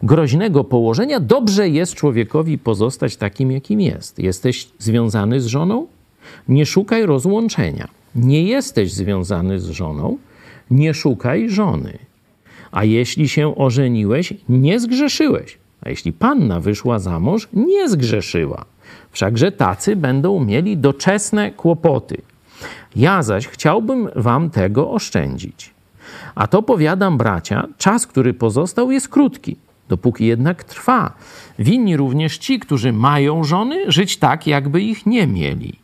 groźnego 0.04 0.64
położenia 0.64 1.20
dobrze 1.20 1.70
jest 1.70 1.96
człowiekowi 1.96 2.58
pozostać 2.58 3.18
takim, 3.18 3.52
jakim 3.52 3.82
jest. 3.82 4.20
Jesteś 4.20 4.70
związany 4.80 5.42
z 5.42 5.46
żoną? 5.46 5.88
Nie 6.48 6.66
szukaj 6.66 7.06
rozłączenia. 7.06 7.88
Nie 8.16 8.44
jesteś 8.44 8.94
związany 8.94 9.60
z 9.60 9.70
żoną? 9.70 10.18
Nie 10.72 10.94
szukaj 10.94 11.50
żony. 11.50 11.98
A 12.72 12.84
jeśli 12.84 13.30
się 13.30 13.56
ożeniłeś, 13.56 14.34
nie 14.50 14.80
zgrzeszyłeś. 14.80 15.58
A 15.82 15.90
jeśli 15.90 16.14
panna 16.14 16.60
wyszła 16.60 17.00
za 17.00 17.20
mąż, 17.20 17.48
nie 17.54 17.90
zgrzeszyła. 17.90 18.66
Wszakże 19.12 19.52
tacy 19.52 19.96
będą 19.96 20.46
mieli 20.46 20.78
doczesne 20.78 21.52
kłopoty. 21.52 22.22
Ja 22.96 23.24
zaś 23.24 23.48
chciałbym 23.48 24.10
wam 24.16 24.50
tego 24.50 24.92
oszczędzić. 24.92 25.74
A 26.36 26.48
to 26.48 26.64
powiadam, 26.64 27.18
bracia, 27.18 27.68
czas, 27.78 28.08
który 28.08 28.34
pozostał, 28.34 28.92
jest 28.92 29.10
krótki, 29.10 29.56
dopóki 29.90 30.26
jednak 30.26 30.64
trwa. 30.64 31.14
Winni 31.60 31.98
również 31.98 32.38
ci, 32.38 32.60
którzy 32.60 32.94
mają 32.94 33.44
żony, 33.44 33.92
żyć 33.92 34.18
tak, 34.18 34.48
jakby 34.48 34.82
ich 34.82 35.06
nie 35.06 35.28
mieli 35.28 35.80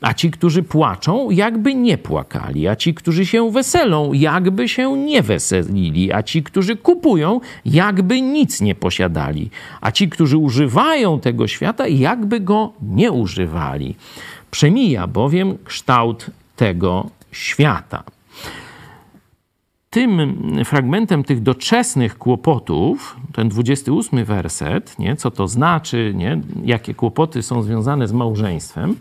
a 0.00 0.14
ci, 0.14 0.30
którzy 0.30 0.62
płaczą, 0.62 1.30
jakby 1.30 1.74
nie 1.74 1.98
płakali, 1.98 2.68
a 2.68 2.76
ci, 2.76 2.94
którzy 2.94 3.26
się 3.26 3.50
weselą, 3.50 4.12
jakby 4.12 4.68
się 4.68 4.96
nie 4.96 5.22
weselili, 5.22 6.12
a 6.12 6.22
ci, 6.22 6.42
którzy 6.42 6.76
kupują, 6.76 7.40
jakby 7.64 8.20
nic 8.20 8.60
nie 8.60 8.74
posiadali, 8.74 9.50
a 9.80 9.92
ci, 9.92 10.08
którzy 10.08 10.38
używają 10.38 11.20
tego 11.20 11.46
świata, 11.48 11.88
jakby 11.88 12.40
go 12.40 12.72
nie 12.82 13.12
używali. 13.12 13.96
Przemija 14.50 15.06
bowiem 15.06 15.58
kształt 15.64 16.30
tego 16.56 17.10
świata. 17.32 18.02
Tym 19.90 20.36
fragmentem 20.64 21.24
tych 21.24 21.42
doczesnych 21.42 22.18
kłopotów, 22.18 23.16
ten 23.32 23.48
28 23.48 24.24
werset, 24.24 24.98
nie, 24.98 25.16
co 25.16 25.30
to 25.30 25.48
znaczy, 25.48 26.12
nie, 26.16 26.40
jakie 26.64 26.94
kłopoty 26.94 27.42
są 27.42 27.62
związane 27.62 28.08
z 28.08 28.12
małżeństwem, 28.12 28.96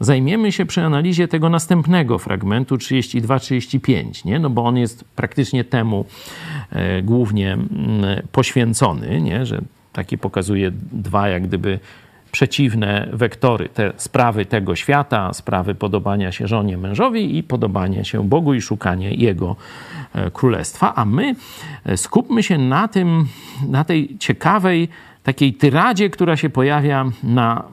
zajmiemy 0.00 0.52
się 0.52 0.66
przy 0.66 0.82
analizie 0.82 1.28
tego 1.28 1.48
następnego 1.48 2.18
fragmentu 2.18 2.76
32-35, 2.76 4.24
nie? 4.24 4.38
no 4.38 4.50
bo 4.50 4.64
on 4.64 4.76
jest 4.76 5.04
praktycznie 5.04 5.64
temu 5.64 6.04
e, 6.70 7.02
głównie 7.02 7.52
m, 7.52 7.68
mm, 7.72 8.22
poświęcony, 8.32 9.20
nie? 9.20 9.46
że 9.46 9.60
taki 9.92 10.18
pokazuje 10.18 10.70
dwa 10.92 11.28
jak 11.28 11.46
gdyby 11.46 11.78
przeciwne 12.32 13.08
wektory, 13.12 13.68
te 13.68 13.92
sprawy 13.96 14.46
tego 14.46 14.76
świata, 14.76 15.32
sprawy 15.32 15.74
podobania 15.74 16.32
się 16.32 16.48
żonie, 16.48 16.78
mężowi 16.78 17.38
i 17.38 17.42
podobania 17.42 18.04
się 18.04 18.28
Bogu 18.28 18.54
i 18.54 18.60
szukanie 18.60 19.14
Jego 19.14 19.56
e, 20.14 20.30
królestwa. 20.30 20.94
A 20.94 21.04
my 21.04 21.34
e, 21.84 21.96
skupmy 21.96 22.42
się 22.42 22.58
na 22.58 22.88
tym, 22.88 23.26
na 23.68 23.84
tej 23.84 24.18
ciekawej 24.18 24.88
takiej 25.22 25.54
tyradzie, 25.54 26.10
która 26.10 26.36
się 26.36 26.50
pojawia 26.50 27.04
na 27.22 27.64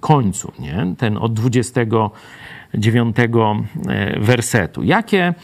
końcu, 0.00 0.52
nie? 0.58 0.94
ten 0.98 1.16
od 1.16 1.32
29 1.34 3.16
e, 3.18 4.20
wersetu. 4.20 4.82
Jakie, 4.82 5.34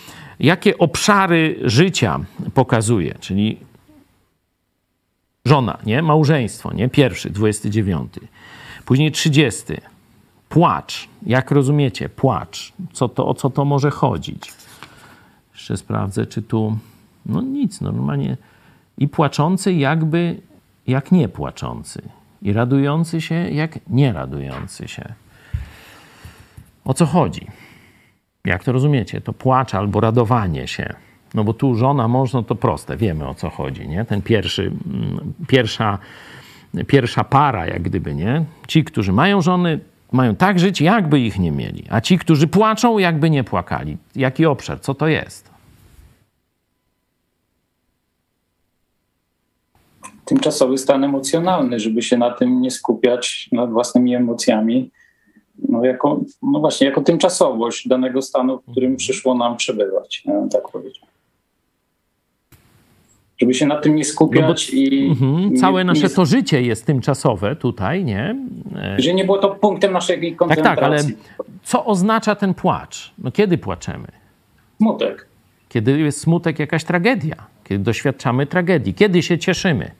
jakie 0.41 0.79
obszary 0.79 1.61
życia 1.63 2.21
pokazuje? 2.55 3.15
Czyli 3.21 3.59
żona, 5.45 5.79
nie? 5.87 6.03
Małżeństwo, 6.03 6.73
nie? 6.75 6.89
Pierwszy, 6.89 7.31
29. 7.31 8.13
Później 8.85 9.13
30. 9.13 9.63
Płacz. 10.49 11.09
Jak 11.27 11.51
rozumiecie? 11.51 12.09
Płacz. 12.09 12.73
Co 12.93 13.09
to, 13.09 13.27
o 13.27 13.35
co 13.35 13.51
to 13.51 13.65
może 13.65 13.91
chodzić? 13.91 14.53
Jeszcze 15.53 15.77
sprawdzę, 15.77 16.27
czy 16.27 16.43
tu... 16.43 16.79
No 17.27 17.43
nic, 17.43 17.81
normalnie. 17.81 18.37
I 18.99 19.09
płaczący 19.09 19.73
jakby 19.73 20.41
jak 20.87 21.13
nie 21.13 21.29
płaczący. 21.29 22.03
I 22.45 22.53
radujący 22.53 23.21
się 23.21 23.35
jak 23.35 23.79
nie 23.91 24.13
radujący 24.13 24.89
się. 24.89 25.15
O 26.85 26.95
co 26.95 27.07
chodzi? 27.07 27.47
Jak 28.45 28.65
to 28.65 28.73
rozumiecie? 28.73 29.21
To 29.21 29.33
płacz 29.33 29.75
albo 29.75 30.01
radowanie 30.01 30.69
się. 30.69 30.95
No 31.35 31.45
bo 31.45 31.53
tu 31.53 31.75
żona, 31.75 32.09
mąż, 32.09 32.33
no 32.33 32.43
to 32.43 32.55
proste, 32.55 32.97
wiemy 32.97 33.29
o 33.29 33.35
co 33.35 33.51
chodzi, 33.51 33.89
nie? 33.89 34.05
Ten 34.05 34.23
pierwszy, 34.23 34.63
mm, 34.63 35.33
pierwsza, 35.47 35.99
pierwsza 36.87 37.25
para, 37.25 37.67
jak 37.67 37.83
gdyby, 37.83 38.15
nie? 38.15 38.45
Ci, 38.69 38.85
którzy 38.85 39.13
mają 39.13 39.43
żony, 39.43 39.81
mają 40.13 40.37
tak 40.37 40.59
żyć, 40.59 40.81
jakby 40.81 41.21
ich 41.21 41.39
nie 41.39 41.53
mieli. 41.53 41.85
A 41.91 42.01
ci, 42.01 42.19
którzy 42.19 42.47
płaczą, 42.47 42.99
jakby 42.99 43.31
nie 43.31 43.45
płakali. 43.45 43.97
Jaki 44.17 44.47
obszar? 44.47 44.81
Co 44.81 44.95
to 44.95 45.09
jest? 45.09 45.54
Tymczasowy 50.25 50.79
stan 50.79 51.05
emocjonalny, 51.05 51.81
żeby 51.81 52.03
się 52.03 52.17
na 52.19 52.31
tym 52.31 52.61
nie 52.61 52.71
skupiać, 52.71 53.49
nad 53.53 53.71
własnymi 53.71 54.15
emocjami, 54.15 54.91
no, 55.69 55.85
jako, 55.85 56.21
no 56.43 56.61
właśnie, 56.61 56.87
jako 56.87 57.01
tymczasowość 57.01 57.89
danego 57.89 58.23
stanu, 58.23 58.59
w 58.59 58.71
którym 58.71 58.97
przyszło 58.97 59.35
nam 59.35 59.57
przebywać, 59.57 60.23
ja 60.25 60.33
tak 60.53 60.69
powiedział. 60.69 61.03
Żeby 63.39 63.55
się 63.55 63.67
na 63.67 63.77
tym 63.81 63.95
nie 63.97 64.05
skupiać 64.05 64.73
No 64.73 64.79
bo- 64.79 64.81
i. 64.81 65.09
Mhm. 65.11 65.51
nie- 65.55 65.61
Całe 65.61 65.85
nasze 65.85 66.03
nie, 66.03 66.09
to 66.09 66.25
życie 66.27 66.63
jest 66.63 66.87
tymczasowe 66.87 67.57
tutaj, 67.57 68.05
nie? 68.05 68.37
E, 68.77 68.97
Że 69.01 69.15
nie 69.15 69.25
było 69.25 69.39
to 69.39 69.49
punktem 69.51 69.93
naszej 69.93 70.31
Tak, 70.31 70.37
koncentracji. 70.39 70.77
tak, 71.15 71.35
ale 71.39 71.47
co 71.63 71.85
oznacza 71.85 72.35
ten 72.35 72.55
płacz? 72.55 73.13
No 73.19 73.31
kiedy 73.33 73.59
płaczemy? 73.59 74.07
Smutek. 74.77 75.27
Kiedy 75.69 75.99
jest 75.99 76.21
smutek, 76.21 76.59
jakaś 76.59 76.85
tragedia, 76.85 77.37
kiedy 77.65 77.85
doświadczamy 77.85 78.47
tragedii, 78.47 78.95
kiedy 78.95 79.23
się 79.23 79.39
cieszymy. 79.39 79.91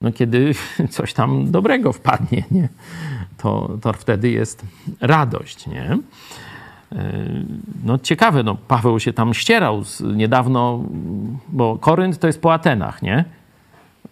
No 0.00 0.12
kiedy 0.12 0.54
coś 0.90 1.12
tam 1.12 1.50
dobrego 1.50 1.92
wpadnie, 1.92 2.44
nie? 2.50 2.68
To, 3.38 3.70
to 3.82 3.92
wtedy 3.92 4.30
jest 4.30 4.62
radość, 5.00 5.66
nie? 5.66 5.98
Yy, 6.92 6.98
No 7.84 7.98
ciekawe, 7.98 8.42
no 8.42 8.54
Paweł 8.68 9.00
się 9.00 9.12
tam 9.12 9.34
ścierał 9.34 9.84
z, 9.84 10.00
niedawno, 10.00 10.84
bo 11.48 11.78
Korynt 11.78 12.18
to 12.18 12.26
jest 12.26 12.40
po 12.40 12.54
Atenach, 12.54 13.02
nie? 13.02 13.24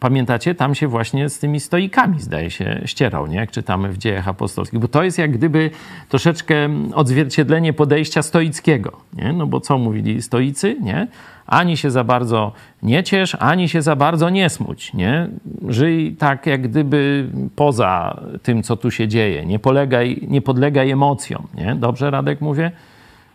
Pamiętacie? 0.01 0.55
Tam 0.55 0.75
się 0.75 0.89
właśnie 0.89 1.29
z 1.29 1.39
tymi 1.39 1.61
stoikami, 1.61 2.21
zdaje 2.21 2.51
się, 2.51 2.81
ścierał, 2.85 3.27
nie? 3.27 3.37
Jak 3.37 3.51
czytamy 3.51 3.89
w 3.93 3.99
dziejach 3.99 4.29
apostolskich. 4.29 4.81
Bo 4.81 4.89
to 4.89 5.03
jest 5.03 5.19
jak 5.19 5.33
gdyby 5.33 5.71
troszeczkę 6.09 6.69
odzwierciedlenie 6.95 7.73
podejścia 7.73 8.23
stoickiego, 8.23 8.93
nie? 9.13 9.33
No 9.33 9.47
bo 9.47 9.61
co 9.61 9.79
mówili 9.79 10.23
stoicy, 10.23 10.77
nie? 10.81 11.09
Ani 11.47 11.77
się 11.77 11.91
za 11.91 12.05
bardzo 12.05 12.53
nie 12.83 13.03
ciesz, 13.03 13.37
ani 13.41 13.69
się 13.69 13.83
za 13.83 13.97
bardzo 13.97 14.31
nie 14.31 14.51
smuć, 14.51 14.95
nie? 14.95 15.29
Żyj 15.69 16.17
tak 16.19 16.47
jak 16.47 16.63
gdyby 16.63 17.29
poza 17.57 18.21
tym, 18.43 18.63
co 18.63 18.77
tu 18.77 18.91
się 18.91 19.09
dzieje. 19.09 19.47
Nie, 19.47 19.59
polegaj, 19.59 20.21
nie 20.29 20.43
podlegaj 20.43 20.91
emocjom, 20.91 21.47
nie? 21.55 21.75
Dobrze, 21.75 22.11
Radek 22.11 22.41
mówię? 22.41 22.71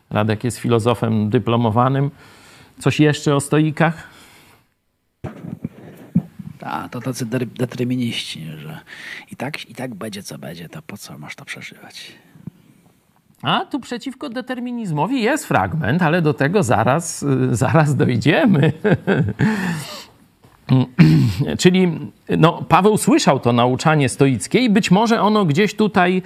Radek 0.09 0.43
jest 0.43 0.57
filozofem 0.57 1.29
dyplomowanym. 1.29 2.11
Coś 2.79 2.99
jeszcze 2.99 3.35
o 3.35 3.39
stoikach? 3.39 4.07
Tak, 6.63 6.91
to 6.91 7.01
tacy 7.01 7.25
determiniści, 7.45 8.45
że 8.57 8.79
i 9.31 9.35
tak, 9.35 9.69
i 9.69 9.75
tak 9.75 9.95
będzie, 9.95 10.23
co 10.23 10.37
będzie, 10.37 10.69
to 10.69 10.81
po 10.81 10.97
co 10.97 11.17
masz 11.17 11.35
to 11.35 11.45
przeżywać? 11.45 12.11
A 13.41 13.65
tu 13.65 13.79
przeciwko 13.79 14.29
determinizmowi 14.29 15.21
jest 15.21 15.45
fragment, 15.45 16.01
ale 16.01 16.21
do 16.21 16.33
tego 16.33 16.63
zaraz, 16.63 17.23
y, 17.23 17.55
zaraz 17.55 17.95
dojdziemy. 17.95 18.73
Czyli 21.59 21.99
no, 22.37 22.65
Paweł 22.69 22.97
słyszał 22.97 23.39
to 23.39 23.53
nauczanie 23.53 24.09
stoickie 24.09 24.59
i 24.59 24.69
być 24.69 24.91
może 24.91 25.21
ono 25.21 25.45
gdzieś 25.45 25.75
tutaj 25.75 26.21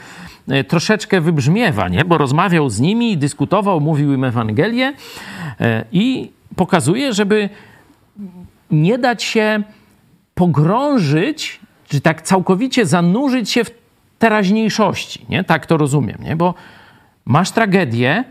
e, 0.47 0.63
troszeczkę 0.63 1.21
wybrzmiewa, 1.21 1.89
nie? 1.89 2.05
bo 2.05 2.17
rozmawiał 2.17 2.69
z 2.69 2.79
nimi, 2.79 3.17
dyskutował, 3.17 3.81
mówił 3.81 4.13
im 4.13 4.23
Ewangelię 4.23 4.93
e, 5.59 5.85
i 5.91 6.31
pokazuje, 6.55 7.13
żeby 7.13 7.49
nie 8.71 8.97
dać 8.97 9.23
się 9.23 9.63
pogrążyć, 10.37 11.59
czy 11.87 12.01
tak 12.01 12.21
całkowicie 12.21 12.85
zanurzyć 12.85 13.49
się 13.49 13.63
w 13.63 13.71
teraźniejszości. 14.19 15.25
Nie? 15.29 15.43
Tak 15.43 15.65
to 15.65 15.77
rozumiem, 15.77 16.17
nie? 16.23 16.35
bo 16.35 16.53
masz 17.25 17.51
tragedię, 17.51 18.23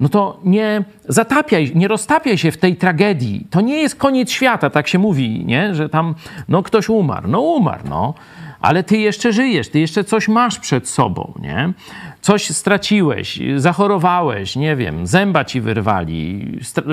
no 0.00 0.08
to 0.08 0.40
nie 0.44 0.84
zatapiaj, 1.08 1.72
nie 1.74 1.88
roztapiaj 1.88 2.38
się 2.38 2.50
w 2.50 2.56
tej 2.56 2.76
tragedii. 2.76 3.46
To 3.50 3.60
nie 3.60 3.76
jest 3.82 3.96
koniec 3.96 4.30
świata, 4.30 4.70
tak 4.70 4.88
się 4.88 4.98
mówi, 4.98 5.44
nie? 5.44 5.74
że 5.74 5.88
tam 5.88 6.14
no, 6.48 6.62
ktoś 6.62 6.88
umarł. 6.88 7.28
No 7.28 7.40
umarł, 7.40 7.82
no. 7.88 8.14
Ale 8.60 8.82
ty 8.82 8.96
jeszcze 8.96 9.32
żyjesz, 9.32 9.68
ty 9.68 9.80
jeszcze 9.80 10.04
coś 10.04 10.28
masz 10.28 10.58
przed 10.58 10.88
sobą, 10.88 11.32
nie? 11.38 11.72
Coś 12.20 12.50
straciłeś, 12.50 13.40
zachorowałeś, 13.56 14.56
nie 14.56 14.76
wiem, 14.76 15.06
zęba 15.06 15.44
ci 15.44 15.60
wyrwali, 15.60 16.46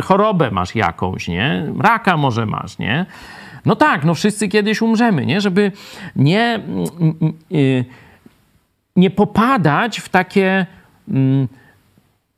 chorobę 0.04 0.52
masz 0.52 0.76
jakąś, 0.76 1.28
nie? 1.28 1.66
Raka 1.80 2.18
może 2.18 2.46
masz, 2.46 2.78
nie? 2.78 3.06
No 3.66 3.76
tak, 3.76 4.04
no 4.04 4.14
wszyscy 4.14 4.48
kiedyś 4.48 4.82
umrzemy, 4.82 5.26
nie? 5.26 5.42
Żeby 5.42 5.72
nie, 6.16 6.56
mm, 6.56 7.34
y, 7.52 7.86
nie 8.96 9.10
popadać 9.10 10.00
w 10.00 10.10
takie 10.10 10.66
mm, 11.10 11.48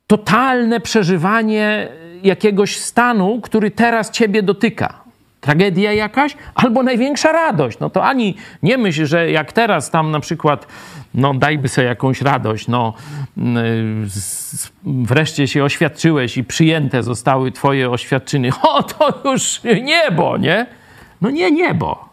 totalne 0.06 0.80
przeżywanie 0.80 1.88
jakiegoś 2.22 2.76
stanu, 2.76 3.40
który 3.40 3.70
teraz 3.70 4.10
ciebie 4.10 4.42
dotyka. 4.42 5.04
Tragedia 5.40 5.92
jakaś, 5.92 6.36
albo 6.54 6.82
największa 6.82 7.32
radość. 7.32 7.78
No 7.78 7.90
to 7.90 8.04
ani 8.04 8.34
nie 8.62 8.78
myśl, 8.78 9.06
że 9.06 9.30
jak 9.30 9.52
teraz 9.52 9.90
tam 9.90 10.10
na 10.10 10.20
przykład, 10.20 10.66
no 11.14 11.34
dajby 11.34 11.68
sobie 11.68 11.86
jakąś 11.86 12.22
radość, 12.22 12.68
no 12.68 12.94
mm, 13.38 14.08
z- 14.10 14.72
wreszcie 14.84 15.48
się 15.48 15.64
oświadczyłeś 15.64 16.36
i 16.36 16.44
przyjęte 16.44 17.02
zostały 17.02 17.52
twoje 17.52 17.90
oświadczyny. 17.90 18.48
O, 18.62 18.82
to 18.82 19.30
już 19.30 19.60
niebo, 19.82 20.36
nie? 20.36 20.66
No 21.20 21.30
nie 21.30 21.50
niebo. 21.50 22.08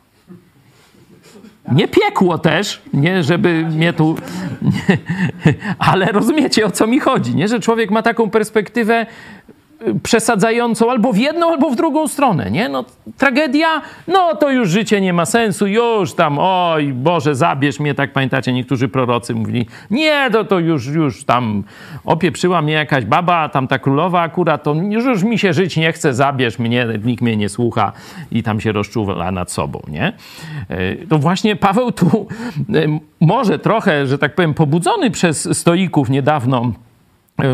Nie 1.71 1.87
piekło 1.87 2.37
też, 2.37 2.81
nie, 2.93 3.23
żeby 3.23 3.53
mnie 3.65 3.93
tu. 3.93 4.15
Nie, 4.61 4.97
ale 5.79 6.05
rozumiecie 6.05 6.65
o 6.65 6.71
co 6.71 6.87
mi 6.87 6.99
chodzi, 6.99 7.35
nie? 7.35 7.47
Że 7.47 7.59
człowiek 7.59 7.91
ma 7.91 8.01
taką 8.01 8.29
perspektywę 8.29 9.05
przesadzającą 10.03 10.91
albo 10.91 11.13
w 11.13 11.17
jedną, 11.17 11.51
albo 11.51 11.69
w 11.69 11.75
drugą 11.75 12.07
stronę, 12.07 12.51
nie? 12.51 12.69
No, 12.69 12.85
tragedia, 13.17 13.81
no 14.07 14.35
to 14.35 14.49
już 14.51 14.69
życie 14.69 15.01
nie 15.01 15.13
ma 15.13 15.25
sensu, 15.25 15.67
już 15.67 16.13
tam, 16.13 16.37
oj 16.39 16.93
Boże, 16.93 17.35
zabierz 17.35 17.79
mnie, 17.79 17.95
tak 17.95 18.13
pamiętacie, 18.13 18.53
niektórzy 18.53 18.87
prorocy 18.89 19.35
mówili, 19.35 19.67
nie, 19.91 20.29
to, 20.31 20.43
to 20.43 20.59
już, 20.59 20.87
już 20.87 21.23
tam 21.23 21.63
opieprzyła 22.05 22.61
mnie 22.61 22.73
jakaś 22.73 23.05
baba, 23.05 23.49
tam 23.49 23.67
ta 23.67 23.79
królowa 23.79 24.21
akurat, 24.21 24.63
to 24.63 24.73
już, 24.73 25.05
już 25.05 25.23
mi 25.23 25.39
się 25.39 25.53
żyć 25.53 25.77
nie 25.77 25.91
chce, 25.91 26.13
zabierz 26.13 26.59
mnie, 26.59 26.87
nikt 27.03 27.21
mnie 27.21 27.37
nie 27.37 27.49
słucha 27.49 27.91
i 28.31 28.43
tam 28.43 28.61
się 28.61 28.71
rozczuwa 28.71 29.31
nad 29.31 29.51
sobą, 29.51 29.81
nie? 29.87 30.13
E, 30.69 30.95
To 31.09 31.17
właśnie 31.17 31.55
Paweł 31.55 31.91
tu 31.91 32.27
e, 32.59 32.99
może 33.19 33.59
trochę, 33.59 34.07
że 34.07 34.17
tak 34.17 34.35
powiem, 34.35 34.53
pobudzony 34.53 35.11
przez 35.11 35.57
stoików 35.57 36.09
niedawno, 36.09 36.71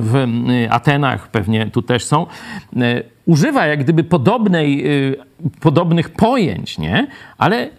w 0.01 0.15
y, 0.15 0.71
Atenach, 0.71 1.27
pewnie 1.27 1.71
tu 1.71 1.81
też 1.81 2.05
są, 2.05 2.25
y, 2.73 3.03
używa 3.25 3.65
jak 3.65 3.83
gdyby 3.83 4.03
podobnej, 4.03 4.87
y, 5.09 5.15
podobnych 5.59 6.09
pojęć, 6.09 6.77
nie? 6.77 7.07
Ale 7.37 7.69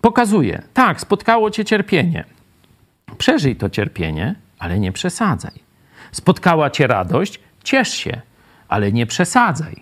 pokazuje, 0.00 0.62
tak, 0.74 1.00
spotkało 1.00 1.50
cię 1.50 1.64
cierpienie. 1.64 2.24
Przeżyj 3.18 3.56
to 3.56 3.70
cierpienie, 3.70 4.34
ale 4.58 4.78
nie 4.78 4.92
przesadzaj. 4.92 5.52
Spotkała 6.12 6.70
cię 6.70 6.86
radość, 6.86 7.40
ciesz 7.64 7.88
się, 7.88 8.20
ale 8.68 8.92
nie 8.92 9.06
przesadzaj. 9.06 9.76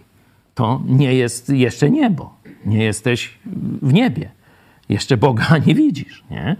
To 0.54 0.82
nie 0.86 1.14
jest 1.14 1.48
jeszcze 1.48 1.90
niebo. 1.90 2.34
Nie 2.66 2.84
jesteś 2.84 3.38
w 3.82 3.92
niebie. 3.92 4.30
Jeszcze 4.88 5.16
Boga 5.16 5.58
nie 5.66 5.74
widzisz, 5.74 6.24
nie? 6.30 6.56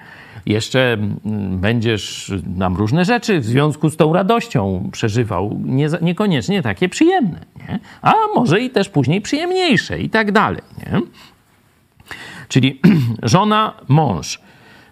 Jeszcze 0.48 0.92
mm, 0.92 1.58
będziesz 1.58 2.32
nam 2.56 2.76
różne 2.76 3.04
rzeczy 3.04 3.40
w 3.40 3.44
związku 3.44 3.90
z 3.90 3.96
tą 3.96 4.12
radością 4.12 4.90
przeżywał, 4.92 5.60
nie, 5.64 5.88
niekoniecznie 6.02 6.62
takie 6.62 6.88
przyjemne, 6.88 7.40
nie? 7.56 7.78
A 8.02 8.14
może 8.34 8.60
i 8.60 8.70
też 8.70 8.88
później 8.88 9.20
przyjemniejsze 9.20 10.00
i 10.00 10.10
tak 10.10 10.32
dalej, 10.32 10.62
nie? 10.78 11.00
Czyli 12.48 12.80
żona, 13.22 13.74
mąż. 13.88 14.40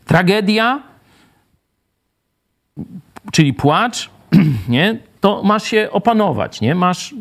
Tragedia, 0.04 0.82
czyli 3.32 3.54
płacz, 3.54 4.10
nie? 4.68 4.98
To 5.26 5.42
masz 5.42 5.64
się 5.64 5.88
opanować, 5.92 6.60
nie? 6.60 6.74
Masz 6.74 7.14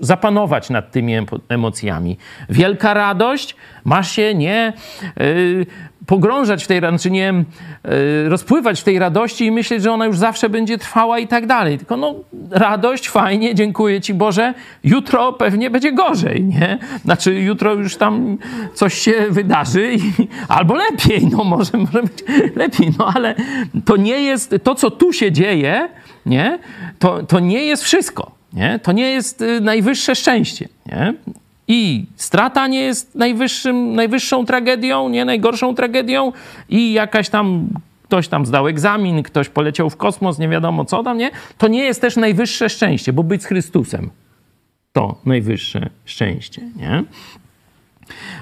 zapanować 0.00 0.70
nad 0.70 0.90
tymi 0.90 1.14
emocjami. 1.48 2.16
Wielka 2.48 2.94
radość, 2.94 3.56
masz 3.84 4.10
się 4.10 4.34
nie 4.34 4.72
yy, 5.16 5.66
pogrążać 6.06 6.64
w 6.64 6.66
tej 6.66 6.80
radości, 6.80 7.02
znaczy 7.02 7.10
nie 7.10 7.44
yy, 7.84 8.28
rozpływać 8.28 8.80
w 8.80 8.84
tej 8.84 8.98
radości 8.98 9.46
i 9.46 9.50
myśleć, 9.50 9.82
że 9.82 9.92
ona 9.92 10.06
już 10.06 10.18
zawsze 10.18 10.48
będzie 10.48 10.78
trwała 10.78 11.18
i 11.18 11.28
tak 11.28 11.46
dalej. 11.46 11.78
Tylko 11.78 11.96
no, 11.96 12.14
radość, 12.50 13.08
fajnie, 13.08 13.54
dziękuję 13.54 14.00
Ci 14.00 14.14
Boże, 14.14 14.54
jutro 14.84 15.32
pewnie 15.32 15.70
będzie 15.70 15.92
gorzej, 15.92 16.44
nie? 16.44 16.78
Znaczy 17.04 17.34
jutro 17.34 17.74
już 17.74 17.96
tam 17.96 18.38
coś 18.74 18.94
się 18.94 19.14
wydarzy 19.30 19.94
i, 19.94 20.28
albo 20.48 20.74
lepiej, 20.74 21.26
no 21.26 21.44
może, 21.44 21.78
może 21.78 22.02
być 22.02 22.24
lepiej, 22.56 22.90
no 22.98 23.12
ale 23.14 23.34
to 23.84 23.96
nie 23.96 24.22
jest, 24.22 24.54
to 24.62 24.74
co 24.74 24.90
tu 24.90 25.12
się 25.12 25.32
dzieje, 25.32 25.88
nie? 26.26 26.58
To, 26.98 27.22
to 27.22 27.40
nie 27.40 27.64
jest 27.64 27.84
wszystko, 27.84 28.30
nie? 28.52 28.78
To 28.82 28.92
nie 28.92 29.10
jest 29.10 29.42
y, 29.42 29.60
najwyższe 29.60 30.14
szczęście, 30.14 30.68
nie? 30.86 31.14
I 31.68 32.06
strata 32.16 32.66
nie 32.66 32.80
jest 32.80 33.14
najwyższym, 33.14 33.94
najwyższą 33.94 34.46
tragedią, 34.46 35.08
nie 35.08 35.24
najgorszą 35.24 35.74
tragedią, 35.74 36.32
i 36.68 36.92
jakaś 36.92 37.28
tam 37.28 37.68
ktoś 38.02 38.28
tam 38.28 38.46
zdał 38.46 38.68
egzamin, 38.68 39.22
ktoś 39.22 39.48
poleciał 39.48 39.90
w 39.90 39.96
kosmos, 39.96 40.38
nie 40.38 40.48
wiadomo 40.48 40.84
co 40.84 41.02
tam, 41.02 41.18
nie? 41.18 41.30
To 41.58 41.68
nie 41.68 41.84
jest 41.84 42.00
też 42.00 42.16
najwyższe 42.16 42.68
szczęście, 42.68 43.12
bo 43.12 43.22
być 43.22 43.42
z 43.42 43.46
Chrystusem 43.46 44.10
to 44.92 45.18
najwyższe 45.24 45.90
szczęście, 46.04 46.62
nie? 46.76 47.04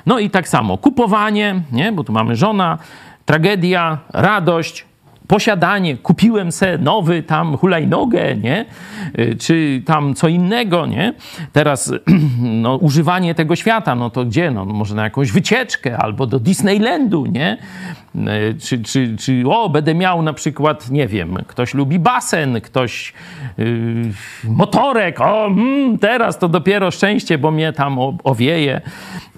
No 0.07 0.19
i 0.19 0.31
tak 0.31 0.49
samo 0.49 0.79
kupowanie, 0.79 1.61
nie? 1.73 1.93
Bo 1.93 2.05
tu 2.05 2.13
mamy 2.13 2.37
żona, 2.37 2.79
tragedia, 3.25 3.99
radość, 4.13 4.85
posiadanie, 5.29 5.97
kupiłem 5.97 6.53
se 6.53 6.79
nowy 6.79 7.23
tam 7.23 7.57
hulajnogę, 7.57 8.37
nie? 8.37 8.65
Y, 9.19 9.37
czy 9.37 9.83
tam 9.87 10.15
co 10.15 10.29
innego, 10.29 10.87
nie? 10.87 11.15
Teraz 11.53 11.93
no, 12.63 12.77
używanie 12.77 13.35
tego 13.35 13.57
świata, 13.57 13.95
no 13.95 14.11
to 14.11 14.25
gdzie? 14.25 14.51
No, 14.51 14.65
może 14.65 14.95
na 14.95 15.05
jakąś 15.05 15.33
wycieczkę 15.33 15.99
albo 15.99 16.27
do 16.27 16.39
Disneylandu, 16.41 17.27
nie? 17.27 17.59
Y, 18.17 18.55
czy, 18.61 18.83
czy, 18.83 19.17
czy 19.17 19.43
o, 19.47 19.69
będę 19.69 19.95
miał 19.95 20.23
na 20.23 20.33
przykład, 20.33 20.91
nie 20.91 21.07
wiem, 21.07 21.39
ktoś 21.47 21.75
lubi 21.75 21.99
basen, 21.99 22.61
ktoś 22.61 23.13
yy, 23.59 23.67
motorek, 24.45 25.21
o, 25.21 25.47
mm, 25.47 25.99
teraz 25.99 26.39
to 26.39 26.49
dopiero 26.49 26.91
szczęście, 26.91 27.39
bo 27.39 27.51
mnie 27.51 27.73
tam 27.73 27.99
owieje, 28.25 28.81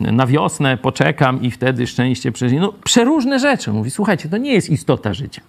na 0.01 0.27
wiosnę 0.27 0.77
poczekam 0.77 1.43
i 1.43 1.51
wtedy 1.51 1.87
szczęście 1.87 2.33
przeżyje. 2.33 2.61
No, 2.61 2.73
przeróżne 2.85 3.39
rzeczy. 3.39 3.73
Mówi, 3.73 3.91
słuchajcie, 3.91 4.29
to 4.29 4.37
nie 4.37 4.53
jest 4.53 4.71
istota 4.71 5.15
życia. 5.15 5.43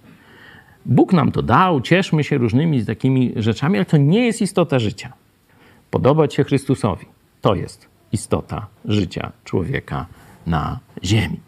Bóg 0.86 1.12
nam 1.12 1.32
to 1.32 1.42
dał, 1.42 1.80
cieszmy 1.80 2.24
się 2.24 2.38
różnymi 2.38 2.86
takimi 2.86 3.32
rzeczami, 3.36 3.76
ale 3.76 3.84
to 3.84 3.96
nie 3.96 4.26
jest 4.26 4.42
istota 4.42 4.78
życia. 4.78 5.12
Podobać 5.90 6.34
się 6.34 6.44
Chrystusowi 6.44 7.06
to 7.40 7.54
jest 7.54 7.88
istota 8.12 8.66
życia 8.84 9.32
człowieka 9.44 10.06
na 10.46 10.78
ziemi. 11.04 11.40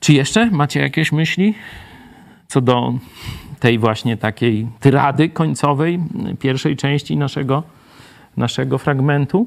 Czy 0.00 0.12
jeszcze 0.12 0.50
macie 0.50 0.80
jakieś 0.80 1.12
myśli 1.12 1.54
co 2.48 2.60
do 2.60 2.94
tej 3.60 3.78
właśnie 3.78 4.16
takiej 4.16 4.66
tyrady 4.80 5.28
końcowej 5.28 6.00
pierwszej 6.38 6.76
części 6.76 7.16
naszego, 7.16 7.62
naszego 8.36 8.78
fragmentu? 8.78 9.46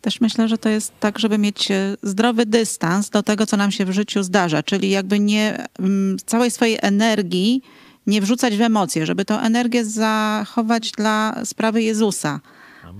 Też 0.00 0.20
myślę, 0.20 0.48
że 0.48 0.58
to 0.58 0.68
jest 0.68 0.92
tak, 1.00 1.18
żeby 1.18 1.38
mieć 1.38 1.70
e, 1.70 1.96
zdrowy 2.02 2.46
dystans 2.46 3.10
do 3.10 3.22
tego, 3.22 3.46
co 3.46 3.56
nam 3.56 3.70
się 3.70 3.84
w 3.84 3.92
życiu 3.92 4.22
zdarza, 4.22 4.62
czyli 4.62 4.90
jakby 4.90 5.20
nie 5.20 5.66
mm, 5.78 6.16
całej 6.26 6.50
swojej 6.50 6.78
energii 6.82 7.62
nie 8.06 8.20
wrzucać 8.20 8.56
w 8.56 8.60
emocje, 8.60 9.06
żeby 9.06 9.24
tę 9.24 9.34
energię 9.34 9.84
zachować 9.84 10.92
dla 10.92 11.44
sprawy 11.44 11.82
Jezusa. 11.82 12.40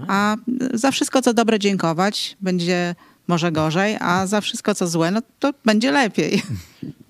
A 0.08 0.36
za 0.74 0.90
wszystko, 0.90 1.22
co 1.22 1.34
dobre, 1.34 1.58
dziękować. 1.58 2.36
Będzie 2.40 2.94
może 3.28 3.52
gorzej, 3.52 3.96
a 4.00 4.26
za 4.26 4.40
wszystko, 4.40 4.74
co 4.74 4.86
złe, 4.86 5.10
no 5.10 5.20
to 5.38 5.50
będzie 5.64 5.92
lepiej. 5.92 6.42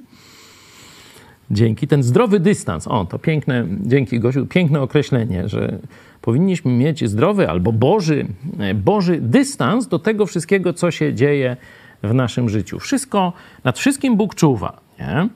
Dzięki. 1.50 1.88
Ten 1.88 2.02
zdrowy 2.02 2.40
dystans, 2.40 2.88
o 2.88 3.04
to 3.04 3.18
piękne, 3.18 3.66
dzięki 3.80 4.20
Gosiu, 4.20 4.46
piękne 4.46 4.80
określenie, 4.80 5.48
że 5.48 5.78
powinniśmy 6.22 6.72
mieć 6.72 7.08
zdrowy 7.08 7.50
albo 7.50 7.72
Boży, 7.72 8.26
Boży 8.74 9.18
dystans 9.20 9.88
do 9.88 9.98
tego 9.98 10.26
wszystkiego, 10.26 10.72
co 10.72 10.90
się 10.90 11.14
dzieje 11.14 11.56
w 12.02 12.14
naszym 12.14 12.48
życiu. 12.48 12.78
Wszystko, 12.78 13.32
nad 13.64 13.78
wszystkim 13.78 14.16
Bóg 14.16 14.34
czuwa. 14.34 14.80
Nie? 15.00 15.28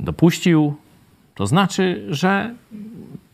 Dopuścił, 0.00 0.74
to 1.34 1.46
znaczy, 1.46 2.06
że 2.08 2.54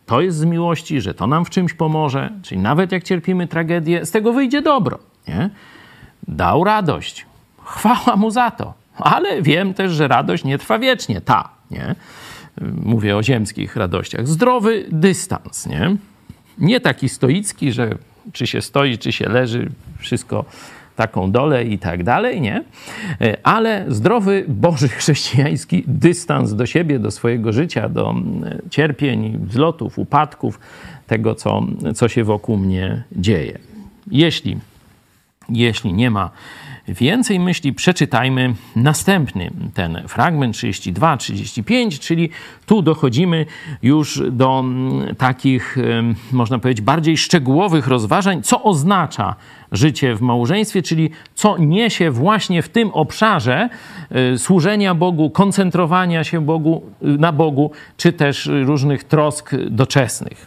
to 0.07 0.20
jest 0.20 0.39
z 0.39 0.45
miłości, 0.45 1.01
że 1.01 1.14
to 1.14 1.27
nam 1.27 1.45
w 1.45 1.51
czymś 1.51 1.75
pomoże, 1.75 2.31
czyli 2.43 2.61
nawet 2.61 2.93
jak 2.93 3.05
cierpimy 3.05 3.47
tragedię, 3.47 4.07
z 4.07 4.11
tego 4.11 4.33
wyjdzie 4.33 4.62
dobro. 4.62 4.99
Nie? 5.29 5.51
Dał 6.29 6.64
radość. 6.64 7.27
Chwała 7.64 8.16
mu 8.16 8.31
za 8.31 8.51
to. 8.51 8.75
Ale 8.99 9.43
wiem 9.43 9.75
też, 9.75 9.93
że 9.93 10.09
radość 10.09 10.45
nie 10.45 10.59
trwa 10.59 10.79
wiecznie. 10.79 11.20
Ta, 11.20 11.49
nie? 11.73 11.95
Mówię 12.85 13.16
o 13.16 13.23
ziemskich 13.23 13.77
radościach. 13.77 14.29
Zdrowy 14.29 14.87
dystans, 14.91 15.66
nie? 15.66 15.97
Nie 16.59 16.81
taki 16.81 17.09
stoicki, 17.09 17.73
że 17.73 17.95
czy 18.33 18.47
się 18.47 18.62
stoi, 18.62 18.99
czy 18.99 19.12
się 19.12 19.29
leży, 19.29 19.70
wszystko 19.99 20.45
taką 20.97 21.31
dolę 21.33 21.64
i 21.64 21.79
tak 21.79 22.05
dalej, 22.05 22.41
nie? 22.41 22.64
Ale 23.43 23.85
zdrowy, 23.89 24.45
boży, 24.49 24.89
chrześcijański 24.99 25.85
dystans 25.87 26.55
do 26.55 26.66
siebie, 26.66 26.99
do 26.99 27.11
swojego 27.11 27.53
życia, 27.53 27.89
do 27.89 28.11
mm, 28.11 28.59
cierpień, 28.70 29.39
wzlotów, 29.47 29.99
upadków, 29.99 30.61
tego, 31.07 31.35
co, 31.35 31.62
co 31.95 32.09
się 32.09 32.25
wokół 32.25 32.57
mnie 32.57 33.03
dzieje. 33.12 33.59
Jeśli, 34.11 34.59
jeśli 35.49 35.93
nie 35.93 36.11
ma 36.11 36.31
więcej 36.89 37.41
myśli, 37.41 37.72
przeczytajmy 37.72 38.55
następny 38.76 39.51
ten 39.74 40.03
fragment 40.09 40.57
32-35, 40.57 41.99
czyli 41.99 42.30
tu 42.66 42.83
dochodzimy 42.83 43.47
już 43.83 44.22
do 44.30 44.61
mm, 44.61 45.14
takich, 45.16 45.76
można 46.33 46.59
powiedzieć, 46.59 46.85
bardziej 46.85 47.16
szczegółowych 47.16 47.87
rozważań, 47.87 48.43
co 48.43 48.62
oznacza 48.62 49.37
życie 49.72 50.14
w 50.14 50.20
małżeństwie, 50.20 50.83
czyli 50.83 51.11
co 51.35 51.59
niesie 51.59 52.11
właśnie 52.11 52.62
w 52.62 52.68
tym 52.68 52.91
obszarze 52.91 53.68
y, 54.35 54.39
służenia 54.39 54.95
Bogu, 54.95 55.30
koncentrowania 55.30 56.24
się 56.24 56.41
Bogu, 56.41 56.83
y, 57.03 57.07
na 57.07 57.33
Bogu, 57.33 57.70
czy 57.97 58.12
też 58.12 58.51
różnych 58.64 59.05
trosk 59.05 59.51
doczesnych. 59.70 60.47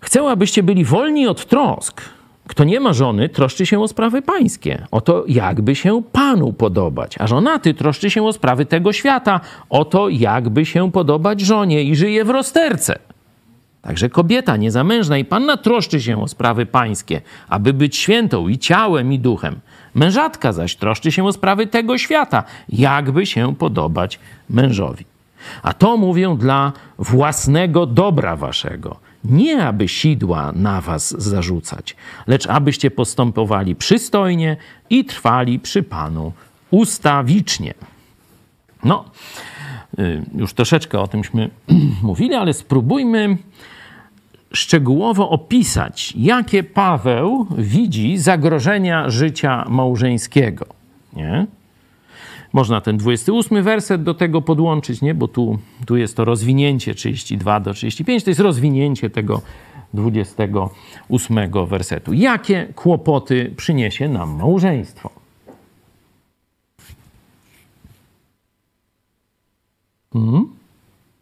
Chcę, 0.00 0.22
abyście 0.22 0.62
byli 0.62 0.84
wolni 0.84 1.26
od 1.26 1.46
trosk, 1.46 2.15
kto 2.48 2.64
nie 2.64 2.80
ma 2.80 2.92
żony, 2.92 3.28
troszczy 3.28 3.66
się 3.66 3.80
o 3.80 3.88
sprawy 3.88 4.22
pańskie, 4.22 4.86
o 4.90 5.00
to, 5.00 5.24
jakby 5.28 5.74
się 5.74 6.02
Panu 6.12 6.52
podobać. 6.52 7.14
A 7.18 7.26
żonaty 7.26 7.74
troszczy 7.74 8.10
się 8.10 8.26
o 8.26 8.32
sprawy 8.32 8.66
tego 8.66 8.92
świata, 8.92 9.40
o 9.70 9.84
to, 9.84 10.08
jakby 10.08 10.66
się 10.66 10.92
podobać 10.92 11.40
żonie 11.40 11.82
i 11.82 11.96
żyje 11.96 12.24
w 12.24 12.30
rozterce. 12.30 12.98
Także 13.82 14.08
kobieta 14.08 14.56
niezamężna 14.56 15.18
i 15.18 15.24
panna 15.24 15.56
troszczy 15.56 16.00
się 16.00 16.22
o 16.22 16.28
sprawy 16.28 16.66
pańskie, 16.66 17.20
aby 17.48 17.72
być 17.72 17.96
świętą 17.96 18.48
i 18.48 18.58
ciałem, 18.58 19.12
i 19.12 19.18
duchem. 19.18 19.60
Mężatka 19.94 20.52
zaś 20.52 20.76
troszczy 20.76 21.12
się 21.12 21.26
o 21.26 21.32
sprawy 21.32 21.66
tego 21.66 21.98
świata, 21.98 22.44
jakby 22.68 23.26
się 23.26 23.54
podobać 23.54 24.18
mężowi. 24.50 25.04
A 25.62 25.72
to 25.72 25.96
mówię 25.96 26.36
dla 26.38 26.72
własnego 26.98 27.86
dobra 27.86 28.36
waszego, 28.36 28.96
nie 29.30 29.64
aby 29.66 29.88
sidła 29.88 30.52
na 30.52 30.80
was 30.80 31.22
zarzucać, 31.22 31.96
lecz 32.26 32.46
abyście 32.46 32.90
postępowali 32.90 33.74
przystojnie 33.74 34.56
i 34.90 35.04
trwali 35.04 35.58
przy 35.58 35.82
Panu 35.82 36.32
ustawicznie. 36.70 37.74
No, 38.84 39.04
y, 39.98 40.22
już 40.34 40.54
troszeczkę 40.54 41.00
o 41.00 41.08
tymśmy 41.08 41.50
mówili, 42.02 42.34
ale 42.34 42.52
spróbujmy 42.52 43.38
szczegółowo 44.52 45.30
opisać, 45.30 46.12
jakie 46.16 46.62
Paweł 46.62 47.46
widzi 47.58 48.18
zagrożenia 48.18 49.10
życia 49.10 49.64
małżeńskiego. 49.68 50.66
Nie? 51.12 51.46
Można 52.56 52.80
ten 52.80 52.96
28 52.96 53.62
werset 53.62 54.02
do 54.02 54.14
tego 54.14 54.42
podłączyć, 54.42 55.02
nie? 55.02 55.14
bo 55.14 55.28
tu, 55.28 55.58
tu 55.86 55.96
jest 55.96 56.16
to 56.16 56.24
rozwinięcie 56.24 56.94
32 56.94 57.60
do 57.60 57.74
35, 57.74 58.24
to 58.24 58.30
jest 58.30 58.40
rozwinięcie 58.40 59.10
tego 59.10 59.40
28 59.94 61.66
wersetu. 61.66 62.12
Jakie 62.12 62.66
kłopoty 62.74 63.52
przyniesie 63.56 64.08
nam 64.08 64.36
małżeństwo? 64.36 65.10
Hmm? 70.12 70.55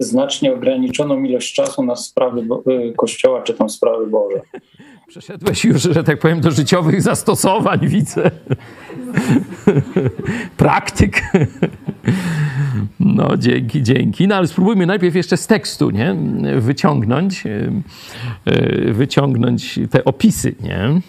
Znacznie 0.05 0.55
ograniczoną 0.55 1.23
ilość 1.23 1.55
czasu 1.55 1.83
na 1.83 1.97
sprawy 1.97 2.41
y, 2.69 2.93
Kościoła 2.97 3.43
czy 3.43 3.55
tam 3.55 3.71
sprawy 3.71 4.07
Boże. 4.07 4.41
Przeszedłeś 5.09 5.65
już, 5.65 5.83
że 5.83 6.05
tak 6.05 6.19
powiem, 6.19 6.41
do 6.41 6.51
życiowych 6.51 7.03
zastosowań, 7.03 7.89
widzę. 7.89 8.31
Praktyk. 10.57 11.23
No, 13.01 13.37
dzięki, 13.37 13.83
dzięki. 13.83 14.29
No, 14.29 14.35
ale 14.35 14.47
spróbujmy 14.47 14.87
najpierw 14.87 15.15
jeszcze 15.15 15.37
z 15.37 15.47
tekstu, 15.47 15.91
nie? 15.91 16.17
Wyciągnąć, 16.59 17.47
e, 17.47 17.71
e, 18.45 18.93
wyciągnąć 18.93 19.79
te 19.91 20.05
opisy, 20.05 20.55
nie? 20.61 21.01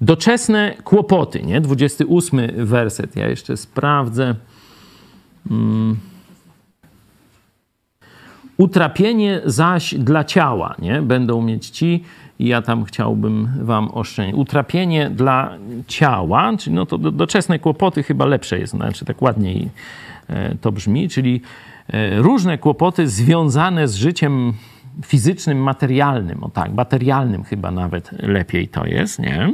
Doczesne 0.00 0.74
kłopoty, 0.84 1.42
nie? 1.42 1.60
28 1.60 2.66
werset. 2.66 3.16
Ja 3.16 3.28
jeszcze 3.28 3.56
sprawdzę. 3.56 4.34
Hmm. 5.48 5.96
Utrapienie 8.58 9.40
zaś 9.44 9.94
dla 9.94 10.24
ciała, 10.24 10.74
nie? 10.78 11.02
Będą 11.02 11.42
mieć 11.42 11.68
ci, 11.68 12.04
i 12.38 12.46
ja 12.46 12.62
tam 12.62 12.84
chciałbym 12.84 13.48
wam 13.60 13.90
oszczędzić. 13.90 14.36
Utrapienie 14.36 15.10
dla 15.10 15.54
ciała, 15.86 16.52
czyli 16.58 16.76
no 16.76 16.86
to 16.86 16.98
doczesne 16.98 17.58
kłopoty 17.58 18.02
chyba 18.02 18.26
lepsze 18.26 18.58
jest, 18.58 18.72
znaczy 18.72 19.04
tak 19.04 19.22
ładniej 19.22 19.68
e, 20.28 20.54
to 20.54 20.72
brzmi, 20.72 21.08
czyli 21.08 21.40
e, 21.88 22.16
różne 22.22 22.58
kłopoty 22.58 23.08
związane 23.08 23.88
z 23.88 23.94
życiem 23.94 24.52
fizycznym, 25.04 25.58
materialnym, 25.58 26.44
o 26.44 26.50
tak, 26.50 26.74
materialnym 26.74 27.44
chyba 27.44 27.70
nawet 27.70 28.10
lepiej 28.12 28.68
to 28.68 28.86
jest, 28.86 29.18
nie? 29.18 29.52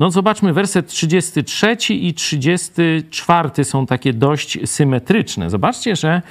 No 0.00 0.10
zobaczmy, 0.10 0.52
werset 0.52 0.86
33 0.86 1.76
i 1.94 2.14
34 2.14 3.64
są 3.64 3.86
takie 3.86 4.12
dość 4.12 4.58
symetryczne. 4.70 5.50
Zobaczcie, 5.50 5.96
że, 5.96 6.22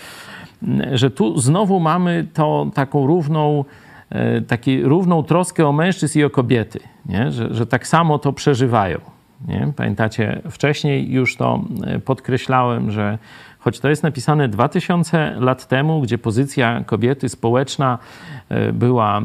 że 0.91 1.11
tu 1.11 1.39
znowu 1.39 1.79
mamy 1.79 2.27
to 2.33 2.71
taką 2.73 3.07
równą, 3.07 3.65
e, 4.09 4.41
taki, 4.41 4.83
równą 4.83 5.23
troskę 5.23 5.67
o 5.67 5.71
mężczyzn 5.71 6.19
i 6.19 6.23
o 6.23 6.29
kobiety, 6.29 6.79
nie? 7.05 7.31
Że, 7.31 7.53
że 7.53 7.65
tak 7.65 7.87
samo 7.87 8.19
to 8.19 8.33
przeżywają. 8.33 8.99
Nie? 9.47 9.73
Pamiętacie, 9.75 10.41
wcześniej 10.51 11.11
już 11.11 11.35
to 11.35 11.63
e, 11.87 11.99
podkreślałem, 11.99 12.91
że 12.91 13.17
choć 13.59 13.79
to 13.79 13.89
jest 13.89 14.03
napisane 14.03 14.47
2000 14.47 15.35
lat 15.39 15.67
temu, 15.67 16.01
gdzie 16.01 16.17
pozycja 16.17 16.83
kobiety 16.85 17.29
społeczna 17.29 17.97
e, 18.49 18.73
była 18.73 19.21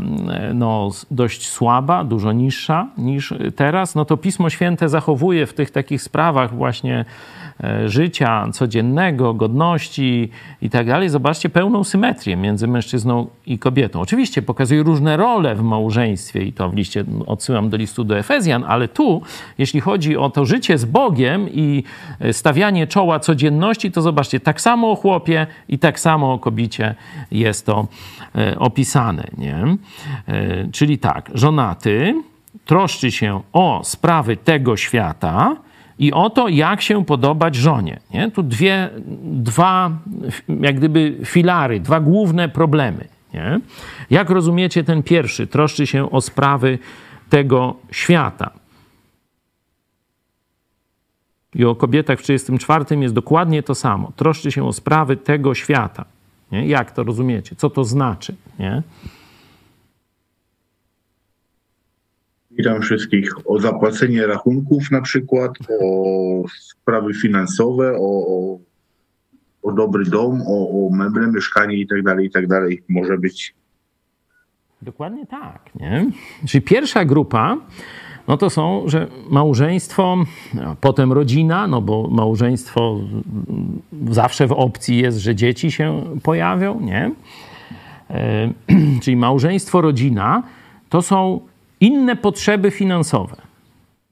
no, 0.55 0.91
dość 1.11 1.49
słaba, 1.49 2.05
dużo 2.05 2.33
niższa 2.33 2.87
niż 2.99 3.35
teraz, 3.57 3.95
no 3.95 4.05
to 4.05 4.17
Pismo 4.17 4.51
Święte 4.51 4.89
zachowuje 4.89 5.47
w 5.47 5.55
tych 5.55 5.71
takich 5.71 6.03
sprawach 6.03 6.55
właśnie 6.55 7.05
E, 7.05 7.44
życia 7.87 8.49
codziennego, 8.53 9.35
godności 9.35 10.31
i 10.63 10.71
tak 10.71 10.87
dalej, 10.87 11.09
zobaczcie 11.09 11.49
pełną 11.49 11.85
symetrię 11.85 12.37
między 12.37 12.67
mężczyzną 12.69 13.27
i 13.47 13.59
kobietą. 13.59 14.01
Oczywiście 14.01 14.43
pokazuje 14.43 14.83
różne 14.83 15.17
role 15.17 15.55
w 15.55 15.63
małżeństwie 15.63 16.43
i 16.43 16.53
to 16.53 16.69
w 16.69 16.75
liście 16.75 17.05
odsyłam 17.27 17.71
do 17.71 17.77
listu 17.77 18.05
do 18.05 18.19
Efezjan, 18.19 18.65
ale 18.69 18.89
tu, 18.89 19.23
jeśli 19.59 19.81
chodzi 19.81 20.17
o 20.17 20.31
to 20.31 20.45
życie 20.45 20.79
z 20.79 20.85
Bogiem 20.85 21.49
i 21.53 21.85
e, 22.21 22.33
stawianie 22.33 22.87
czoła 22.87 23.21
codzienności, 23.21 23.93
to 23.93 24.03
zobaczcie, 24.03 24.41
tak 24.41 24.61
samo 24.61 24.91
o 24.91 24.97
chłopie 24.97 25.47
i 25.69 25.79
tak 25.79 26.01
samo 26.01 26.33
o 26.33 26.39
kobicie 26.39 26.95
jest 27.31 27.67
to 27.67 27.87
e, 28.35 28.59
opisane. 28.59 29.25
Nie? 29.39 29.65
Czyli 30.73 30.99
tak, 30.99 31.31
żonaty 31.35 32.15
troszczy 32.65 33.11
się 33.11 33.41
o 33.53 33.81
sprawy 33.85 34.37
tego 34.37 34.77
świata, 34.77 35.57
i 35.99 36.13
o 36.13 36.31
to, 36.31 36.49
jak 36.49 36.83
się 36.83 37.05
podobać 37.05 37.55
żonie. 37.57 38.01
Nie? 38.15 38.31
Tu 38.31 38.43
dwie, 38.43 38.91
dwa 39.23 39.91
jak 40.61 40.77
gdyby 40.77 41.19
filary, 41.25 41.81
dwa 41.81 42.01
główne 42.01 42.49
problemy. 42.49 43.09
Nie? 43.35 43.61
Jak 44.11 44.31
rozumiecie 44.31 44.85
ten 44.85 45.03
pierwszy? 45.03 45.47
Troszczy 45.47 45.87
się 45.87 46.11
o 46.11 46.21
sprawy 46.21 46.79
tego 47.31 47.77
świata. 47.91 48.51
I 51.55 51.65
o 51.65 51.75
kobietach 51.75 52.19
w 52.19 52.23
34 52.23 52.85
jest 53.01 53.15
dokładnie 53.15 53.63
to 53.63 53.75
samo. 53.75 54.13
Troszczy 54.17 54.53
się 54.53 54.67
o 54.67 54.73
sprawy 54.73 55.17
tego 55.17 55.55
świata. 55.55 56.05
Nie? 56.53 56.67
Jak 56.67 56.93
to 56.93 57.03
rozumiecie? 57.03 57.57
Co 57.57 57.71
to 57.71 57.85
znaczy? 57.85 58.35
Nie? 58.59 58.83
Witam 62.59 62.83
wszystkich. 62.83 63.49
O 63.49 63.61
zapłacenie 63.61 64.27
rachunków 64.27 64.91
na 64.91 65.01
przykład, 65.01 65.53
o 65.83 66.43
sprawy 66.61 67.15
finansowe, 67.15 67.93
o, 67.97 68.27
o, 68.27 68.59
o 69.63 69.73
dobry 69.73 70.05
dom, 70.05 70.43
o, 70.47 70.87
o 70.87 70.91
meble, 70.91 71.27
mieszkanie 71.27 71.77
i 71.77 71.87
tak 71.87 72.03
dalej, 72.03 72.27
i 72.27 72.31
tak 72.31 72.47
dalej 72.47 72.83
może 72.89 73.19
być. 73.19 73.55
Dokładnie 74.83 75.27
tak, 75.27 75.71
nie? 75.75 76.11
Czyli 76.49 76.63
pierwsza 76.63 77.05
grupa, 77.05 77.57
no 78.29 78.37
to 78.37 78.51
są, 78.51 78.83
że 78.87 79.07
małżeństwo, 79.31 80.17
potem 80.81 81.13
rodzina, 81.13 81.67
no 81.67 81.81
bo 81.81 82.09
małżeństwo 82.11 83.01
zawsze 84.11 84.47
w 84.47 84.53
opcji 84.53 84.99
jest, 84.99 85.19
że 85.19 85.35
dzieci 85.35 85.71
się 85.71 86.03
pojawią, 86.23 86.81
nie? 86.81 87.11
E, 88.11 88.53
czyli 89.03 89.17
małżeństwo, 89.17 89.81
rodzina 89.81 90.43
to 90.89 91.03
są 91.03 91.41
inne 91.85 92.17
potrzeby 92.17 92.71
finansowe. 92.71 93.37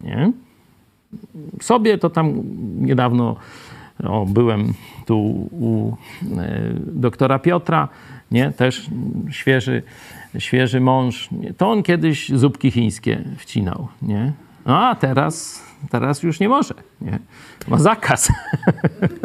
Nie? 0.01 0.33
Sobie 1.61 1.99
to 1.99 2.11
tam 2.11 2.43
niedawno 2.79 3.37
byłem 4.27 4.75
tu 5.07 5.19
u 5.51 5.97
e, 6.39 6.61
doktora 6.87 7.39
Piotra, 7.39 7.89
nie? 8.31 8.51
też 8.51 8.87
świeży, 9.31 9.83
świeży 10.39 10.81
mąż. 10.81 11.29
To 11.57 11.71
on 11.71 11.83
kiedyś 11.83 12.29
zupki 12.29 12.71
chińskie 12.71 13.25
wcinał. 13.39 13.89
Nie? 14.03 14.33
No 14.67 14.79
a 14.79 14.95
teraz, 14.95 15.65
teraz 15.91 16.23
już 16.23 16.41
nie 16.41 16.49
może. 16.49 16.75
Nie? 17.01 17.19
Ma 17.69 17.79
zakaz. 17.79 18.33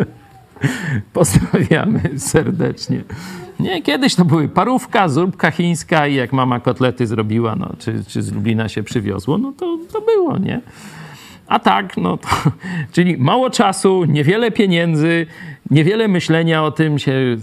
Pozdrawiamy 1.13 2.19
serdecznie. 2.19 3.03
Nie, 3.59 3.81
kiedyś 3.81 4.15
to 4.15 4.25
były 4.25 4.49
parówka, 4.49 5.09
zupka 5.09 5.51
chińska 5.51 6.07
i 6.07 6.15
jak 6.15 6.33
mama 6.33 6.59
kotlety 6.59 7.07
zrobiła, 7.07 7.55
no, 7.55 7.69
czy, 7.79 8.03
czy 8.07 8.21
z 8.21 8.33
Lublina 8.33 8.69
się 8.69 8.83
przywiozło, 8.83 9.37
no 9.37 9.53
to, 9.57 9.77
to 9.93 10.01
było, 10.01 10.37
nie? 10.37 10.61
A 11.47 11.59
tak, 11.59 11.97
no 11.97 12.17
to, 12.17 12.27
czyli 12.93 13.17
mało 13.17 13.49
czasu, 13.49 14.05
niewiele 14.05 14.51
pieniędzy, 14.51 15.25
niewiele 15.71 16.07
myślenia 16.07 16.63
o 16.63 16.71
tym 16.71 16.99
się 16.99 17.37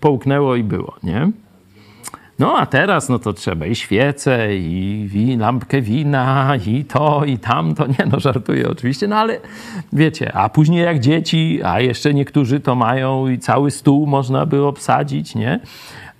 połknęło 0.00 0.56
i 0.56 0.64
było, 0.64 0.94
nie? 1.02 1.30
No 2.38 2.58
a 2.58 2.66
teraz 2.66 3.08
no 3.08 3.18
to 3.18 3.32
trzeba 3.32 3.66
i 3.66 3.74
świece, 3.74 4.56
i 4.56 5.36
lampkę 5.38 5.80
wina, 5.80 6.56
i 6.66 6.84
to, 6.84 7.24
i 7.24 7.38
tamto. 7.38 7.86
Nie 7.86 8.06
no, 8.12 8.20
żartuję 8.20 8.68
oczywiście, 8.68 9.08
no 9.08 9.16
ale 9.16 9.40
wiecie, 9.92 10.32
a 10.36 10.48
później 10.48 10.84
jak 10.84 11.00
dzieci, 11.00 11.60
a 11.64 11.80
jeszcze 11.80 12.14
niektórzy 12.14 12.60
to 12.60 12.74
mają 12.74 13.28
i 13.28 13.38
cały 13.38 13.70
stół 13.70 14.06
można 14.06 14.46
by 14.46 14.64
obsadzić, 14.64 15.34
nie? 15.34 15.60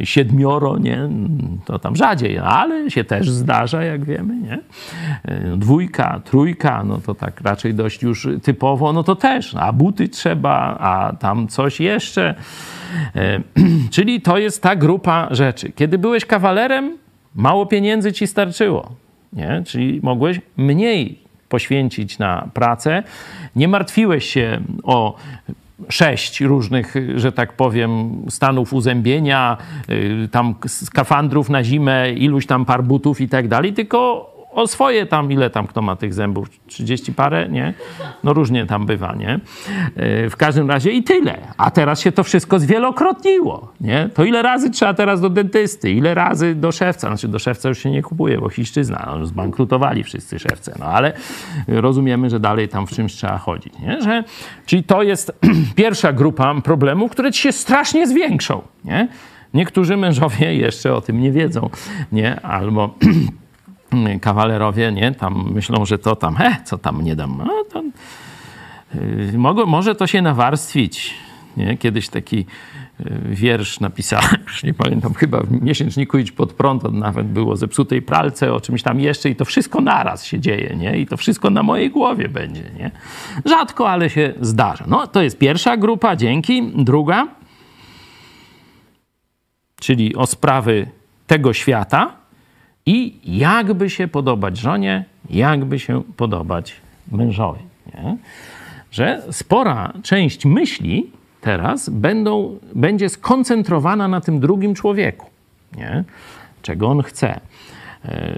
Siedmioro, 0.04 0.78
nie? 0.78 1.08
To 1.64 1.78
tam 1.78 1.96
rzadziej, 1.96 2.38
ale 2.38 2.90
się 2.90 3.04
też 3.04 3.30
zdarza, 3.30 3.82
jak 3.82 4.04
wiemy, 4.04 4.36
nie? 4.36 4.58
Dwójka, 5.56 6.20
trójka, 6.24 6.84
no 6.84 6.98
to 6.98 7.14
tak 7.14 7.40
raczej 7.40 7.74
dość 7.74 8.02
już 8.02 8.28
typowo, 8.42 8.92
no 8.92 9.02
to 9.02 9.16
też, 9.16 9.54
a 9.54 9.72
buty 9.72 10.08
trzeba, 10.08 10.76
a 10.80 11.16
tam 11.16 11.48
coś 11.48 11.80
jeszcze. 11.80 12.34
E, 13.16 13.40
czyli 13.94 14.20
to 14.20 14.38
jest 14.38 14.62
ta 14.62 14.76
grupa 14.76 15.28
rzeczy. 15.30 15.72
Kiedy 15.72 15.98
byłeś 15.98 16.24
kawalerem, 16.24 16.98
mało 17.34 17.66
pieniędzy 17.66 18.12
ci 18.12 18.26
starczyło, 18.26 18.92
nie? 19.32 19.62
Czyli 19.66 20.00
mogłeś 20.02 20.40
mniej 20.56 21.18
poświęcić 21.48 22.18
na 22.18 22.48
pracę. 22.54 23.02
Nie 23.56 23.68
martwiłeś 23.68 24.24
się 24.24 24.60
o 24.82 25.16
sześć 25.88 26.40
różnych, 26.40 26.94
że 27.14 27.32
tak 27.32 27.52
powiem, 27.52 28.22
stanów 28.28 28.72
uzębienia, 28.72 29.56
y, 29.90 30.28
tam 30.30 30.54
skafandrów 30.66 31.50
na 31.50 31.64
zimę, 31.64 32.12
iluś 32.12 32.46
tam 32.46 32.64
par 32.64 32.84
butów 32.84 33.20
i 33.20 33.28
tak 33.28 33.48
dalej, 33.48 33.72
tylko 33.72 34.37
o 34.58 34.66
swoje 34.66 35.06
tam, 35.06 35.32
ile 35.32 35.50
tam 35.50 35.66
kto 35.66 35.82
ma 35.82 35.96
tych 35.96 36.14
zębów, 36.14 36.48
30 36.66 37.12
parę, 37.14 37.48
nie? 37.48 37.74
No 38.24 38.32
różnie 38.32 38.66
tam 38.66 38.86
bywa, 38.86 39.14
nie? 39.14 39.40
E, 39.96 40.30
w 40.30 40.36
każdym 40.36 40.70
razie 40.70 40.90
i 40.90 41.02
tyle. 41.02 41.38
A 41.56 41.70
teraz 41.70 42.00
się 42.00 42.12
to 42.12 42.24
wszystko 42.24 42.58
zwielokrotniło, 42.58 43.72
nie? 43.80 44.10
To 44.14 44.24
ile 44.24 44.42
razy 44.42 44.70
trzeba 44.70 44.94
teraz 44.94 45.20
do 45.20 45.30
dentysty, 45.30 45.90
ile 45.90 46.14
razy 46.14 46.54
do 46.54 46.72
szewca, 46.72 47.08
znaczy 47.08 47.28
do 47.28 47.38
szewca 47.38 47.68
już 47.68 47.78
się 47.78 47.90
nie 47.90 48.02
kupuje, 48.02 48.38
bo 48.38 48.48
chiszczyzna, 48.48 49.14
no, 49.18 49.26
zbankrutowali 49.26 50.04
wszyscy 50.04 50.38
szewce, 50.38 50.74
no 50.78 50.84
ale 50.84 51.12
rozumiemy, 51.68 52.30
że 52.30 52.40
dalej 52.40 52.68
tam 52.68 52.86
w 52.86 52.90
czymś 52.90 53.12
trzeba 53.12 53.38
chodzić, 53.38 53.78
nie? 53.78 54.02
Że, 54.02 54.24
czyli 54.66 54.84
to 54.84 55.02
jest 55.02 55.32
pierwsza 55.76 56.12
grupa 56.12 56.54
problemów, 56.60 57.10
które 57.10 57.32
ci 57.32 57.42
się 57.42 57.52
strasznie 57.52 58.06
zwiększą, 58.06 58.62
nie? 58.84 59.08
Niektórzy 59.54 59.96
mężowie 59.96 60.54
jeszcze 60.54 60.94
o 60.94 61.00
tym 61.00 61.20
nie 61.20 61.32
wiedzą, 61.32 61.70
nie? 62.12 62.40
Albo 62.40 62.94
kawalerowie, 64.20 64.92
nie, 64.92 65.12
tam 65.12 65.52
myślą, 65.54 65.84
że 65.84 65.98
to 65.98 66.16
tam, 66.16 66.36
he, 66.36 66.56
co 66.64 66.78
tam 66.78 67.02
nie 67.02 67.16
dam, 67.16 67.42
no, 67.46 67.82
mogło, 69.36 69.66
może 69.66 69.94
to 69.94 70.06
się 70.06 70.22
nawarstwić, 70.22 71.14
nie? 71.56 71.76
Kiedyś 71.76 72.08
taki 72.08 72.46
wiersz 73.30 73.80
napisałem, 73.80 74.36
już 74.46 74.62
nie 74.62 74.74
pamiętam, 74.74 75.14
chyba 75.14 75.40
w 75.40 75.62
miesięczniku 75.62 76.18
Idź 76.18 76.32
pod 76.32 76.52
prąd, 76.52 76.82
to 76.82 76.90
nawet 76.90 77.26
było 77.26 77.56
zepsutej 77.56 78.02
pralce, 78.02 78.52
o 78.52 78.60
czymś 78.60 78.82
tam 78.82 79.00
jeszcze 79.00 79.30
i 79.30 79.36
to 79.36 79.44
wszystko 79.44 79.80
naraz 79.80 80.24
się 80.24 80.40
dzieje, 80.40 80.76
nie? 80.76 80.98
I 80.98 81.06
to 81.06 81.16
wszystko 81.16 81.50
na 81.50 81.62
mojej 81.62 81.90
głowie 81.90 82.28
będzie, 82.28 82.62
nie? 82.78 82.90
Rzadko, 83.44 83.90
ale 83.90 84.10
się 84.10 84.34
zdarza. 84.40 84.84
No, 84.88 85.06
to 85.06 85.22
jest 85.22 85.38
pierwsza 85.38 85.76
grupa, 85.76 86.16
dzięki. 86.16 86.72
Druga, 86.74 87.28
czyli 89.80 90.16
o 90.16 90.26
sprawy 90.26 90.86
tego 91.26 91.52
świata 91.52 92.16
i 92.88 93.14
jakby 93.24 93.90
się 93.90 94.08
podobać 94.08 94.58
żonie, 94.58 95.04
jakby 95.30 95.78
się 95.78 96.02
podobać 96.16 96.76
mężowi, 97.12 97.60
nie? 97.94 98.16
Że 98.90 99.22
spora 99.30 99.92
część 100.02 100.44
myśli 100.44 101.10
teraz 101.40 101.88
będą, 101.88 102.58
będzie 102.74 103.08
skoncentrowana 103.08 104.08
na 104.08 104.20
tym 104.20 104.40
drugim 104.40 104.74
człowieku, 104.74 105.26
nie? 105.76 106.04
czego 106.62 106.88
on 106.88 107.02
chce. 107.02 107.40
E, 108.04 108.34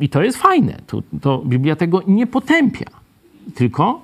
I 0.00 0.08
to 0.08 0.22
jest 0.22 0.38
fajne. 0.38 0.78
To, 0.86 1.02
to 1.20 1.38
Biblia 1.38 1.76
tego 1.76 2.02
nie 2.06 2.26
potępia, 2.26 2.90
tylko 3.54 4.00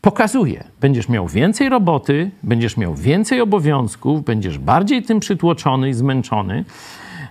pokazuje. 0.00 0.64
Będziesz 0.80 1.08
miał 1.08 1.28
więcej 1.28 1.68
roboty, 1.68 2.30
będziesz 2.42 2.76
miał 2.76 2.94
więcej 2.94 3.40
obowiązków, 3.40 4.24
będziesz 4.24 4.58
bardziej 4.58 5.02
tym 5.02 5.20
przytłoczony 5.20 5.88
i 5.88 5.94
zmęczony. 5.94 6.64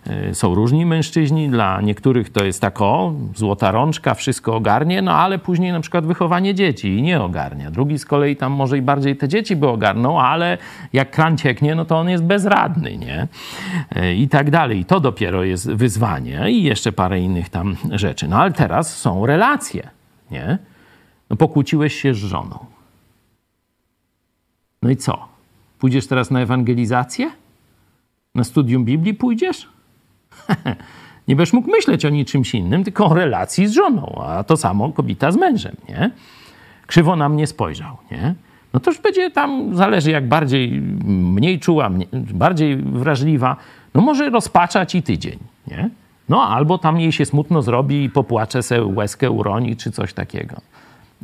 E, 0.08 0.36
są 0.36 0.56
różni 0.56 0.86
mężczyźni, 0.86 1.50
dla 1.50 1.82
niektórych 1.82 2.30
to 2.30 2.44
jest 2.44 2.62
tak 2.62 2.82
o, 2.82 3.14
złota 3.36 3.72
rączka, 3.72 4.14
wszystko 4.14 4.56
ogarnie, 4.56 5.02
no 5.02 5.14
ale 5.14 5.40
później 5.40 5.72
na 5.72 5.80
przykład 5.80 6.06
wychowanie 6.06 6.56
dzieci 6.56 6.98
i 6.98 7.02
nie 7.02 7.22
ogarnia. 7.22 7.72
Drugi 7.72 8.00
z 8.00 8.06
kolei 8.06 8.36
tam 8.36 8.52
może 8.52 8.78
i 8.78 8.82
bardziej 8.82 9.18
te 9.18 9.28
dzieci 9.28 9.56
by 9.56 9.68
ogarnął, 9.68 10.20
ale 10.20 10.58
jak 10.94 11.12
kran 11.12 11.38
cieknie, 11.38 11.76
no 11.76 11.86
to 11.86 12.00
on 12.00 12.10
jest 12.10 12.24
bezradny, 12.24 12.98
nie? 12.98 13.28
E, 13.96 14.14
I 14.14 14.28
tak 14.28 14.50
dalej. 14.50 14.80
I 14.80 14.86
to 14.86 15.00
dopiero 15.00 15.44
jest 15.44 15.72
wyzwanie 15.72 16.52
i 16.52 16.64
jeszcze 16.64 16.92
parę 16.92 17.20
innych 17.20 17.50
tam 17.50 17.76
rzeczy. 17.92 18.28
No 18.28 18.38
ale 18.38 18.52
teraz 18.52 18.98
są 18.98 19.26
relacje, 19.26 19.90
nie? 20.32 20.58
No 21.30 21.36
pokłóciłeś 21.36 22.02
się 22.02 22.14
z 22.14 22.18
żoną. 22.18 22.66
No 24.82 24.90
i 24.90 24.98
co? 24.98 25.28
Pójdziesz 25.80 26.08
teraz 26.08 26.32
na 26.32 26.42
ewangelizację? 26.42 27.32
Na 28.36 28.44
studium 28.44 28.86
Biblii 28.86 29.14
pójdziesz? 29.14 29.70
nie 31.28 31.36
będziesz 31.36 31.54
mógł 31.54 31.72
myśleć 31.72 32.06
o 32.06 32.10
niczymś 32.10 32.56
innym, 32.56 32.84
tylko 32.84 33.06
o 33.06 33.14
relacji 33.14 33.68
z 33.68 33.72
żoną, 33.72 34.22
a 34.26 34.44
to 34.44 34.58
samo 34.58 34.92
kobieta 34.92 35.32
z 35.32 35.38
mężem, 35.38 35.76
nie? 35.90 36.12
Krzywo 36.88 37.16
na 37.16 37.30
mnie 37.30 37.48
spojrzał, 37.48 37.98
nie? 38.12 38.36
No 38.74 38.80
to 38.80 38.92
już 38.92 39.02
będzie 39.02 39.32
tam, 39.32 39.76
zależy 39.76 40.12
jak 40.12 40.28
bardziej, 40.28 40.82
mniej 41.06 41.60
czuła, 41.60 41.90
mniej, 41.90 42.08
bardziej 42.14 42.78
wrażliwa, 42.78 43.56
no 43.94 44.02
może 44.02 44.30
rozpaczać 44.30 44.96
i 44.96 45.04
tydzień, 45.04 45.40
nie? 45.68 45.90
No 46.30 46.44
albo 46.44 46.78
tam 46.78 47.00
jej 47.00 47.12
się 47.12 47.26
smutno 47.26 47.62
zrobi 47.62 48.04
i 48.04 48.10
popłacze 48.10 48.64
se 48.64 48.86
łezkę 48.86 49.32
uroni 49.32 49.76
czy 49.76 49.92
coś 49.92 50.14
takiego. 50.14 50.62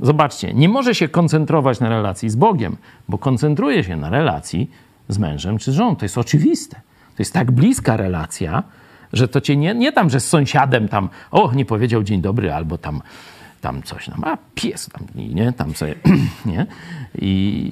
Zobaczcie, 0.02 0.54
nie 0.54 0.70
może 0.70 0.96
się 0.96 1.08
koncentrować 1.08 1.80
na 1.80 1.90
relacji 1.90 2.30
z 2.30 2.36
Bogiem, 2.36 2.78
bo 3.08 3.18
koncentruje 3.18 3.84
się 3.84 3.96
na 3.96 4.10
relacji 4.10 4.72
z 5.08 5.18
mężem 5.18 5.58
czy 5.58 5.72
z 5.72 5.76
żoną. 5.76 5.96
To 5.96 6.06
jest 6.06 6.18
oczywiste. 6.18 6.76
To 7.16 7.22
jest 7.22 7.34
tak 7.34 7.52
bliska 7.52 7.98
relacja, 7.98 8.64
że 9.14 9.28
to 9.28 9.42
cię 9.42 9.58
nie, 9.58 9.76
nie 9.76 9.92
tam, 9.92 10.10
że 10.10 10.20
z 10.20 10.28
sąsiadem 10.30 10.88
tam, 10.88 11.10
o, 11.32 11.52
nie 11.54 11.66
powiedział 11.66 12.04
dzień 12.04 12.22
dobry, 12.22 12.54
albo 12.54 12.78
tam, 12.78 13.02
tam 13.62 13.84
coś 13.84 14.06
tam, 14.06 14.24
a 14.24 14.38
pies 14.56 14.90
tam, 14.94 15.08
nie, 15.16 15.54
tam 15.54 15.76
sobie, 15.76 15.96
nie? 16.46 16.66
I 17.22 17.72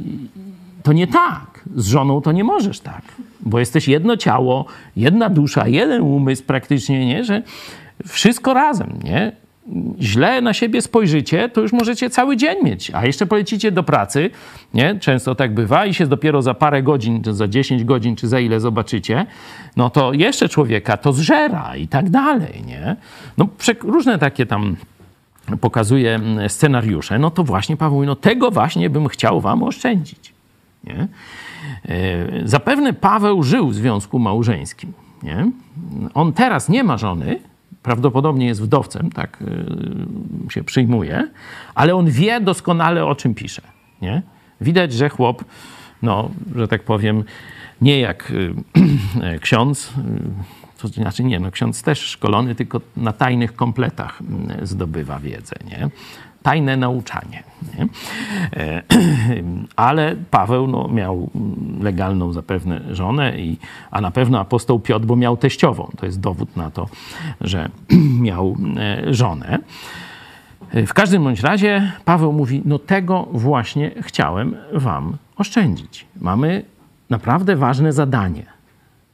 to 0.84 0.94
nie 0.94 1.08
tak. 1.08 1.64
Z 1.76 1.88
żoną 1.88 2.22
to 2.22 2.32
nie 2.32 2.44
możesz 2.44 2.80
tak, 2.80 3.02
bo 3.40 3.60
jesteś 3.60 3.88
jedno 3.88 4.18
ciało, 4.18 4.66
jedna 4.96 5.30
dusza, 5.30 5.68
jeden 5.68 6.02
umysł 6.02 6.44
praktycznie, 6.44 7.06
nie? 7.06 7.24
Że 7.24 7.44
wszystko 8.08 8.54
razem, 8.54 9.00
nie? 9.04 9.32
Źle 10.00 10.42
na 10.42 10.54
siebie 10.54 10.82
spojrzycie, 10.82 11.50
to 11.50 11.62
już 11.62 11.74
możecie 11.74 12.10
cały 12.10 12.38
dzień 12.38 12.64
mieć. 12.64 12.92
A 12.94 13.06
jeszcze 13.06 13.26
polecicie 13.26 13.72
do 13.72 13.84
pracy, 13.84 14.30
nie? 14.74 15.00
Często 15.00 15.36
tak 15.36 15.54
bywa 15.54 15.86
i 15.86 15.94
się 15.94 16.08
dopiero 16.08 16.42
za 16.42 16.54
parę 16.54 16.84
godzin, 16.84 17.24
czy 17.24 17.34
za 17.34 17.48
10 17.48 17.84
godzin, 17.84 18.16
czy 18.16 18.28
za 18.28 18.40
ile 18.40 18.60
zobaczycie, 18.60 19.26
no 19.78 19.90
to 19.90 20.14
jeszcze 20.14 20.50
człowieka 20.50 20.98
to 20.98 21.14
zżera 21.14 21.76
i 21.76 21.88
tak 21.88 22.10
dalej, 22.10 22.64
nie? 22.66 22.96
No 23.38 23.48
różne 23.84 24.18
takie 24.20 24.46
tam 24.46 24.76
pokazuje 25.62 26.20
scenariusze, 26.48 27.20
no 27.20 27.32
to 27.32 27.44
właśnie 27.44 27.78
Paweł 27.78 28.06
no 28.06 28.16
tego 28.16 28.52
właśnie 28.52 28.90
bym 28.90 29.08
chciał 29.08 29.42
wam 29.42 29.64
oszczędzić, 29.64 30.34
nie? 30.84 31.08
E, 31.90 32.48
zapewne 32.48 32.94
Paweł 32.94 33.44
żył 33.44 33.68
w 33.68 33.76
związku 33.76 34.20
małżeńskim, 34.20 34.94
nie? 35.24 35.52
On 36.14 36.34
teraz 36.34 36.70
nie 36.70 36.84
ma 36.84 36.98
żony, 36.98 37.40
prawdopodobnie 37.86 38.46
jest 38.46 38.62
wdowcem, 38.62 39.12
tak 39.12 39.40
y, 40.48 40.52
się 40.54 40.64
przyjmuje, 40.64 41.30
ale 41.76 41.96
on 41.96 42.10
wie 42.10 42.42
doskonale 42.42 43.06
o 43.06 43.16
czym 43.16 43.36
pisze. 43.36 43.62
Nie? 44.02 44.22
Widać, 44.62 44.94
że 44.94 45.10
chłop, 45.10 45.46
no, 46.02 46.30
że 46.56 46.68
tak 46.68 46.84
powiem, 46.84 47.24
nie 47.82 48.00
jak 48.00 48.32
y, 48.32 48.54
ksiądz, 49.46 49.94
y, 50.78 50.82
to 50.82 50.88
znaczy 50.88 51.24
nie, 51.24 51.40
no 51.40 51.52
ksiądz 51.52 51.84
też 51.84 52.00
szkolony, 52.00 52.56
tylko 52.56 52.82
na 52.98 53.14
tajnych 53.14 53.56
kompletach 53.56 54.20
zdobywa 54.64 55.20
wiedzę, 55.20 55.56
nie? 55.66 55.90
Tajne 56.46 56.78
nauczanie. 56.78 57.44
Nie? 57.78 57.88
E, 58.54 58.84
ale 59.76 60.16
Paweł 60.32 60.68
no, 60.68 60.88
miał 60.88 61.30
legalną 61.82 62.34
zapewne 62.34 62.82
żonę, 62.96 63.40
i, 63.40 63.58
a 63.92 64.02
na 64.02 64.12
pewno 64.12 64.40
apostoł 64.40 64.80
Piotr, 64.80 65.06
bo 65.06 65.16
miał 65.16 65.38
teściową. 65.38 65.92
To 65.98 66.06
jest 66.06 66.20
dowód 66.20 66.56
na 66.56 66.72
to, 66.72 66.88
że 67.42 67.70
miał 68.28 68.58
e, 68.78 69.14
żonę. 69.14 69.60
W 70.74 70.94
każdym 70.94 71.24
bądź 71.24 71.42
razie 71.42 71.92
Paweł 72.06 72.34
mówi: 72.34 72.62
No, 72.66 72.80
tego 72.80 73.28
właśnie 73.32 73.92
chciałem 74.02 74.56
Wam 74.74 75.18
oszczędzić. 75.36 76.06
Mamy 76.22 76.64
naprawdę 77.10 77.56
ważne 77.56 77.94
zadanie: 77.94 78.46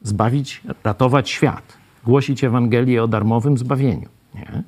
zbawić, 0.02 0.62
ratować 0.84 1.30
świat, 1.30 1.78
głosić 2.04 2.44
Ewangelię 2.44 3.04
o 3.04 3.08
darmowym 3.08 3.58
zbawieniu. 3.58 4.10
Nie? 4.36 4.64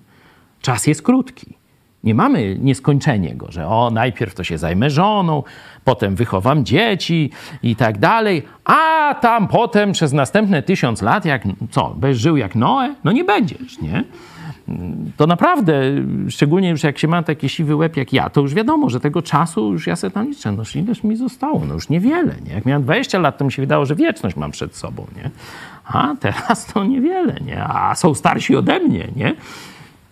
Czas 0.61 0.87
jest 0.87 1.01
krótki. 1.01 1.62
Nie 2.03 2.15
mamy 2.15 2.57
nieskończenie 2.59 3.35
go, 3.35 3.51
że 3.51 3.67
o, 3.67 3.89
najpierw 3.93 4.35
to 4.35 4.43
się 4.43 4.57
zajmę 4.57 4.89
żoną, 4.89 5.43
potem 5.83 6.15
wychowam 6.15 6.65
dzieci 6.65 7.31
i 7.63 7.75
tak 7.75 7.97
dalej, 7.97 8.43
a 8.65 9.15
tam 9.21 9.47
potem 9.47 9.91
przez 9.91 10.13
następne 10.13 10.63
tysiąc 10.63 11.01
lat, 11.01 11.25
jak 11.25 11.43
co, 11.71 11.95
będziesz 11.97 12.21
żył 12.21 12.37
jak 12.37 12.55
Noe? 12.55 12.95
No 13.03 13.11
nie 13.11 13.23
będziesz, 13.23 13.81
nie? 13.81 14.03
To 15.17 15.27
naprawdę, 15.27 15.81
szczególnie 16.29 16.69
już 16.69 16.83
jak 16.83 16.97
się 16.97 17.07
ma 17.07 17.23
taki 17.23 17.49
siwy 17.49 17.75
łeb 17.75 17.97
jak 17.97 18.13
ja, 18.13 18.29
to 18.29 18.41
już 18.41 18.53
wiadomo, 18.53 18.89
że 18.89 18.99
tego 18.99 19.21
czasu 19.21 19.71
już 19.71 19.87
ja 19.87 19.95
sobie 19.95 20.11
tam 20.11 20.29
liczę, 20.29 20.51
no 20.51 20.63
ileż 20.75 21.03
mi 21.03 21.15
zostało, 21.15 21.61
no 21.67 21.73
już 21.73 21.89
niewiele, 21.89 22.35
nie? 22.47 22.53
Jak 22.53 22.65
miałem 22.65 22.83
20 22.83 23.19
lat, 23.19 23.37
to 23.37 23.45
mi 23.45 23.51
się 23.51 23.61
wydało, 23.61 23.85
że 23.85 23.95
wieczność 23.95 24.35
mam 24.35 24.51
przed 24.51 24.75
sobą, 24.75 25.05
nie? 25.15 25.29
A 25.85 26.15
teraz 26.19 26.65
to 26.65 26.83
niewiele, 26.83 27.35
nie? 27.45 27.63
A 27.63 27.95
są 27.95 28.13
starsi 28.13 28.55
ode 28.55 28.79
mnie, 28.79 29.07
nie? 29.15 29.35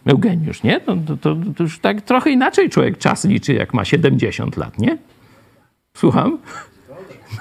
Eugeniusz, 0.05 0.63
nie? 0.63 0.79
To, 0.79 0.95
to, 0.95 1.17
to, 1.17 1.35
to, 1.55 1.63
już 1.63 1.79
tak 1.79 2.01
trochę 2.01 2.29
inaczej 2.29 2.69
człowiek 2.69 2.97
czas 2.97 3.25
liczy, 3.25 3.53
jak 3.53 3.73
ma 3.73 3.85
70 3.85 4.57
lat, 4.57 4.77
nie? 4.79 4.97
Słucham? 5.93 6.37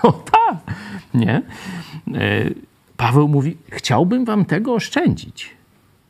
No 0.04 0.12
tak, 0.12 0.74
nie? 1.14 1.42
E, 2.14 2.50
Paweł 2.96 3.28
mówi, 3.28 3.56
chciałbym 3.70 4.24
wam 4.24 4.44
tego 4.44 4.74
oszczędzić, 4.74 5.50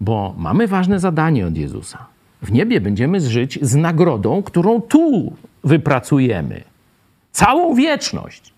bo 0.00 0.34
mamy 0.38 0.66
ważne 0.66 1.00
zadanie 1.00 1.46
od 1.46 1.56
Jezusa. 1.56 2.06
W 2.42 2.52
niebie 2.52 2.80
będziemy 2.80 3.20
żyć 3.20 3.58
z 3.62 3.74
nagrodą, 3.74 4.42
którą 4.42 4.80
tu 4.80 5.32
wypracujemy. 5.64 6.62
Całą 7.32 7.74
wieczność 7.74 8.52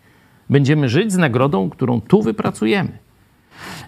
będziemy 0.50 0.88
żyć 0.88 1.12
z 1.12 1.16
nagrodą, 1.16 1.70
którą 1.70 2.00
tu 2.00 2.22
wypracujemy. 2.22 2.98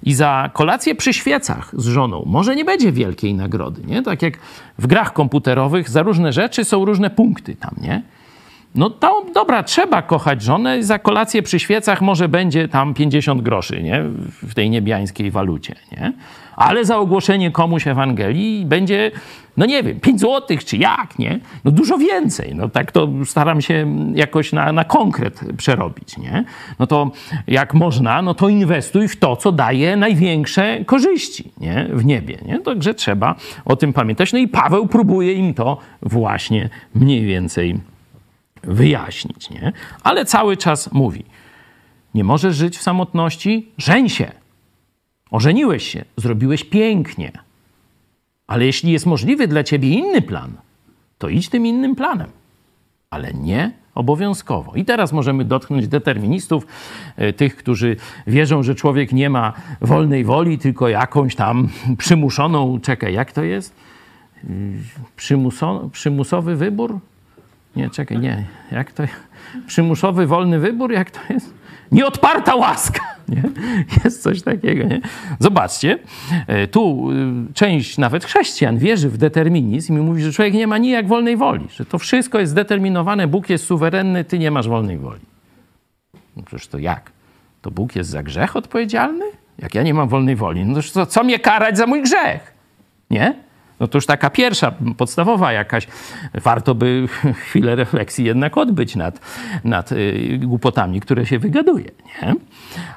I 0.03 0.15
za 0.15 0.51
kolację 0.53 0.95
przy 0.95 1.13
świecach 1.13 1.73
z 1.77 1.87
żoną 1.87 2.23
może 2.27 2.57
nie 2.57 2.65
będzie 2.65 2.93
wielkiej 2.93 3.35
nagrody, 3.35 3.83
nie? 3.87 4.03
Tak 4.03 4.23
jak 4.23 4.35
w 4.79 4.87
grach 4.87 5.13
komputerowych 5.13 5.91
za 5.91 6.03
różne 6.03 6.33
rzeczy 6.33 6.65
są 6.65 6.85
różne 6.85 7.11
punkty 7.11 7.57
tam, 7.57 7.75
nie? 7.81 8.03
No 8.75 8.91
to 8.91 9.27
dobra, 9.35 9.63
trzeba 9.63 10.03
kochać 10.03 10.43
żonę, 10.43 10.83
za 10.83 10.99
kolację 10.99 11.43
przy 11.43 11.59
świecach 11.59 12.03
może 12.03 12.29
będzie 12.29 12.69
tam 12.69 12.95
50 12.95 13.43
groszy, 13.43 13.83
nie? 13.83 14.03
W 14.43 14.55
tej 14.55 14.71
niebiańskiej 14.71 15.31
walucie, 15.31 15.75
nie? 15.93 16.13
Ale 16.57 16.85
za 16.85 16.99
ogłoszenie 16.99 17.51
komuś 17.51 17.87
Ewangelii 17.87 18.67
będzie, 18.67 19.11
no 19.57 19.67
nie 19.67 19.83
wiem, 19.83 20.01
5 20.01 20.21
złotych 20.21 20.65
czy 20.65 20.77
jak, 20.77 21.19
nie? 21.19 21.39
No 21.65 21.71
dużo 21.71 21.99
więcej, 21.99 22.55
no 22.55 22.69
tak 22.69 22.93
to 22.93 23.09
staram 23.25 23.61
się 23.61 23.87
jakoś 24.15 24.53
na, 24.53 24.73
na 24.73 24.85
konkret 24.85 25.41
przerobić, 25.57 26.19
nie? 26.19 26.45
No 26.79 26.87
to 26.87 27.11
jak 27.47 27.75
można, 27.75 28.23
no 28.23 28.35
to 28.35 28.49
inwestuj 28.49 29.09
w 29.09 29.17
to, 29.17 29.37
co 29.37 29.53
daje 29.53 29.97
największe 29.97 30.85
korzyści, 30.85 31.53
nie? 31.61 31.89
W 31.93 32.05
niebie, 32.05 32.39
nie? 32.47 32.61
Także 32.61 32.95
trzeba 32.95 33.35
o 33.65 33.77
tym 33.77 33.93
pamiętać. 33.93 34.33
No 34.33 34.39
i 34.39 34.49
Paweł 34.49 34.87
próbuje 34.87 35.33
im 35.33 35.55
to 35.55 35.79
właśnie 36.03 36.69
mniej 36.95 37.25
więcej 37.25 37.79
wyjaśnić, 38.67 39.51
nie? 39.51 39.73
Ale 40.03 40.25
cały 40.25 40.57
czas 40.57 40.93
mówi, 40.93 41.25
Nie 42.15 42.25
możesz 42.25 42.57
żyć 42.57 42.79
w 42.79 42.83
samotności? 42.83 43.69
Żeń 43.79 44.09
się. 44.09 44.33
Ożeniłeś 45.31 45.89
się, 45.89 46.05
zrobiłeś 46.17 46.65
pięknie. 46.65 47.33
Ale 48.47 48.67
jeśli 48.67 48.93
jest 48.93 49.07
możliwy 49.07 49.49
dla 49.49 49.65
ciebie 49.65 49.89
inny 49.89 50.23
plan, 50.23 50.53
to 51.19 51.29
idź 51.29 51.49
tym 51.49 51.67
innym 51.67 51.95
planem. 51.95 52.29
Ale 53.11 53.33
nie 53.33 53.73
obowiązkowo. 53.95 54.75
I 54.75 54.85
teraz 54.85 55.13
możemy 55.13 55.45
dotknąć 55.45 55.89
deterministów, 55.89 56.67
e, 57.17 57.33
tych, 57.33 57.57
którzy 57.57 57.97
wierzą, 58.27 58.63
że 58.63 58.75
człowiek 58.75 59.13
nie 59.13 59.31
ma 59.31 59.53
wolnej 59.81 60.25
woli, 60.25 60.59
tylko 60.59 60.89
jakąś 60.89 61.35
tam 61.35 61.69
przymuszoną, 61.99 62.81
czekaj, 62.81 63.15
jak 63.15 63.33
to 63.33 63.43
jest? 63.43 63.75
Przymuso, 65.17 65.91
przymusowy 65.93 66.57
wybór? 66.57 66.99
Nie, 67.77 67.91
czekaj, 67.91 68.19
nie. 68.19 68.45
Jak 68.73 68.93
to? 68.93 69.03
Przymusowy 69.67 70.27
wolny 70.27 70.59
wybór? 70.59 70.93
Jak 70.93 71.11
to 71.11 71.21
jest? 71.33 71.55
Nieodparta 71.93 72.55
łaska. 72.55 73.01
Nie? 73.29 73.43
Jest 74.05 74.23
coś 74.23 74.43
takiego. 74.43 74.85
Nie? 74.85 75.01
Zobaczcie, 75.39 75.99
e, 76.47 76.67
tu 76.67 77.11
y, 77.13 77.15
część 77.55 77.99
nawet 77.99 78.25
chrześcijan 78.25 78.79
wierzy 78.79 79.11
w 79.11 79.19
determinizm 79.19 79.99
i 79.99 80.01
mówi, 80.01 80.23
że 80.23 80.33
człowiek 80.33 80.55
nie 80.55 80.67
ma 80.67 80.79
nijak 80.79 81.09
wolnej 81.09 81.37
woli, 81.37 81.67
że 81.71 81.85
to 81.85 81.99
wszystko 81.99 82.39
jest 82.41 82.53
zdeterminowane, 82.53 83.27
Bóg 83.29 83.51
jest 83.51 83.65
suwerenny, 83.67 84.25
ty 84.25 84.39
nie 84.39 84.51
masz 84.51 84.69
wolnej 84.69 84.99
woli. 84.99 85.21
No 86.37 86.43
przecież 86.43 86.69
to 86.69 86.79
jak? 86.79 87.11
To 87.63 87.71
Bóg 87.71 87.97
jest 87.97 88.11
za 88.11 88.23
grzech 88.23 88.57
odpowiedzialny? 88.57 89.25
Jak 89.59 89.75
ja 89.75 89.83
nie 89.83 89.95
mam 89.95 90.09
wolnej 90.09 90.37
woli, 90.37 90.65
no 90.65 90.75
to 90.75 90.83
co, 90.83 91.07
co 91.07 91.25
mnie 91.25 91.39
karać 91.39 91.77
za 91.77 91.87
mój 91.87 92.03
grzech? 92.03 92.55
Nie? 93.11 93.35
No 93.85 93.89
to 93.89 93.99
już 93.99 94.07
taka 94.07 94.31
pierwsza, 94.31 94.73
podstawowa 94.97 95.53
jakaś, 95.53 95.87
warto 96.35 96.75
by 96.75 97.09
chwilę 97.47 97.77
refleksji 97.77 98.25
jednak 98.25 98.59
odbyć 98.59 98.97
nad, 98.97 99.21
nad 99.65 99.93
y, 99.93 100.41
głupotami, 100.43 101.01
które 101.01 101.27
się 101.27 101.39
wygaduje. 101.39 101.91
Nie? 102.23 102.35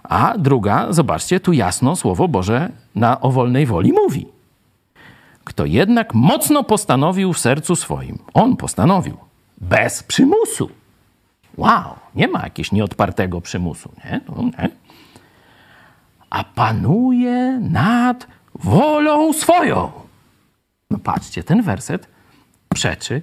A 0.04 0.34
druga, 0.38 0.88
zobaczcie, 0.90 1.40
tu 1.40 1.54
jasno 1.54 1.96
Słowo 1.96 2.28
Boże 2.28 2.70
na, 2.96 3.22
o 3.22 3.32
wolnej 3.32 3.66
woli 3.66 3.94
mówi. 3.94 4.28
Kto 5.44 5.66
jednak 5.66 6.14
mocno 6.14 6.64
postanowił 6.64 7.34
w 7.34 7.40
sercu 7.40 7.76
swoim, 7.76 8.20
on 8.34 8.58
postanowił, 8.58 9.18
bez 9.58 10.04
przymusu. 10.04 10.70
Wow, 11.58 11.96
nie 12.16 12.28
ma 12.28 12.44
jakiegoś 12.44 12.72
nieodpartego 12.72 13.42
przymusu, 13.42 13.92
nie? 14.06 14.22
No, 14.30 14.44
nie? 14.44 14.70
A 16.30 16.44
panuje 16.44 17.60
nad 17.62 18.28
wolą 18.56 19.34
swoją. 19.34 20.07
No 20.92 21.00
patrzcie, 21.00 21.44
ten 21.44 21.62
werset 21.62 22.08
przeczy 22.70 23.22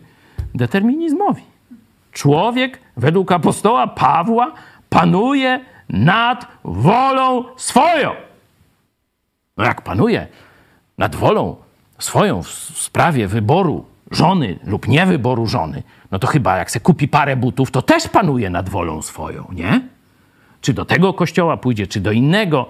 determinizmowi. 0.54 1.42
Człowiek 2.12 2.80
według 2.96 3.32
apostoła 3.32 3.86
Pawła 3.86 4.52
panuje 4.88 5.60
nad 5.88 6.46
wolą 6.64 7.44
swoją. 7.56 8.10
No 9.56 9.64
jak 9.64 9.82
panuje 9.82 10.26
nad 10.98 11.16
wolą 11.16 11.56
swoją 11.98 12.42
w 12.42 12.48
sprawie 12.48 13.28
wyboru 13.28 13.84
żony 14.10 14.58
lub 14.64 14.88
niewyboru 14.88 15.46
żony, 15.46 15.82
no 16.10 16.18
to 16.18 16.26
chyba 16.26 16.56
jak 16.56 16.70
se 16.70 16.80
kupi 16.80 17.08
parę 17.08 17.36
butów, 17.36 17.70
to 17.70 17.82
też 17.82 18.08
panuje 18.08 18.50
nad 18.50 18.68
wolą 18.68 19.02
swoją, 19.02 19.46
nie? 19.52 19.80
Czy 20.60 20.72
do 20.72 20.84
tego 20.84 21.14
kościoła 21.14 21.56
pójdzie, 21.56 21.86
czy 21.86 22.00
do 22.00 22.12
innego, 22.12 22.66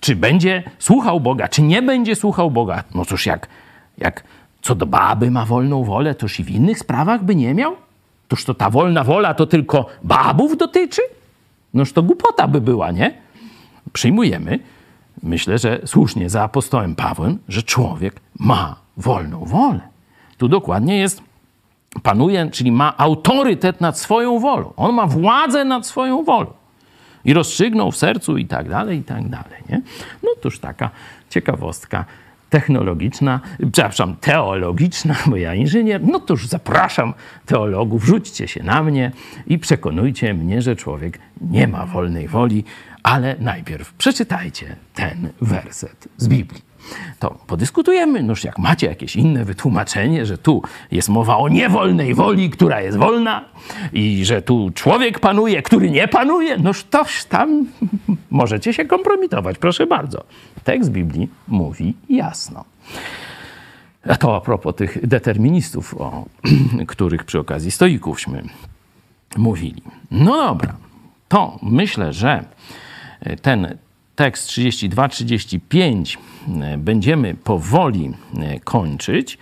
czy 0.00 0.16
będzie 0.16 0.62
słuchał 0.78 1.20
Boga, 1.20 1.48
czy 1.48 1.62
nie 1.62 1.82
będzie 1.82 2.16
słuchał 2.16 2.50
Boga. 2.50 2.84
No 2.94 3.04
cóż, 3.04 3.26
jak, 3.26 3.48
jak 3.98 4.24
co 4.62 4.74
do 4.74 4.86
baby 4.86 5.30
ma 5.30 5.44
wolną 5.44 5.84
wolę, 5.84 6.14
toż 6.14 6.40
i 6.40 6.44
w 6.44 6.50
innych 6.50 6.78
sprawach 6.78 7.24
by 7.24 7.34
nie 7.34 7.54
miał? 7.54 7.76
Toż 8.28 8.44
to 8.44 8.54
ta 8.54 8.70
wolna 8.70 9.04
wola 9.04 9.34
to 9.34 9.46
tylko 9.46 9.86
babów 10.02 10.56
dotyczy? 10.56 11.02
Noż 11.74 11.92
to 11.92 12.02
głupota 12.02 12.48
by 12.48 12.60
była, 12.60 12.90
nie? 12.90 13.14
Przyjmujemy, 13.92 14.58
myślę, 15.22 15.58
że 15.58 15.80
słusznie 15.84 16.30
za 16.30 16.42
apostołem 16.42 16.94
Pawłem, 16.94 17.38
że 17.48 17.62
człowiek 17.62 18.20
ma 18.38 18.76
wolną 18.96 19.44
wolę. 19.44 19.80
Tu 20.38 20.48
dokładnie 20.48 20.98
jest, 20.98 21.22
panuje, 22.02 22.50
czyli 22.50 22.72
ma 22.72 22.96
autorytet 22.96 23.80
nad 23.80 23.98
swoją 23.98 24.38
wolą. 24.38 24.72
On 24.76 24.94
ma 24.94 25.06
władzę 25.06 25.64
nad 25.64 25.86
swoją 25.86 26.24
wolą. 26.24 26.46
I 27.24 27.34
rozstrzygnął 27.34 27.90
w 27.90 27.96
sercu 27.96 28.36
i 28.36 28.46
tak 28.46 28.68
dalej, 28.68 28.98
i 28.98 29.02
tak 29.02 29.28
dalej, 29.28 29.62
nie? 29.68 29.82
No 30.22 30.30
toż 30.40 30.58
taka 30.58 30.90
ciekawostka 31.30 32.04
technologiczna, 32.56 33.40
przepraszam, 33.72 34.16
teologiczna, 34.20 35.14
bo 35.30 35.36
ja 35.36 35.54
inżynier, 35.54 36.00
no 36.04 36.20
to 36.20 36.34
już 36.34 36.46
zapraszam 36.46 37.14
teologów, 37.46 38.04
rzućcie 38.04 38.48
się 38.48 38.62
na 38.62 38.82
mnie 38.82 39.12
i 39.46 39.58
przekonujcie 39.58 40.34
mnie, 40.34 40.62
że 40.62 40.76
człowiek 40.76 41.18
nie 41.40 41.68
ma 41.68 41.86
wolnej 41.86 42.28
woli, 42.28 42.64
ale 43.02 43.36
najpierw 43.40 43.92
przeczytajcie 43.92 44.76
ten 44.94 45.28
werset 45.40 46.08
z 46.16 46.28
Biblii. 46.28 46.62
To 47.18 47.38
podyskutujemy, 47.46 48.22
noż 48.22 48.44
jak 48.44 48.58
macie 48.58 48.86
jakieś 48.86 49.16
inne 49.16 49.44
wytłumaczenie, 49.44 50.26
że 50.26 50.38
tu 50.38 50.62
jest 50.90 51.08
mowa 51.08 51.36
o 51.36 51.48
niewolnej 51.48 52.14
woli, 52.14 52.50
która 52.50 52.80
jest 52.80 52.98
wolna 52.98 53.44
i 53.92 54.24
że 54.24 54.42
tu 54.42 54.70
człowiek 54.74 55.20
panuje, 55.20 55.62
który 55.62 55.90
nie 55.90 56.08
panuje, 56.08 56.58
noż 56.58 56.84
toż 56.84 57.24
tam 57.24 57.66
możecie 58.30 58.72
się 58.72 58.84
kompromitować, 58.84 59.58
proszę 59.58 59.86
bardzo. 59.86 60.24
Tekst 60.64 60.90
Biblii 60.90 61.28
mówi 61.48 61.94
jasno. 62.08 62.64
A 64.08 64.16
to 64.16 64.36
a 64.36 64.40
propos 64.40 64.74
tych 64.74 65.06
deterministów, 65.06 65.94
o 65.94 66.24
których 66.86 67.24
przy 67.24 67.38
okazji 67.38 67.70
stoikówśmy 67.70 68.42
mówili. 69.36 69.82
No 70.10 70.36
dobra, 70.36 70.76
to 71.28 71.58
myślę, 71.62 72.12
że 72.12 72.44
ten 73.42 73.76
tekst 74.16 74.48
32-35 74.48 76.16
będziemy 76.78 77.34
powoli 77.34 78.12
kończyć. 78.64 79.38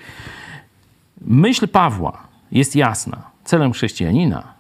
Myśl 1.21 1.69
Pawła 1.69 2.23
jest 2.53 2.77
jasna. 2.77 3.31
Celem 3.45 3.73
chrześcijanina 3.73 4.55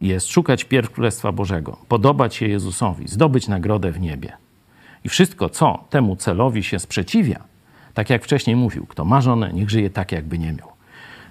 jest 0.00 0.26
szukać 0.26 0.64
pierw 0.64 0.90
Królestwa 0.90 1.32
Bożego, 1.32 1.76
podobać 1.88 2.34
się 2.34 2.48
Jezusowi, 2.48 3.08
zdobyć 3.08 3.48
nagrodę 3.48 3.92
w 3.92 4.00
niebie. 4.00 4.32
I 5.04 5.08
wszystko, 5.08 5.48
co 5.48 5.84
temu 5.90 6.16
celowi 6.16 6.62
się 6.62 6.78
sprzeciwia, 6.78 7.44
tak 7.94 8.10
jak 8.10 8.24
wcześniej 8.24 8.56
mówił, 8.56 8.86
kto 8.86 9.04
ma 9.04 9.20
żonę, 9.20 9.52
niech 9.52 9.70
żyje 9.70 9.90
tak, 9.90 10.12
jakby 10.12 10.38
nie 10.38 10.52
miał. 10.52 10.72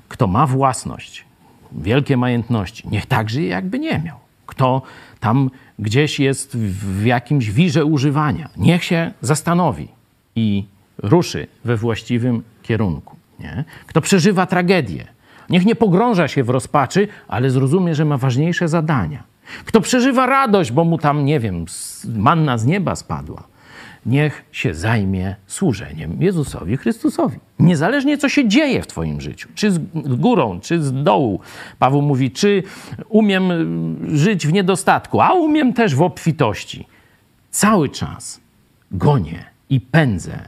Kto 0.10 0.28
ma 0.28 0.48
własność, 0.48 1.26
wielkie 1.72 2.18
majątności, 2.18 2.90
niech 2.90 3.06
tak 3.06 3.30
żyje, 3.30 3.48
jakby 3.48 3.80
nie 3.80 4.00
miał. 4.00 4.25
Kto 4.46 4.82
tam 5.20 5.50
gdzieś 5.80 6.20
jest 6.20 6.58
w 6.58 7.06
jakimś 7.06 7.52
wirze 7.52 7.86
używania, 7.86 8.50
niech 8.58 8.84
się 8.84 9.12
zastanowi 9.22 9.88
i 10.36 10.66
ruszy 10.98 11.48
we 11.66 11.78
właściwym 11.78 12.44
kierunku. 12.64 13.16
Nie? 13.40 13.64
Kto 13.88 14.02
przeżywa 14.02 14.46
tragedię, 14.46 15.08
niech 15.50 15.66
nie 15.66 15.76
pogrąża 15.76 16.28
się 16.28 16.44
w 16.44 16.50
rozpaczy, 16.50 17.08
ale 17.28 17.50
zrozumie, 17.50 17.96
że 17.96 18.06
ma 18.06 18.18
ważniejsze 18.18 18.68
zadania. 18.68 19.24
Kto 19.66 19.82
przeżywa 19.82 20.26
radość, 20.26 20.72
bo 20.72 20.84
mu 20.84 20.98
tam, 20.98 21.26
nie 21.26 21.40
wiem, 21.40 21.66
manna 22.16 22.58
z 22.58 22.66
nieba 22.66 22.96
spadła, 22.96 23.44
niech 24.06 24.46
się 24.52 24.74
zajmie 24.74 25.36
służeniem 25.48 26.18
Jezusowi 26.22 26.78
Chrystusowi. 26.78 27.40
Niezależnie 27.60 28.18
co 28.18 28.30
się 28.30 28.48
dzieje 28.48 28.82
w 28.82 28.88
Twoim 28.88 29.22
życiu, 29.22 29.50
czy 29.56 29.72
z 29.72 29.80
górą, 29.94 30.60
czy 30.60 30.84
z 30.84 31.04
dołu. 31.04 31.40
Paweł 31.80 32.02
mówi, 32.02 32.32
czy 32.32 32.64
umiem 33.10 33.50
żyć 34.18 34.48
w 34.48 34.54
niedostatku, 34.54 35.22
a 35.22 35.34
umiem 35.34 35.74
też 35.74 35.96
w 35.96 36.02
obfitości. 36.02 36.88
Cały 37.52 37.90
czas 37.90 38.40
gonię 38.92 39.46
i 39.70 39.82
pędzę, 39.82 40.40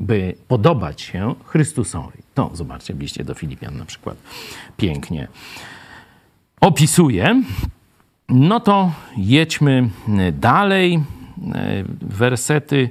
by 0.00 0.34
podobać 0.48 1.00
się 1.00 1.34
Chrystusowi. 1.44 2.18
To 2.34 2.50
zobaczcie 2.54 2.94
w 2.94 3.00
liście 3.00 3.24
do 3.24 3.34
Filipian 3.34 3.78
na 3.78 3.84
przykład 3.84 4.16
pięknie 4.76 5.28
opisuje. 6.60 7.42
No 8.28 8.60
to 8.60 8.92
jedźmy 9.16 9.88
dalej 10.32 11.02
wersety 12.02 12.88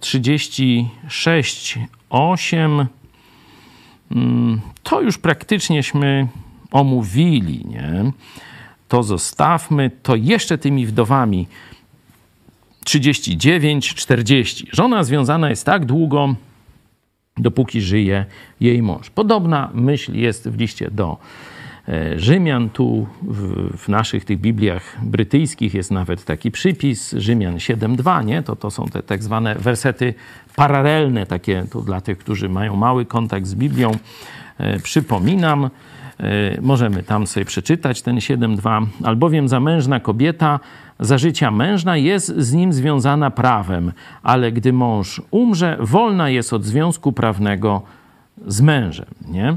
36, 0.00 1.78
8, 2.12 2.86
to 4.82 5.00
już 5.00 5.18
praktyćnieśmy 5.18 6.28
omówili, 6.70 7.66
nie? 7.66 8.12
To 8.88 9.02
zostawmy, 9.02 9.90
to 10.02 10.16
jeszcze 10.16 10.58
tymi 10.58 10.86
wdowami 10.86 11.46
39, 12.84 13.94
40. 13.94 14.66
Żona 14.72 15.04
związana 15.04 15.50
jest 15.50 15.66
tak 15.66 15.84
długo, 15.84 16.34
dopóki 17.36 17.80
żyje 17.80 18.26
jej 18.60 18.82
mąż. 18.82 19.10
Podobna 19.10 19.70
myśl 19.74 20.14
jest 20.14 20.48
w 20.48 20.58
liście 20.58 20.90
do 20.90 21.18
Rzymian. 22.16 22.70
Tu 22.70 23.06
w, 23.22 23.76
w, 23.78 23.88
naszych 23.88 24.24
tych 24.24 24.40
Bibliach 24.40 24.96
brytyjskich 25.02 25.74
jest 25.74 25.90
nawet 25.90 26.24
taki 26.24 26.50
przypis, 26.50 27.12
Rzymian 27.12 27.56
7.2, 27.56 28.24
nie? 28.24 28.42
To, 28.42 28.56
to 28.56 28.70
są 28.70 28.86
te 28.86 29.02
tak 29.02 29.22
zwane 29.22 29.54
wersety 29.54 30.14
paralelne, 30.56 31.26
takie 31.26 31.64
to 31.70 31.80
dla 31.80 32.00
tych, 32.00 32.18
którzy 32.18 32.48
mają 32.48 32.76
mały 32.76 33.06
kontakt 33.06 33.46
z 33.46 33.54
Biblią. 33.54 33.92
E, 34.58 34.78
przypominam, 34.78 35.70
E, 36.22 36.60
możemy 36.60 37.02
tam 37.02 37.26
sobie 37.26 37.46
przeczytać 37.46 38.02
ten 38.02 38.16
7.2. 38.16 38.86
Albowiem 39.04 39.48
zamężna 39.48 40.00
kobieta 40.00 40.60
za 41.00 41.18
życia 41.18 41.50
mężna 41.50 41.96
jest 41.96 42.36
z 42.36 42.52
nim 42.52 42.72
związana 42.72 43.30
prawem, 43.30 43.92
ale 44.22 44.52
gdy 44.52 44.72
mąż 44.72 45.22
umrze, 45.30 45.76
wolna 45.80 46.28
jest 46.28 46.52
od 46.52 46.64
związku 46.64 47.12
prawnego 47.12 47.82
z 48.46 48.60
mężem. 48.60 49.06
Nie? 49.28 49.56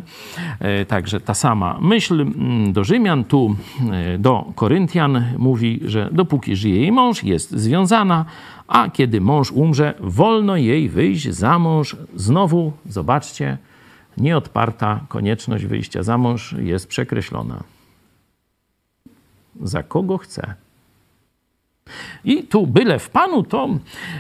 E, 0.60 0.86
także 0.86 1.20
ta 1.20 1.34
sama 1.34 1.78
myśl 1.82 2.22
mm, 2.22 2.74
do 2.74 2.84
Rzymian, 2.84 3.24
tu 3.24 3.56
e, 3.92 4.18
do 4.18 4.46
Koryntian 4.56 5.26
mówi, 5.38 5.80
że 5.86 6.10
dopóki 6.12 6.56
żyje 6.56 6.82
jej 6.82 6.92
mąż, 6.92 7.24
jest 7.24 7.52
związana, 7.52 8.26
a 8.68 8.90
kiedy 8.90 9.22
mąż 9.22 9.52
umrze, 9.52 9.94
wolno 10.00 10.58
jej 10.58 10.90
wyjść 10.90 11.30
za 11.30 11.60
mąż. 11.60 11.96
Znowu, 12.16 12.74
zobaczcie, 12.86 13.58
nieodparta 14.18 15.00
konieczność 15.08 15.66
wyjścia 15.66 16.04
za 16.04 16.18
mąż 16.18 16.54
jest 16.54 16.88
przekreślona. 16.88 17.64
Za 19.62 19.84
kogo 19.84 20.18
chce. 20.18 20.65
I 22.26 22.44
tu 22.44 22.68
byle 22.68 23.00
w 23.00 23.10
Panu, 23.10 23.44
to 23.44 23.70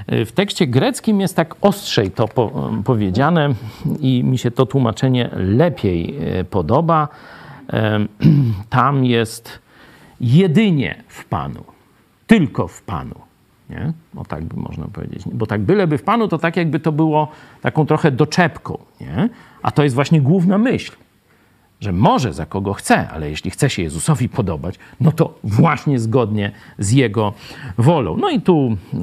e, 0.07 0.26
w 0.26 0.32
tekście 0.32 0.68
greckim 0.68 1.22
jest 1.22 1.36
tak 1.36 1.55
ostrzej 1.61 2.11
to 2.11 2.28
po, 2.28 2.72
powiedziane 2.86 3.53
i 3.99 4.24
mi 4.24 4.38
się 4.38 4.51
to 4.51 4.66
tłumaczenie 4.66 5.30
lepiej 5.34 6.16
e, 6.20 6.43
podoba. 6.43 7.07
Tam 8.70 9.05
jest 9.05 9.59
jedynie 10.22 11.03
w 11.07 11.26
Panu, 11.26 11.63
tylko 12.28 12.68
w 12.68 12.82
Panu. 12.82 13.16
Nie? 13.70 13.93
O 14.16 14.26
tak 14.26 14.43
by 14.43 14.61
można 14.61 14.88
powiedzieć. 14.88 15.24
Bo 15.34 15.45
tak 15.45 15.61
byleby 15.61 15.97
w 15.97 16.03
Panu, 16.03 16.28
to 16.28 16.38
tak 16.38 16.57
jakby 16.57 16.80
to 16.80 16.91
było 16.91 17.32
taką 17.61 17.86
trochę 17.86 18.11
doczepką. 18.11 18.78
Nie? 19.01 19.30
A 19.61 19.72
to 19.72 19.84
jest 19.84 19.95
właśnie 19.95 20.22
główna 20.22 20.57
myśl 20.57 20.91
że 21.82 21.91
może 21.91 22.34
za 22.34 22.45
kogo 22.45 22.73
chce, 22.73 23.09
ale 23.09 23.30
jeśli 23.30 23.51
chce 23.51 23.69
się 23.69 23.84
Jezusowi 23.84 24.30
podobać, 24.30 24.76
no 25.01 25.11
to 25.11 25.39
właśnie 25.43 25.99
zgodnie 25.99 26.51
z 26.80 26.91
Jego 26.91 27.34
wolą. 27.78 28.17
No 28.17 28.30
i 28.30 28.41
tu 28.41 28.78
e, 28.93 28.97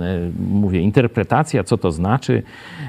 mówię, 0.51 0.81
interpretacja, 0.81 1.65
co 1.65 1.79
to 1.79 1.93
znaczy 1.93 2.43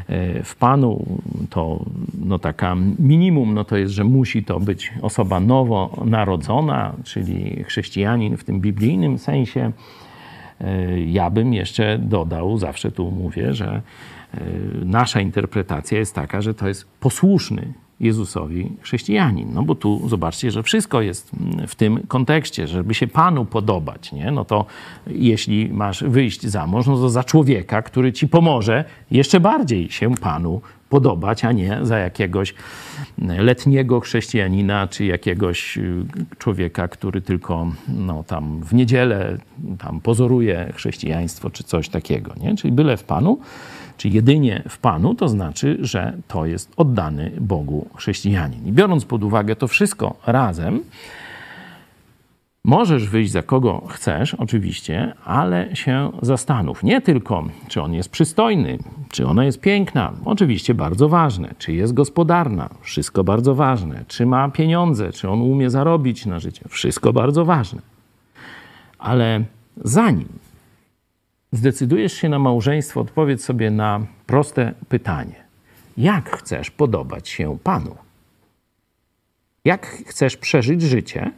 e, 0.07 0.43
w 0.43 0.55
Panu, 0.55 1.05
to 1.49 1.85
no 2.25 2.39
taka 2.39 2.75
minimum, 2.99 3.53
no 3.53 3.63
to 3.63 3.77
jest, 3.77 3.93
że 3.93 4.03
musi 4.03 4.43
to 4.43 4.59
być 4.59 4.93
osoba 5.01 5.39
nowonarodzona, 5.39 6.93
czyli 7.03 7.63
chrześcijanin 7.63 8.37
w 8.37 8.43
tym 8.43 8.61
biblijnym 8.61 9.17
sensie. 9.17 9.71
E, 10.61 10.99
ja 10.99 11.29
bym 11.29 11.53
jeszcze 11.53 11.97
dodał, 11.97 12.57
zawsze 12.57 12.91
tu 12.91 13.11
mówię, 13.11 13.53
że 13.53 13.81
nasza 14.85 15.21
interpretacja 15.21 15.99
jest 15.99 16.15
taka, 16.15 16.41
że 16.41 16.53
to 16.53 16.67
jest 16.67 16.87
posłuszny 16.99 17.73
Jezusowi 18.03 18.71
chrześcijanin. 18.81 19.53
No 19.53 19.63
bo 19.63 19.75
tu 19.75 20.09
zobaczcie, 20.09 20.51
że 20.51 20.63
wszystko 20.63 21.01
jest 21.01 21.31
w 21.67 21.75
tym 21.75 21.99
kontekście, 22.07 22.67
żeby 22.67 22.93
się 22.93 23.07
Panu 23.07 23.45
podobać, 23.45 24.11
nie? 24.11 24.31
No 24.31 24.45
to 24.45 24.65
jeśli 25.07 25.69
masz 25.73 26.03
wyjść 26.03 26.47
za 26.47 26.67
mąż, 26.67 26.87
no 26.87 26.95
to 26.95 27.09
za 27.09 27.23
człowieka, 27.23 27.81
który 27.81 28.13
ci 28.13 28.27
pomoże 28.27 28.85
jeszcze 29.11 29.39
bardziej 29.39 29.89
się 29.89 30.15
Panu 30.15 30.61
podobać, 30.93 31.45
a 31.45 31.51
nie 31.51 31.79
za 31.81 31.97
jakiegoś 31.97 32.53
letniego 33.17 33.99
chrześcijanina, 33.99 34.87
czy 34.87 35.05
jakiegoś 35.05 35.77
y, 35.77 36.05
człowieka, 36.37 36.87
który 36.87 37.21
tylko 37.21 37.71
no, 37.87 38.23
tam 38.23 38.61
w 38.63 38.73
niedzielę 38.73 39.37
tam 39.79 40.01
pozoruje 40.01 40.73
chrześcijaństwo, 40.75 41.49
czy 41.49 41.63
coś 41.63 41.89
takiego, 41.89 42.33
nie? 42.41 42.55
Czyli 42.55 42.73
byle 42.73 42.97
w 42.97 43.03
Panu 43.03 43.39
czy 43.97 44.09
jedynie 44.09 44.63
w 44.69 44.77
Panu, 44.77 45.15
to 45.15 45.27
znaczy, 45.27 45.77
że 45.81 46.13
to 46.27 46.45
jest 46.45 46.71
oddany 46.77 47.31
Bogu 47.39 47.87
chrześcijanin. 47.95 48.67
I 48.67 48.71
biorąc 48.71 49.05
pod 49.05 49.23
uwagę 49.23 49.55
to 49.55 49.67
wszystko 49.67 50.15
razem, 50.25 50.83
Możesz 52.65 53.09
wyjść 53.09 53.31
za 53.31 53.43
kogo 53.43 53.81
chcesz, 53.89 54.33
oczywiście, 54.33 55.13
ale 55.25 55.75
się 55.75 56.11
zastanów. 56.21 56.83
Nie 56.83 57.01
tylko, 57.01 57.43
czy 57.67 57.81
on 57.81 57.93
jest 57.93 58.09
przystojny, 58.09 58.77
czy 59.11 59.27
ona 59.27 59.45
jest 59.45 59.61
piękna, 59.61 60.13
oczywiście 60.25 60.73
bardzo 60.73 61.09
ważne, 61.09 61.53
czy 61.57 61.73
jest 61.73 61.93
gospodarna, 61.93 62.69
wszystko 62.81 63.23
bardzo 63.23 63.55
ważne, 63.55 64.05
czy 64.07 64.25
ma 64.25 64.49
pieniądze, 64.49 65.11
czy 65.11 65.29
on 65.29 65.41
umie 65.41 65.69
zarobić 65.69 66.25
na 66.25 66.39
życie, 66.39 66.61
wszystko 66.69 67.13
bardzo 67.13 67.45
ważne. 67.45 67.81
Ale 68.99 69.43
zanim 69.77 70.27
zdecydujesz 71.51 72.13
się 72.13 72.29
na 72.29 72.39
małżeństwo, 72.39 73.01
odpowiedz 73.01 73.43
sobie 73.43 73.71
na 73.71 73.99
proste 74.25 74.73
pytanie: 74.89 75.35
jak 75.97 76.29
chcesz 76.29 76.71
podobać 76.71 77.29
się 77.29 77.57
Panu? 77.63 77.95
Jak 79.65 79.85
chcesz 79.85 80.37
przeżyć 80.37 80.81
życie, 80.81 81.31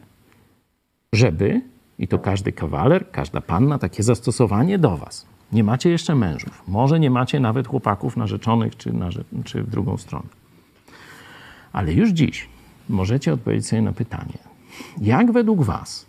żeby, 1.12 1.60
i 1.98 2.08
to 2.08 2.18
każdy 2.18 2.52
kawaler, 2.52 3.10
każda 3.10 3.40
panna, 3.40 3.78
takie 3.78 4.02
zastosowanie 4.02 4.78
do 4.78 4.96
Was. 4.96 5.26
Nie 5.52 5.64
macie 5.64 5.90
jeszcze 5.90 6.14
mężów, 6.14 6.62
może 6.68 7.00
nie 7.00 7.10
macie 7.10 7.40
nawet 7.40 7.68
chłopaków 7.68 8.16
narzeczonych, 8.16 8.76
czy, 8.76 8.92
narze 8.92 9.24
czy 9.44 9.62
w 9.62 9.70
drugą 9.70 9.96
stronę. 9.96 10.28
Ale 11.72 11.92
już 11.92 12.10
dziś 12.10 12.48
możecie 12.88 13.32
odpowiedzieć 13.32 13.66
sobie 13.66 13.82
na 13.82 13.92
pytanie, 13.92 14.38
jak 15.00 15.32
według 15.32 15.62
Was 15.62 16.06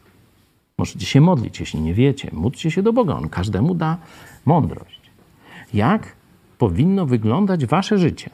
Możecie 0.77 1.05
się 1.05 1.21
modlić, 1.21 1.59
jeśli 1.59 1.81
nie 1.81 1.93
wiecie. 1.93 2.29
Módlcie 2.33 2.71
się 2.71 2.83
do 2.83 2.93
Boga, 2.93 3.15
On 3.15 3.29
każdemu 3.29 3.75
da 3.75 3.97
mądrość. 4.45 5.01
Jak 5.73 6.15
powinno 6.57 7.05
wyglądać 7.05 7.65
wasze 7.65 7.97
życie, 7.97 8.29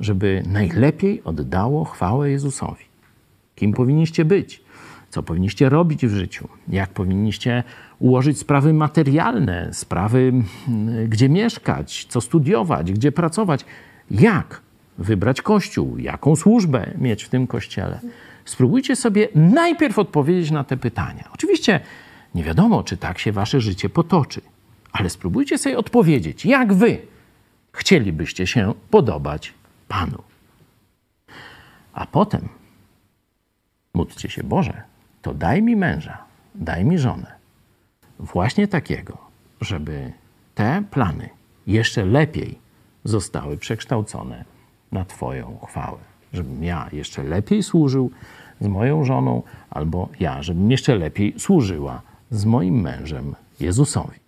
żeby 0.00 0.42
najlepiej 0.46 1.24
oddało 1.24 1.84
chwałę 1.84 2.30
Jezusowi? 2.30 2.84
Kim 3.54 3.72
powinniście 3.72 4.24
być? 4.24 4.62
Co 5.16 5.22
powinniście 5.22 5.68
robić 5.68 6.06
w 6.06 6.14
życiu? 6.14 6.48
Jak 6.68 6.90
powinniście 6.90 7.64
ułożyć 7.98 8.38
sprawy 8.38 8.72
materialne, 8.72 9.68
sprawy, 9.72 10.32
mm, 10.68 11.08
gdzie 11.08 11.28
mieszkać, 11.28 12.06
co 12.08 12.20
studiować, 12.20 12.92
gdzie 12.92 13.12
pracować? 13.12 13.64
Jak 14.10 14.60
wybrać 14.98 15.42
kościół? 15.42 15.98
Jaką 15.98 16.36
służbę 16.36 16.90
mieć 16.98 17.24
w 17.24 17.28
tym 17.28 17.46
kościele? 17.46 18.00
Spróbujcie 18.44 18.96
sobie 18.96 19.28
najpierw 19.34 19.98
odpowiedzieć 19.98 20.50
na 20.50 20.64
te 20.64 20.76
pytania. 20.76 21.28
Oczywiście 21.34 21.80
nie 22.34 22.44
wiadomo, 22.44 22.82
czy 22.82 22.96
tak 22.96 23.18
się 23.18 23.32
wasze 23.32 23.60
życie 23.60 23.88
potoczy, 23.88 24.40
ale 24.92 25.10
spróbujcie 25.10 25.58
sobie 25.58 25.78
odpowiedzieć, 25.78 26.46
jak 26.46 26.74
wy 26.74 26.98
chcielibyście 27.72 28.46
się 28.46 28.74
podobać 28.90 29.54
Panu. 29.88 30.22
A 31.92 32.06
potem 32.06 32.48
módlcie 33.94 34.30
się, 34.30 34.42
Boże, 34.44 34.95
to 35.26 35.34
daj 35.34 35.62
mi 35.62 35.76
męża, 35.76 36.18
daj 36.54 36.84
mi 36.84 36.98
żonę. 36.98 37.32
Właśnie 38.18 38.68
takiego, 38.68 39.18
żeby 39.60 40.12
te 40.54 40.82
plany 40.90 41.28
jeszcze 41.66 42.04
lepiej 42.04 42.58
zostały 43.04 43.56
przekształcone 43.56 44.44
na 44.92 45.04
Twoją 45.04 45.58
chwałę 45.68 45.98
żebym 46.32 46.64
ja 46.64 46.88
jeszcze 46.92 47.22
lepiej 47.22 47.62
służył 47.62 48.10
z 48.60 48.66
moją 48.66 49.04
żoną, 49.04 49.42
albo 49.70 50.08
ja, 50.20 50.42
żebym 50.42 50.70
jeszcze 50.70 50.96
lepiej 50.96 51.34
służyła 51.38 52.02
z 52.30 52.44
moim 52.44 52.80
mężem 52.80 53.34
Jezusowi. 53.60 54.25